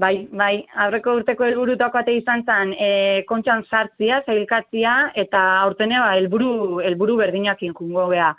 Bai, 0.00 0.14
bai, 0.32 0.62
aurreko 0.80 1.12
urteko 1.18 1.44
helburutako 1.44 1.98
ate 2.00 2.14
izan 2.16 2.44
zen, 2.48 2.72
e, 2.72 2.88
kontxan 3.28 3.66
sartzia, 3.68 4.22
zailkatzia, 4.24 4.94
eta 5.22 5.40
aurtenea 5.66 6.00
ba, 6.06 6.14
helburu 6.16 6.80
helburu 6.80 7.18
berdinakin 7.20 7.74
jungo 7.76 8.06
gea. 8.12 8.30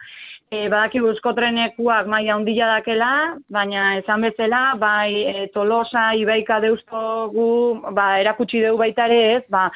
E, 0.51 0.65
badaki 0.67 0.99
guzko 0.99 1.31
trenekuak 1.31 2.09
maia 2.11 2.33
hundila 2.35 2.65
dakela, 2.73 3.11
baina 3.55 3.83
esan 4.01 4.25
bezala, 4.25 4.59
bai 4.81 5.11
e, 5.29 5.45
Tolosa, 5.53 6.09
Ibaika 6.19 6.57
deustogu, 6.59 7.45
ba, 7.95 8.07
erakutsi 8.19 8.59
deu 8.59 8.73
baita 8.81 9.05
ere 9.07 9.19
ez, 9.37 9.45
ba, 9.55 9.69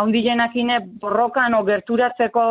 haundilenakine 0.00 0.78
borrokan 1.02 1.52
o 1.58 1.60
gerturatzeko 1.66 2.44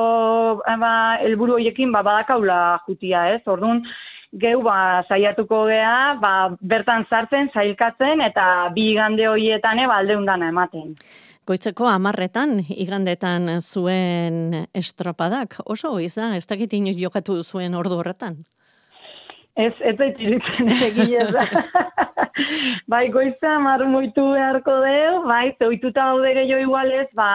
ba, 0.83 0.93
helburu 1.23 1.57
horiekin 1.57 1.89
ba, 1.95 2.03
badakaula 2.05 2.59
jutia 2.85 3.23
ez, 3.33 3.41
orduan, 3.49 3.81
geu 4.45 4.61
ba, 4.61 4.77
saiatuko 5.09 5.63
gea, 5.73 5.97
ba, 6.21 6.35
bertan 6.61 7.09
sartzen, 7.09 7.49
zailkatzen, 7.49 8.21
eta 8.29 8.45
bi 8.77 8.91
igande 8.91 9.25
horietan 9.25 9.81
eba 9.87 9.97
aldeundana 9.97 10.53
ematen. 10.53 10.93
Goitzeko 11.49 11.87
amarretan, 11.89 12.59
igandetan 12.69 13.49
zuen 13.61 14.67
estropadak, 14.77 15.57
oso 15.65 15.95
da, 15.97 16.35
ez 16.37 16.45
dakit 16.45 16.73
jokatu 16.99 17.41
zuen 17.43 17.73
ordu 17.73 17.97
horretan? 17.97 18.43
Ez, 19.57 19.73
ez 19.81 19.97
da 19.97 20.05
itxilitzen 20.05 20.69
egin 20.69 21.09
bai, 22.91 23.09
goizta 23.11 23.57
mar 23.59 23.81
moitu 23.89 24.23
beharko 24.31 24.77
deu, 24.85 25.23
bai, 25.27 25.51
zeoituta 25.59 26.05
daude 26.13 26.31
gehiago 26.37 26.61
igualez, 26.63 27.07
ba, 27.17 27.27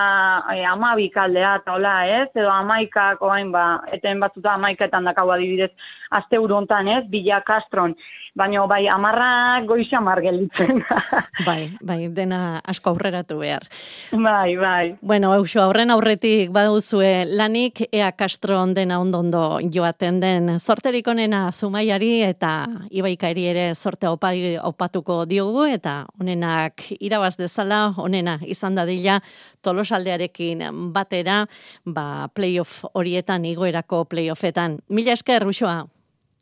e, 0.55 0.63
ama 0.65 0.95
bikaldea, 0.97 1.57
eta 1.61 1.75
hola, 1.75 1.97
ez, 2.23 2.31
edo 2.35 2.49
amaikak, 2.49 3.21
oain, 3.21 3.51
ba, 3.53 3.83
eten 3.93 4.23
batzuta 4.23 4.55
amaiketan 4.55 5.05
dakau 5.11 5.29
adibidez, 5.35 5.73
azte 6.11 6.41
hontan 6.41 6.89
ez, 6.89 7.03
bila 7.13 7.43
kastron, 7.45 7.95
baina 8.37 8.66
bai, 8.68 8.84
amarra 8.89 9.62
goiza 9.66 9.97
amar 9.99 10.20
gelitzen. 10.20 10.82
bai, 11.49 11.72
bai, 11.80 12.09
dena 12.12 12.61
asko 12.68 12.93
aurreratu 12.93 13.39
behar. 13.41 13.64
Bai, 14.12 14.57
bai. 14.61 14.97
Bueno, 15.01 15.32
eusu, 15.39 15.61
aurren 15.62 15.91
aurretik 15.91 16.53
baduzue 16.55 17.24
lanik, 17.32 17.87
ea 17.91 18.11
kastron 18.12 18.74
dena 18.76 19.01
ondondo 19.01 19.59
joaten 19.72 20.20
den, 20.20 20.53
zorterik 20.61 21.09
onena 21.09 21.47
zumaiari 21.53 22.20
eta 22.26 22.53
ibaikari 22.91 23.47
ere 23.55 23.66
zorte 23.74 24.11
opai, 24.11 24.59
opatuko 24.61 25.22
diogu, 25.28 25.64
eta 25.72 26.03
onenak 26.20 26.84
irabaz 27.01 27.34
dezala, 27.41 27.95
onena 27.97 28.37
izan 28.45 28.76
dadila, 28.76 29.20
tolosaldearekin 29.64 30.66
batera, 30.93 31.45
ba, 31.87 32.28
playoff 32.34 32.84
horietan, 32.93 33.49
igoerako 33.49 34.05
playoffetan. 34.12 34.80
Mila 34.93 35.16
esker, 35.16 35.49
Uxoa. 35.49 35.80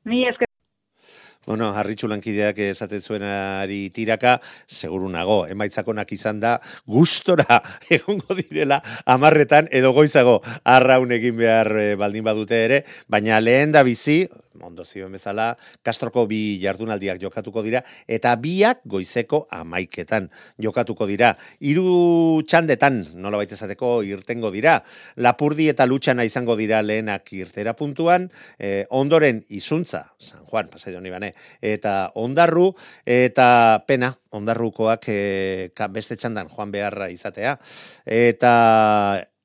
Mila 0.05 0.35
esker. 0.35 0.54
Bueno, 1.47 1.71
harritxu 1.77 2.09
lankideak 2.09 2.59
esaten 2.71 3.03
zuenari 3.05 3.91
tiraka, 3.93 4.39
seguru 4.67 5.11
nago, 5.13 5.43
emaitzakonak 5.53 6.15
izan 6.17 6.41
da, 6.41 6.55
gustora 6.89 7.61
egongo 7.97 8.37
direla, 8.39 8.81
amarretan 9.05 9.69
edo 9.71 9.93
goizago 9.97 10.39
arraun 10.65 11.13
egin 11.13 11.37
behar 11.37 11.71
eh, 11.81 11.91
baldin 12.01 12.25
badute 12.25 12.65
ere, 12.65 12.81
baina 13.13 13.43
lehen 13.45 13.77
da 13.77 13.85
bizi, 13.85 14.23
ondo 14.63 14.85
zioen 14.85 15.13
bezala, 15.13 15.55
Kastroko 15.83 16.27
bi 16.31 16.59
jardunaldiak 16.63 17.21
jokatuko 17.23 17.63
dira, 17.65 17.83
eta 18.07 18.35
biak 18.41 18.83
goizeko 18.85 19.45
amaiketan 19.51 20.29
jokatuko 20.63 21.07
dira. 21.11 21.35
Hiru 21.61 22.43
txandetan, 22.47 23.01
nola 23.15 23.41
baita 23.41 23.57
zateko, 23.57 23.97
irtengo 24.07 24.51
dira. 24.55 24.79
Lapurdi 25.17 25.69
eta 25.73 25.87
lutxana 25.87 26.27
izango 26.29 26.57
dira 26.61 26.83
lehenak 26.83 27.33
irtera 27.37 27.75
puntuan, 27.79 28.29
e, 28.59 28.85
ondoren 28.91 29.43
izuntza, 29.49 30.05
San 30.19 30.45
Juan, 30.47 30.71
pasai 30.73 30.95
doni 30.95 31.11
bane, 31.11 31.33
eta 31.61 32.13
ondarru, 32.21 32.71
eta 33.07 33.83
pena, 33.89 34.15
ondarrukoak 34.35 35.09
e, 35.09 35.21
beste 35.95 36.17
txandan 36.17 36.51
joan 36.53 36.73
beharra 36.75 37.11
izatea, 37.13 37.57
eta 38.07 38.55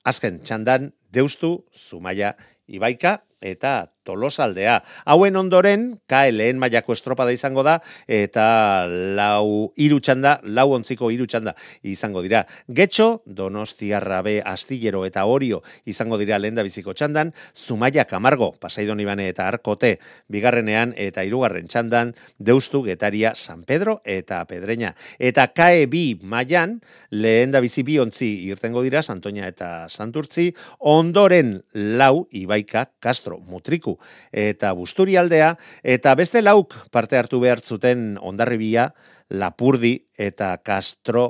azken 0.09 0.39
txandan, 0.45 0.91
deustu, 1.13 1.65
zumaia, 1.73 2.35
ibaika, 2.69 3.19
eta 3.41 3.87
tolosaldea. 4.03 4.83
Hauen 5.05 5.35
ondoren, 5.35 5.99
lehen 6.09 6.59
mailako 6.59 6.93
estropada 6.93 7.33
izango 7.33 7.63
da, 7.63 7.79
eta 8.07 8.87
lau 8.87 9.71
irutxanda, 9.77 10.39
lau 10.43 10.71
ontziko 10.73 11.11
irutxanda 11.11 11.55
izango 11.83 12.21
dira. 12.25 12.45
Getxo, 12.67 13.21
donostiarra 13.25 14.21
be 14.25 14.39
astillero 14.45 15.05
eta 15.05 15.25
orio 15.25 15.61
izango 15.85 16.17
dira 16.17 16.39
lehen 16.39 16.55
da 16.55 16.63
biziko 16.63 16.93
txandan, 16.93 17.33
Zumaia 17.55 18.05
Kamargo, 18.05 18.51
pasaidon 18.59 18.99
ibane 18.99 19.29
eta 19.29 19.47
arkote, 19.47 19.97
bigarrenean 20.29 20.93
eta 20.97 21.23
irugarren 21.27 21.67
txandan, 21.67 22.13
deustu 22.37 22.83
getaria 22.85 23.33
San 23.35 23.63
Pedro 23.63 23.99
eta 24.05 24.41
Pedreña. 24.49 24.95
Eta 25.19 25.47
kae 25.53 25.85
bi 25.87 26.19
mailan 26.21 26.79
lehen 27.11 27.51
da 27.51 27.61
bizi 27.63 27.83
bi 27.83 27.99
ontzi 27.99 28.31
irtengo 28.49 28.83
dira, 28.85 29.03
Santoña 29.03 29.47
eta 29.47 29.87
Santurtzi, 29.89 30.49
ondoren 30.79 31.59
lau 31.73 32.27
ibaika 32.31 32.87
Castro 32.99 33.39
Mutriku 33.39 33.88
eta 34.31 34.71
Busturi 34.77 35.17
aldea, 35.17 35.53
eta 35.83 36.15
beste 36.19 36.41
lauk 36.43 36.75
parte 36.91 37.17
hartu 37.17 37.41
behar 37.43 37.61
zuten 37.61 38.17
ondarribia, 38.21 38.91
Lapurdi 39.29 39.93
eta 40.17 40.55
Castro 40.65 41.29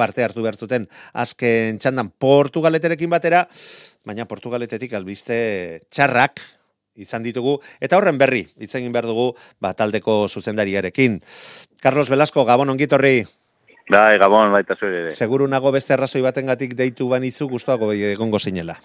parte 0.00 0.24
hartu 0.24 0.44
behar 0.44 0.56
zuten 0.56 0.86
azken 1.12 1.80
txandan 1.82 2.12
Portugaleterekin 2.18 3.10
batera, 3.12 3.44
baina 4.06 4.28
Portugaletetik 4.30 4.94
albiste 4.96 5.82
txarrak 5.90 6.40
izan 7.00 7.24
ditugu, 7.24 7.58
eta 7.80 7.98
horren 7.98 8.18
berri, 8.20 8.44
itzegin 8.60 8.92
behar 8.92 9.08
dugu, 9.08 9.30
ba, 9.62 9.72
taldeko 9.78 10.26
zuzendariarekin. 10.28 11.20
Carlos 11.80 12.10
Velasco, 12.12 12.44
Gabon 12.44 12.74
ongitorri. 12.74 13.22
Bai, 13.90 14.18
Gabon, 14.22 14.52
baita 14.52 14.76
zure. 14.76 15.08
Seguru 15.10 15.48
nago 15.48 15.72
beste 15.74 15.94
arrazoi 15.96 16.22
batengatik 16.22 16.76
deitu 16.78 17.08
banizu 17.10 17.48
gustuago 17.50 17.92
egongo 17.94 18.38
zinela. 18.38 18.76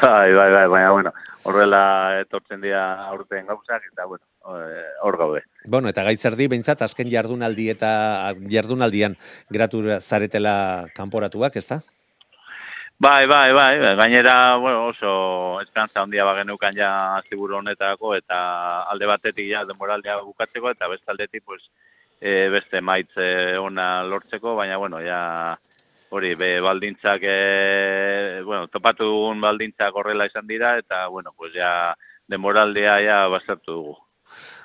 Bai, 0.00 0.32
bai, 0.32 0.50
bai, 0.52 0.66
baina, 0.68 0.90
bueno, 0.90 1.12
horrela 1.44 2.20
etortzen 2.20 2.60
dira 2.62 3.06
aurten 3.08 3.46
gauzak, 3.46 3.82
eta, 3.92 4.06
bueno, 4.06 4.24
eh, 4.56 4.84
hor 5.02 5.18
gaude. 5.18 5.42
Bueno, 5.64 5.90
eta 5.90 6.04
gaitzerdi, 6.06 6.46
behintzat, 6.48 6.82
azken 6.86 7.10
jardunaldi 7.10 7.68
eta 7.74 8.34
jardunaldian 8.48 9.16
gratura 9.50 10.00
zaretela 10.00 10.86
kanporatuak, 10.96 11.56
ez 11.56 11.66
da? 11.66 11.80
Bai, 13.00 13.26
bai, 13.26 13.52
bai, 13.56 13.96
gainera, 13.96 14.56
bueno, 14.56 14.86
oso 14.88 15.60
esperantza 15.62 16.02
handia 16.02 16.24
bagenukan 16.24 16.74
ja 16.76 16.90
ziburu 17.28 17.56
honetako, 17.56 18.14
eta 18.14 18.40
alde 18.92 19.08
batetik 19.08 19.48
ja 19.48 19.64
demoraldea 19.64 20.18
bukatzeko, 20.20 20.74
eta 20.76 20.88
beste 20.88 21.08
aldetik, 21.08 21.44
pues, 21.44 21.62
e, 22.20 22.48
beste 22.52 22.82
maitze 22.84 23.56
ona 23.56 24.02
lortzeko, 24.04 24.54
baina, 24.54 24.76
bueno, 24.76 25.00
ja 25.00 25.58
hori, 26.10 26.34
be, 26.34 26.60
baldintzak, 26.60 27.22
e, 27.22 28.42
bueno, 28.44 28.68
topatu 28.68 29.06
dugun 29.06 29.40
baldintzak 29.40 29.94
horrela 29.94 30.26
izan 30.26 30.46
dira, 30.46 30.76
eta, 30.78 31.06
bueno, 31.08 31.32
pues 31.36 31.52
ja, 31.54 31.94
demoraldea 32.30 33.00
ja 33.04 33.26
basartu 33.28 33.72
dugu. 33.72 33.98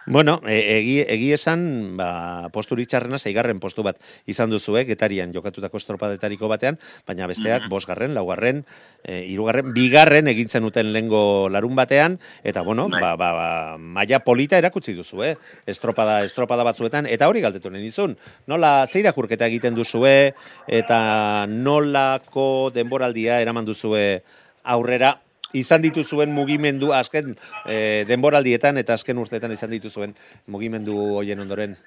Bueno, 0.07 0.39
e, 0.45 0.77
egi, 0.77 0.99
egi 1.01 1.31
esan, 1.33 1.97
ba, 1.97 2.49
postu 2.53 2.77
ritxarrena, 2.77 3.17
zeigarren 3.17 3.57
postu 3.59 3.81
bat 3.83 3.97
izan 4.29 4.51
duzu, 4.53 4.75
eh, 4.77 4.83
getarian 4.85 5.33
jokatutako 5.33 5.81
estropadetariko 5.81 6.47
batean, 6.47 6.77
baina 7.07 7.25
besteak, 7.25 7.63
mm 7.63 7.65
-hmm. 7.65 7.73
bosgarren, 7.73 8.13
laugarren, 8.13 8.65
e, 9.03 9.25
irugarren, 9.25 9.73
bigarren 9.73 10.27
egintzen 10.27 10.63
uten 10.63 10.93
lengo 10.93 11.49
larun 11.49 11.75
batean, 11.75 12.19
eta, 12.43 12.61
bueno, 12.61 12.87
bai. 12.87 13.01
ba, 13.01 13.15
ba, 13.15 13.31
ba, 13.33 13.77
maia 13.77 14.19
polita 14.19 14.57
erakutsi 14.57 14.93
duzu, 14.93 15.23
eh, 15.23 15.37
estropada, 15.65 16.23
estropada 16.23 16.63
batzuetan, 16.63 17.07
eta 17.07 17.27
hori 17.27 17.41
galdetu 17.41 17.71
nahi 17.71 17.81
dizun, 17.81 18.17
nola 18.45 18.85
zeirakurketa 18.87 19.47
egiten 19.47 19.73
duzue, 19.73 20.35
eta 20.67 21.47
nolako 21.47 22.69
denboraldia 22.73 23.41
eraman 23.41 23.65
duzue 23.65 24.21
aurrera, 24.63 25.24
izan 25.55 25.83
dituzuen 25.85 26.33
mugimendu 26.35 26.91
azken 26.93 27.35
e, 27.65 28.03
denboraldietan 28.09 28.77
eta 28.81 28.97
azken 28.99 29.17
urteetan 29.21 29.53
izan 29.55 29.71
dituzuen 29.73 30.15
mugimendu 30.47 30.97
hoien 31.19 31.39
ondoren. 31.39 31.77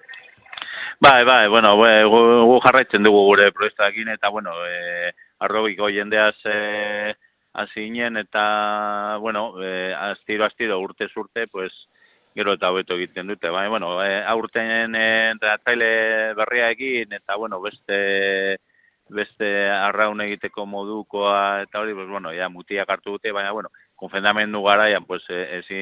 Bai, 1.01 1.23
bai, 1.25 1.47
bueno, 1.47 1.77
gu, 1.79 2.21
gu 2.51 2.59
jarraitzen 2.65 3.05
dugu 3.07 3.23
gure 3.29 3.53
proiektuakin 3.55 4.09
eta 4.17 4.33
bueno, 4.35 4.57
e, 4.67 5.13
arrobiko 5.47 5.91
jendeaz 5.95 6.35
e, 6.45 7.15
azinen 7.53 8.17
eta 8.19 9.19
bueno, 9.23 9.53
e, 9.63 9.93
astiro 9.95 10.45
astiro 10.45 10.81
urte 10.81 11.07
urte, 11.17 11.47
pues 11.47 11.73
gero 12.35 12.55
eta 12.55 12.71
hobeto 12.71 12.95
egiten 12.99 13.31
dute. 13.31 13.51
Bai, 13.51 13.69
bueno, 13.69 13.93
e, 14.03 14.19
aurten 14.27 14.95
entrenatzaile 14.95 16.35
berria 16.39 16.71
egin 16.75 17.15
eta 17.15 17.37
bueno, 17.37 17.61
beste 17.61 18.59
beste 19.11 19.49
arraun 19.71 20.21
egiteko 20.25 20.67
modukoa 20.67 21.63
eta 21.63 21.81
hori, 21.81 21.95
pues, 21.95 22.09
bueno, 22.09 22.33
ja, 22.35 22.49
mutiak 22.49 22.91
hartu 22.91 23.17
dute, 23.17 23.33
baina, 23.33 23.53
bueno, 23.53 23.71
konfendamendu 23.97 24.63
garaian, 24.65 25.05
pues, 25.05 25.25
e, 25.29 25.59
ezi, 25.59 25.81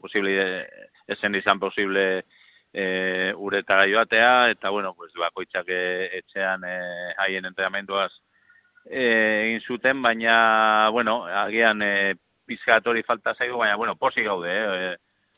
posible, 0.00 0.66
esen 1.06 1.34
izan 1.34 1.60
posible 1.60 2.24
e, 2.72 3.32
uretara 3.36 3.86
joatea, 3.90 4.50
eta, 4.50 4.70
bueno, 4.70 4.94
pues, 4.94 5.12
bakoitzak 5.14 5.68
e, 5.68 5.82
etxean 6.18 6.64
e, 6.64 6.76
haien 7.24 7.48
entrenamenduaz 7.48 8.12
e, 8.90 9.02
egin 9.46 9.60
zuten, 9.66 10.02
baina, 10.02 10.88
bueno, 10.92 11.24
agian 11.26 11.82
e, 11.82 12.14
pizkat 12.46 12.86
hori 12.86 13.02
falta 13.02 13.34
zaigu, 13.34 13.58
baina, 13.58 13.76
bueno, 13.76 13.96
posi 13.96 14.22
gaude, 14.22 14.52
eh? 14.52 14.96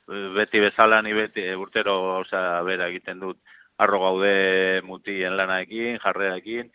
beti 0.08 0.60
bezala 0.60 1.02
ni 1.02 1.12
beti 1.12 1.44
urtero, 1.52 2.18
osea, 2.20 2.62
bera 2.64 2.88
egiten 2.88 3.20
dut, 3.20 3.40
arro 3.78 4.00
gaude 4.00 4.82
mutien 4.84 5.36
lanaekin, 5.36 5.98
jarreakin, 6.02 6.70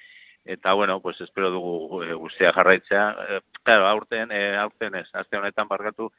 eta, 0.45 0.73
bueno, 0.73 0.99
pues 0.99 1.19
espero 1.21 1.49
dugu 1.49 2.03
e, 2.03 2.13
guztia 2.13 2.53
jarraitzea. 2.53 3.09
E, 3.29 3.41
claro, 3.63 3.87
aurten, 3.87 4.31
e, 4.31 4.55
aurten 4.57 4.95
ez, 4.95 5.07
azte 5.13 5.37
honetan 5.37 5.67
barkatu, 5.67 6.11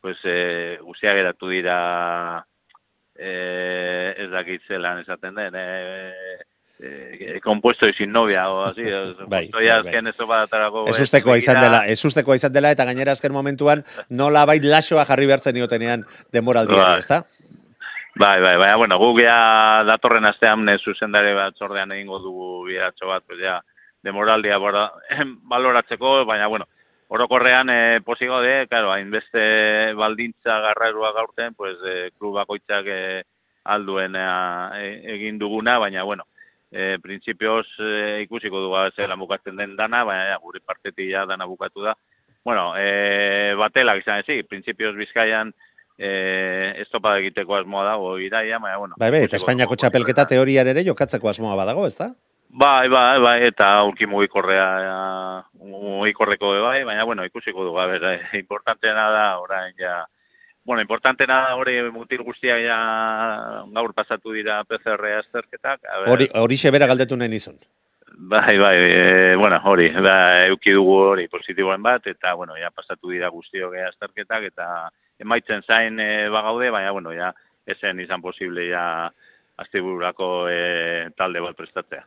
pues 0.00 0.18
e, 0.24 0.78
guztia 0.82 1.14
geratu 1.14 1.48
dira 1.48 2.46
e, 3.16 4.14
ez 4.18 4.30
dakit 4.30 4.62
zelan 4.68 5.00
esaten 5.00 5.34
den, 5.34 5.54
e, 5.56 6.38
eh, 6.80 7.40
compuesto 7.42 7.88
y 7.88 7.92
sin 7.94 8.12
novia 8.12 8.50
o 8.50 8.64
así, 8.64 8.82
bai, 9.26 9.48
bai, 9.48 9.68
azken 9.68 10.06
ez 10.08 10.16
batarako. 10.16 10.86
Ez 10.88 11.00
ustekoa 11.00 11.38
izan 11.38 11.60
dela, 11.60 11.84
ez 11.86 12.04
ustekoa 12.04 12.36
izan 12.36 12.52
dela, 12.52 12.72
eta 12.74 12.84
gainera 12.84 13.12
azken 13.12 13.32
momentuan 13.32 13.84
nola 14.10 14.44
bait 14.46 14.64
lasoa 14.64 15.06
jarri 15.08 15.26
behartzen 15.30 15.56
iotenean 15.56 16.04
denboraldiari, 16.32 16.82
Bai. 16.82 16.98
ezta? 16.98 17.24
Bai, 18.16 18.40
bai, 18.40 18.56
bai, 18.56 18.74
bueno, 18.76 18.94
guk 18.96 19.18
ja 19.24 19.82
datorren 19.82 20.28
astean 20.28 20.68
zuzendare 20.78 21.32
bat 21.34 21.56
zordean 21.58 21.90
egingo 21.96 22.20
dugu 22.22 22.46
biratxo 22.68 23.08
bat, 23.08 23.24
pues 23.26 23.40
ja, 23.40 23.56
demoraldia 24.06 24.58
bora, 24.62 24.84
baloratzeko, 25.50 26.24
baina, 26.24 26.46
bueno, 26.46 26.68
orokorrean 27.08 27.70
e, 27.70 28.00
posi 28.06 28.28
gaude, 28.30 28.68
claro, 28.68 28.92
hainbeste 28.92 29.94
baldintza 29.98 30.60
garrarua 30.68 31.10
gaurten, 31.12 31.54
pues 31.58 31.74
e, 31.82 32.12
klub 32.16 32.38
bakoitzak 32.38 32.86
e, 32.86 33.00
alduen 33.64 34.14
e, 34.14 34.24
egin 35.16 35.42
duguna, 35.42 35.80
baina, 35.82 36.06
bueno, 36.06 36.28
e, 36.70 37.00
printzipioz 37.02 37.66
e, 37.80 38.22
ikusiko 38.28 38.62
dugu 38.62 38.78
zela 38.94 39.18
bukatzen 39.18 39.58
den 39.58 39.74
dana, 39.74 40.04
baina 40.06 40.30
ja, 40.30 40.38
gure 40.38 40.62
partetik 40.62 41.10
ja 41.10 41.26
dana 41.26 41.50
bukatu 41.50 41.82
da. 41.82 41.98
Bueno, 42.44 42.76
e, 42.78 43.54
batelak 43.58 44.04
izan 44.04 44.22
ezik, 44.22 44.46
printzipioz 44.46 44.94
bizkaian 44.94 45.50
e, 45.98 46.74
estopada 46.82 47.18
egiteko 47.22 47.56
asmoa 47.56 47.84
dago 47.84 48.14
iraia, 48.18 48.58
baina, 48.58 48.78
bueno. 48.78 48.94
Bai, 48.98 49.10
bai, 49.10 49.24
eta 49.28 49.36
Espainiako 49.36 49.76
txapelketa 49.76 50.26
teorian 50.30 50.70
ere 50.70 50.84
jokatzeko 50.86 51.30
asmoa 51.30 51.56
badago, 51.58 51.86
ezta? 51.86 52.12
Bai, 52.54 52.88
bai, 52.88 53.18
bai, 53.18 53.38
eta 53.48 53.72
aurki 53.80 54.06
mugikorrea, 54.06 55.44
mugikorreko 55.58 56.52
bai, 56.62 56.82
baina, 56.86 57.04
bueno, 57.04 57.24
ikusiko 57.26 57.64
dugu, 57.64 57.80
a 57.82 57.86
ber, 57.90 58.04
eh, 58.12 58.20
importanteena 58.38 59.08
da, 59.10 59.24
orain, 59.42 59.74
ja, 59.78 60.04
bueno, 60.64 60.82
importanteena 60.82 61.40
da, 61.48 61.56
hori 61.58 61.80
mutil 61.90 62.22
guztiak 62.22 62.62
ja 62.62 62.76
gaur 63.74 63.92
pasatu 63.94 64.32
dira 64.32 64.62
PCR 64.64 65.18
azterketak, 65.18 65.80
Hori, 66.06 66.28
hori 66.34 66.56
bera 66.70 66.86
galdetu 66.86 67.16
nahi 67.16 67.28
nizun. 67.28 67.58
Bai, 68.16 68.56
bai, 68.56 68.76
e, 68.78 69.34
bueno, 69.34 69.58
hori, 69.64 69.88
da, 69.90 70.46
euki 70.46 70.70
dugu 70.70 70.94
hori 71.10 71.26
positiboen 71.28 71.82
bat, 71.82 72.06
eta, 72.06 72.34
bueno, 72.34 72.54
ja 72.54 72.70
pasatu 72.70 73.10
dira 73.10 73.28
guztiok 73.34 73.74
eh, 73.74 73.88
azterketak, 73.88 74.44
eta 74.52 74.68
emaitzen 75.20 75.62
zain 75.62 76.00
e, 76.00 76.28
bagaude, 76.30 76.70
baina, 76.70 76.90
bueno, 76.92 77.12
ja, 77.14 77.32
esen 77.66 78.00
izan 78.00 78.22
posible, 78.22 78.68
ja, 78.70 79.10
astebururako 79.56 80.48
e, 80.50 81.10
talde 81.16 81.42
bat 81.44 81.56
prestatzea. 81.56 82.02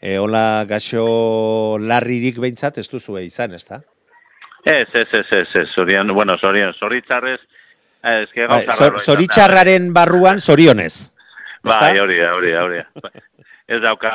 E, 0.00 0.16
hola, 0.18 0.64
gaxo 0.68 1.78
larririk 1.78 2.40
behintzat 2.42 2.80
ez 2.82 2.88
duzue 2.90 3.22
izan, 3.26 3.54
ezta? 3.54 3.82
Ez, 4.64 4.88
ez, 4.92 5.06
ez, 5.12 5.26
ez, 5.30 5.46
ez, 5.62 5.68
zorion, 5.74 6.10
bueno, 6.14 6.36
zorion, 6.38 6.74
zoritzarrez, 6.74 7.38
ez, 8.02 8.28
que 8.32 8.46
Bai, 8.46 8.64
gauza 8.66 8.98
zor, 8.98 9.22
da. 9.22 9.78
barruan 9.94 10.38
zorionez. 10.38 11.12
Bai, 11.62 11.98
hori 11.98 12.18
da, 12.18 12.34
hori 12.34 12.52
da, 12.52 12.64
hori 12.64 12.82
da. 12.82 13.12
Ez 13.68 13.82
dauka, 13.82 14.10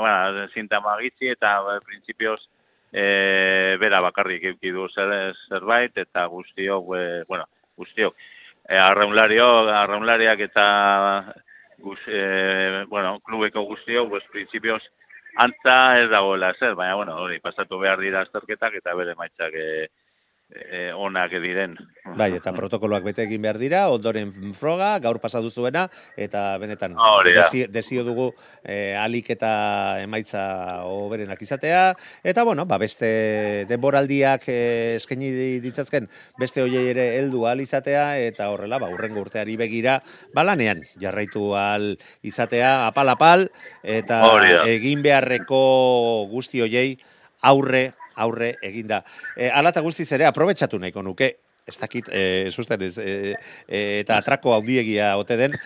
bueno, 0.00 0.46
sintama 0.54 0.96
gitzi 1.02 1.28
eta 1.28 1.58
e, 1.74 1.80
printzipioz 1.84 2.40
e, 2.92 3.76
bera 3.80 4.00
bakarrik 4.00 4.44
euki 4.52 4.72
du 4.74 4.88
zer, 4.88 5.34
zerbait 5.48 5.96
eta 5.98 6.26
guztiok, 6.26 6.92
e, 6.96 7.24
bueno, 7.28 7.46
guztiok, 7.76 8.16
e, 8.68 8.76
arraunlario, 8.76 9.48
arraunlariak 9.68 10.40
eta 10.48 10.66
guz, 11.78 11.98
e, 12.06 12.84
bueno, 12.88 13.18
klubeko 13.20 13.66
guztiok, 13.68 14.08
pues, 14.10 14.24
printzipioz 14.32 14.82
antza 15.36 16.00
ez 16.00 16.08
dagoela 16.10 16.54
zer, 16.54 16.74
baina, 16.74 16.94
bueno, 16.96 17.16
hori, 17.22 17.38
pasatu 17.44 17.78
behar 17.78 18.00
dira 18.00 18.22
azterketak 18.24 18.78
eta 18.80 18.94
bere 18.96 19.14
maitzak 19.18 19.54
e, 19.54 19.66
e, 20.50 20.92
onak 20.94 21.32
diren. 21.42 21.74
Bai, 22.16 22.30
eta 22.38 22.52
protokoloak 22.54 23.02
bete 23.04 23.24
egin 23.26 23.42
behar 23.42 23.58
dira, 23.58 23.80
ondoren 23.90 24.30
froga, 24.54 24.92
gaur 25.02 25.18
pasatu 25.20 25.50
zuena, 25.50 25.86
eta 26.16 26.56
benetan 26.62 26.94
Hori 26.96 27.34
da. 27.34 27.42
desi- 27.44 27.66
desio 27.72 28.04
dugu 28.06 28.28
eh, 28.62 28.94
alik 28.96 29.30
eta 29.34 29.98
emaitza 30.04 30.84
hoberenak 30.86 31.42
izatea, 31.42 31.96
eta 32.22 32.44
bueno, 32.46 32.64
ba, 32.64 32.78
beste 32.78 33.66
denboraldiak 33.68 34.46
eh, 34.48 34.94
eskaini 35.00 35.58
ditzazken 35.64 36.08
beste 36.38 36.62
hoiei 36.62 36.86
ere 36.94 37.08
heldu 37.18 37.46
ahal 37.46 37.60
izatea, 37.60 38.06
eta 38.22 38.48
horrela, 38.54 38.78
ba, 38.78 38.88
urrengo 38.92 39.20
urteari 39.26 39.56
begira, 39.58 40.00
balanean 40.34 40.84
jarraitu 41.00 41.54
ahal 41.58 41.96
izatea, 42.22 42.86
apal-apal, 42.86 43.48
eta 43.82 44.22
egin 44.70 45.02
beharreko 45.02 46.26
guzti 46.30 46.62
hoiei 46.62 46.98
aurre 47.42 47.90
aurre 48.16 48.54
eginda. 48.62 49.02
E, 49.36 49.50
ala 49.50 49.74
eta 49.74 49.84
guztiz 49.84 50.08
ere, 50.16 50.26
aprobetsatu 50.28 50.80
nahiko 50.80 51.04
nuke, 51.04 51.32
ez 51.66 51.76
dakit, 51.78 52.08
e, 52.12 52.50
susten 52.50 52.82
ez, 52.86 52.96
e, 52.98 53.34
e, 53.66 53.80
eta 54.00 54.20
atrako 54.20 54.54
haudiegia 54.54 55.16
ote 55.18 55.36
den, 55.36 55.56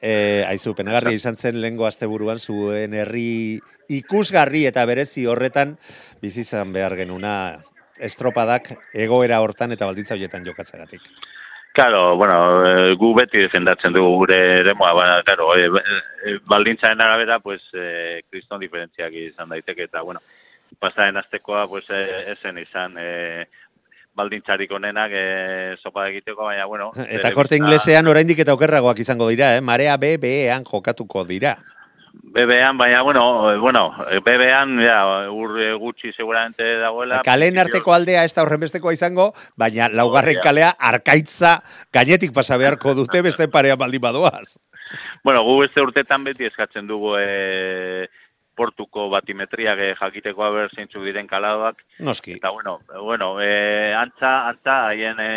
e, 0.00 0.44
aizu, 0.46 0.74
penagarria 0.78 1.16
izan 1.16 1.36
zen 1.36 1.60
lehengo 1.60 1.86
asteburuan 1.88 2.38
zuen 2.38 2.94
herri 2.94 3.58
ikusgarri 3.90 4.64
eta 4.70 4.84
berezi 4.86 5.26
horretan 5.26 5.76
bizi 6.22 6.44
izan 6.46 6.72
behar 6.72 6.96
genuna 6.98 7.34
estropadak 8.00 8.72
egoera 8.94 9.40
hortan 9.44 9.74
eta 9.76 9.88
baldintza 9.90 10.16
horietan 10.16 10.46
jokatzagatik. 10.46 11.02
Claro, 11.72 12.16
bueno, 12.16 12.38
eh, 12.66 12.94
gu 12.98 13.12
beti 13.14 13.44
defendatzen 13.44 13.92
dugu 13.94 14.16
gure 14.24 14.38
eremua, 14.60 14.90
ba, 14.92 15.04
claro, 15.22 15.52
e, 15.54 15.68
e, 15.68 16.38
baldintzaren 16.50 17.00
arabera, 17.00 17.38
pues, 17.38 17.62
e, 17.72 18.22
kriston 18.28 18.58
diferentziak 18.58 19.14
izan 19.14 19.52
daiteke, 19.54 19.86
eta, 19.86 20.02
bueno, 20.02 20.18
pasaren 20.78 21.16
astekoa, 21.16 21.66
pues, 21.68 21.88
e, 21.90 22.32
esen 22.32 22.58
izan 22.58 22.94
e, 22.98 23.46
baldintzarik 24.14 24.70
onenak 24.72 25.12
e, 25.14 25.26
sopa 25.82 26.08
egiteko, 26.08 26.44
baina, 26.44 26.66
bueno... 26.66 26.90
Eta 27.08 27.32
korte 27.34 27.58
inglesean 27.58 28.08
oraindik 28.10 28.42
eta 28.44 28.54
okerragoak 28.54 29.02
izango 29.02 29.28
dira, 29.28 29.56
eh? 29.56 29.60
Marea 29.60 29.96
B, 29.96 30.16
B-ean 30.22 30.66
jokatuko 30.68 31.24
dira. 31.24 31.58
BB-an, 32.12 32.76
baina, 32.78 33.02
bueno, 33.02 33.22
bueno, 33.60 33.94
BB-an, 34.24 34.76
ja, 34.82 35.30
ur 35.30 35.54
gutxi 35.78 36.12
seguramente 36.12 36.76
dagoela. 36.78 37.22
Kalen 37.26 37.58
arteko 37.58 37.94
aldea 37.94 38.24
ez 38.26 38.32
da 38.34 38.44
horrenbestekoa 38.44 38.94
izango, 38.94 39.30
baina 39.58 39.88
laugarren 39.88 40.36
Hori 40.36 40.40
da. 40.40 40.44
kalea 40.44 40.70
arkaitza 40.90 41.56
gainetik 41.94 42.34
pasa 42.34 42.58
beharko 42.58 42.94
dute 42.98 43.22
beste 43.22 43.48
parea 43.48 43.78
baldin 43.78 44.02
badoaz. 44.02 44.58
Bueno, 45.24 45.42
gu 45.46 45.60
beste 45.62 45.82
urtetan 45.82 46.24
beti 46.26 46.46
eskatzen 46.46 46.86
dugu 46.86 47.16
e, 47.18 48.08
portuko 48.60 49.08
batimetriak 49.12 49.80
e, 49.80 49.88
jakiteko 49.96 50.44
haber 50.44 50.68
zeintzuk 50.76 51.06
diren 51.06 51.28
kaladoak. 51.30 51.80
Noski. 52.04 52.36
Eta 52.36 52.52
bueno, 52.52 52.78
bueno 53.08 53.32
e, 53.40 53.94
antza, 53.96 54.34
antza, 54.50 54.76
haien 54.90 55.20
e, 55.24 55.30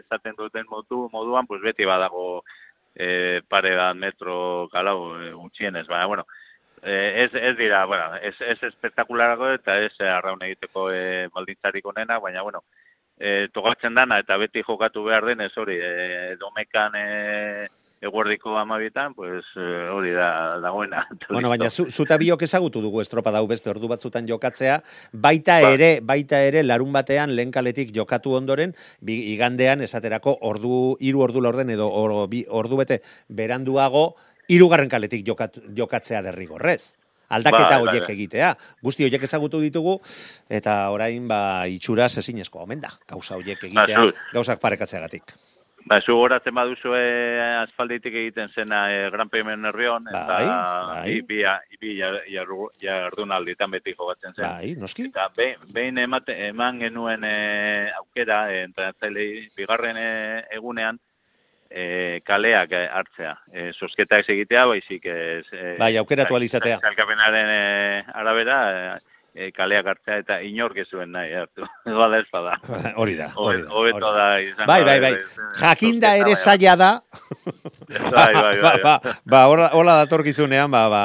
esaten 0.00 0.36
duten 0.38 0.68
modu, 0.68 1.08
moduan, 1.12 1.48
pues 1.48 1.62
beti 1.64 1.88
badago 1.88 2.44
e, 2.94 3.40
pare 3.48 3.74
bat 3.76 3.96
metro 3.96 4.68
kalau 4.72 5.14
e, 5.18 5.32
gutxienez, 5.32 5.86
baina, 5.88 6.06
bueno, 6.06 6.26
e, 6.82 7.24
ez, 7.24 7.30
ez 7.34 7.56
dira, 7.56 7.84
bueno, 7.86 8.16
ez, 8.16 8.34
ez 8.40 8.58
espektakularako 8.70 9.54
eta 9.58 9.78
ez 9.82 9.94
arraun 10.00 10.42
egiteko 10.44 10.90
e, 10.92 11.28
baldintzarik 11.34 11.86
onena, 11.86 12.20
baina, 12.20 12.42
bueno, 12.42 12.64
e, 13.18 13.48
tokatzen 13.54 13.94
dana 13.94 14.20
eta 14.22 14.36
beti 14.40 14.62
jokatu 14.62 15.04
behar 15.08 15.26
den, 15.30 15.40
ez 15.46 15.56
hori, 15.56 15.78
e, 15.80 16.36
domekan 16.40 17.00
e, 17.00 17.06
eguerdiko 18.04 18.56
amabietan, 18.60 19.14
pues 19.14 19.44
e, 19.56 19.88
hori 19.90 20.12
da 20.14 20.58
dagoena. 20.62 21.06
Bueno, 21.28 21.48
baina 21.48 21.70
zu, 21.70 21.86
zuta 21.90 22.18
biok 22.20 22.42
ezagutu 22.46 22.82
dugu 22.84 23.00
estropa 23.02 23.32
dau 23.34 23.46
beste 23.50 23.70
ordu 23.72 23.88
batzutan 23.90 24.26
jokatzea, 24.28 24.80
baita 25.12 25.60
Ba. 25.64 25.70
ere, 25.74 25.88
baita 26.02 26.42
ere 26.44 26.62
larun 26.62 26.92
batean 26.92 27.32
lehen 27.34 27.50
kaletik 27.50 27.94
jokatu 27.96 28.34
ondoren, 28.38 28.74
igandean 29.06 29.80
esaterako 29.82 30.36
ordu, 30.42 30.96
hiru 31.00 31.24
ordu 31.24 31.40
laurden 31.40 31.70
edo 31.74 31.88
or, 31.88 32.28
bi, 32.28 32.44
ordu 32.48 32.76
bete 32.82 33.00
beranduago, 33.28 34.14
hirugarren 34.48 34.88
kaletik 34.92 35.24
jokatu, 35.26 35.62
jokatzea 35.74 36.22
derrigorrez. 36.22 36.96
Aldaketa 37.34 37.78
bai, 37.78 37.80
horiek 37.86 38.08
egitea. 38.12 38.50
Guzti 38.84 39.06
horiek 39.06 39.22
ezagutu 39.26 39.58
ditugu, 39.62 39.96
eta 40.52 40.90
orain 40.92 41.24
ba, 41.26 41.64
itxuraz 41.72 42.12
ezinezko 42.20 42.60
omen 42.62 42.82
da. 42.84 42.92
Gauza 43.08 43.38
horiek 43.40 43.64
egitea, 43.64 44.04
zu- 44.04 44.12
gauzak 44.36 44.60
parekatzeagatik. 44.60 45.32
Ba, 45.84 45.98
zu 46.00 46.14
goratzen 46.16 46.54
baduzu 46.56 46.94
e, 46.96 47.40
asfalditik 47.60 48.14
egiten 48.16 48.48
zena 48.54 48.86
e, 48.88 49.10
Gran 49.12 49.28
Premio 49.28 49.52
Nervion, 49.56 50.06
eta 50.08 50.22
Bai, 50.30 50.46
bai. 50.48 51.20
bi, 51.28 51.42
bi, 51.44 51.76
bi 51.80 51.90
jar- 51.98 52.22
jardunalditan 52.80 53.70
beti 53.70 53.92
jogatzen 53.92 54.32
zen. 54.32 54.46
Bai, 54.46 54.70
noski. 54.80 55.10
Eta 55.10 55.28
behin, 55.36 55.98
emate, 56.00 56.38
eman 56.48 56.80
genuen 56.80 57.24
e, 57.28 57.90
aukera, 57.98 58.46
e, 58.50 58.62
entrenatzailei, 58.70 59.28
bigarren 59.56 60.00
e, 60.00 60.08
egunean, 60.56 60.96
e, 61.68 62.20
kaleak 62.24 62.72
hartzea. 62.88 63.34
E, 63.52 63.68
sosketak 63.76 64.28
egitea, 64.32 64.64
baizik. 64.72 65.04
E, 65.04 65.74
Bai, 65.78 65.98
aukeratu 66.00 66.32
ahal 66.32 66.48
izatea. 66.48 66.80
Zalkapenaren 66.80 67.50
e, 67.58 68.04
arabera, 68.24 68.60
e, 68.96 69.13
e, 69.34 69.50
kaleak 69.52 69.86
hartzea 69.90 70.20
eta 70.22 70.38
inork 70.46 70.78
ez 70.82 70.86
zuen 70.88 71.10
nahi 71.14 71.34
hartu. 71.34 71.66
Bada 72.00 72.20
ez 72.22 72.28
bada. 72.32 72.56
Hori 72.96 73.16
da, 73.18 73.30
hori 73.36 73.62
da. 73.62 73.68
Hobeto 73.74 74.12
da. 74.14 74.28
izango 74.40 74.68
Bai, 74.70 74.80
bai, 74.86 75.00
bai. 75.02 75.12
Jakinda 75.60 76.14
ere 76.20 76.32
bai, 76.32 76.40
zaila 76.44 76.76
da. 76.80 76.92
Bai, 77.88 78.32
bai, 78.32 78.32
bai, 78.34 78.54
Ba, 78.62 78.76
ba, 78.82 78.98
bai. 79.02 79.14
ba, 79.24 79.70
hola 79.74 79.98
datorkizunean, 80.04 80.70
ba, 80.70 80.86
ba, 80.88 81.04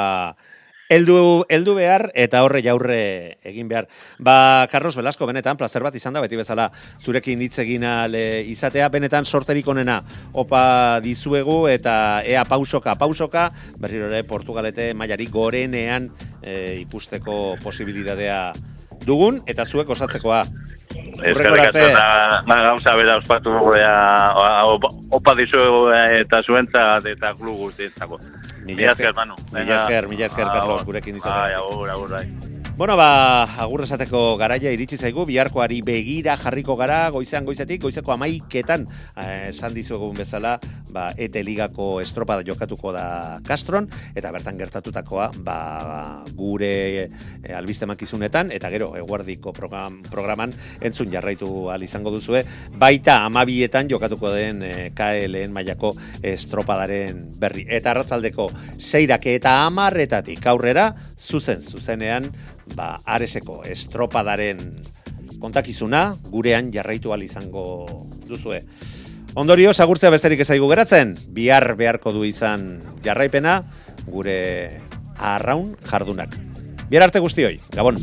Eldu, 0.90 1.44
eldu 1.46 1.76
behar 1.76 2.08
eta 2.18 2.40
horre 2.42 2.64
jaurre 2.64 3.36
egin 3.46 3.68
behar. 3.70 3.86
Ba, 4.18 4.66
Carlos 4.72 4.96
Velasco, 4.98 5.26
benetan, 5.28 5.54
placer 5.56 5.84
bat 5.86 5.94
izan 5.94 6.16
da, 6.16 6.22
beti 6.24 6.34
bezala 6.40 6.66
zurekin 6.98 7.44
hitz 7.46 7.60
egin 7.62 7.86
ahal, 7.86 8.16
e, 8.18 8.42
izatea, 8.50 8.88
benetan 8.90 9.24
sorterik 9.24 9.68
onena 9.70 10.00
opa 10.32 10.98
dizuegu 11.04 11.60
eta 11.70 11.94
ea 12.26 12.42
pausoka, 12.42 12.96
pausoka, 12.98 13.52
berriro 13.78 14.10
ere 14.10 14.24
Portugalete 14.26 14.90
mailari 14.98 15.30
gorenean 15.30 16.10
e, 16.42 16.80
ikusteko 16.82 17.54
posibilidadea 17.62 18.42
dugun, 19.06 19.44
eta 19.46 19.64
zuek 19.64 19.94
osatzekoa. 19.94 20.42
Hurrengora 20.90 21.30
Eskerrik 21.30 21.66
arte. 21.68 21.80
asko 21.80 21.90
eta 21.92 22.42
ba, 22.48 22.56
gauza 22.66 22.94
bera 22.98 23.16
ospatu 23.20 23.52
dugu 23.54 23.74
ea, 23.78 23.94
opa, 25.14 25.34
dizuegu 25.38 25.84
eh, 25.94 26.22
eta 26.24 26.42
zuentzat 26.42 27.06
eta 27.14 27.36
klub 27.38 27.68
guztientzako. 27.68 28.18
Mila 28.76 28.92
esker, 28.92 29.14
Manu. 29.14 29.34
Mila 29.52 29.76
esker, 29.82 30.08
mila 30.08 30.26
esker, 30.26 30.44
Carlos, 30.46 30.84
gurekin 30.84 31.18
Bai, 31.18 31.52
izatea. 31.52 31.58
agur, 31.58 31.90
agur, 31.90 32.08
bai. 32.10 32.59
Bueno, 32.80 32.96
ba, 32.96 33.42
agur 33.60 33.82
esateko 33.84 34.38
garaia 34.40 34.70
iritsi 34.72 34.96
zaigu, 34.96 35.26
biharkoari 35.28 35.82
begira 35.84 36.32
jarriko 36.40 36.78
gara, 36.80 37.10
goizean 37.12 37.44
goizetik, 37.44 37.82
goizeko 37.82 38.14
amaiketan, 38.14 38.86
eh, 39.20 39.50
esan 39.50 39.74
dizuegun 39.76 40.14
bezala, 40.16 40.54
ba, 40.88 41.10
ete 41.20 41.42
ligako 41.44 42.00
estropada 42.00 42.40
jokatuko 42.40 42.94
da 42.96 43.40
Castron, 43.44 43.90
eta 44.16 44.30
bertan 44.32 44.56
gertatutakoa, 44.56 45.26
ba, 45.44 45.58
gure 46.32 46.70
e, 47.02 47.52
albiste 47.52 47.84
makizunetan, 47.84 48.48
eta 48.56 48.70
gero, 48.72 48.94
eguardiko 48.96 49.52
program, 49.52 50.00
programan, 50.08 50.54
entzun 50.80 51.12
jarraitu 51.12 51.68
al 51.68 51.84
izango 51.84 52.14
duzue, 52.14 52.46
baita 52.80 53.18
amabietan 53.26 53.92
jokatuko 53.92 54.32
den 54.32 54.64
e, 54.64 54.72
KLN 54.96 55.52
mailako 55.52 55.92
estropadaren 56.32 57.26
berri. 57.36 57.66
Eta 57.68 57.92
arratzaldeko 57.92 58.48
seirake 58.78 59.36
eta 59.36 59.58
amarretatik 59.66 60.48
aurrera, 60.48 60.88
zuzen, 61.20 61.60
zuzenean, 61.60 62.32
ba, 62.76 63.00
areseko 63.04 63.62
estropadaren 63.68 64.82
kontakizuna 65.40 66.16
gurean 66.30 66.70
jarraitu 66.72 67.14
al 67.14 67.24
izango 67.24 67.86
duzue. 68.28 68.62
Ondorioz, 69.38 69.78
agurtzea 69.80 70.10
besterik 70.10 70.42
ezaigu 70.42 70.68
geratzen, 70.72 71.14
bihar 71.30 71.76
beharko 71.78 72.12
du 72.12 72.24
izan 72.26 72.80
jarraipena 73.04 73.60
gure 74.10 74.80
arraun 75.16 75.76
jardunak. 75.86 76.34
Bihar 76.90 77.06
arte 77.06 77.22
guztioi, 77.22 77.60
Gabon. 77.76 78.02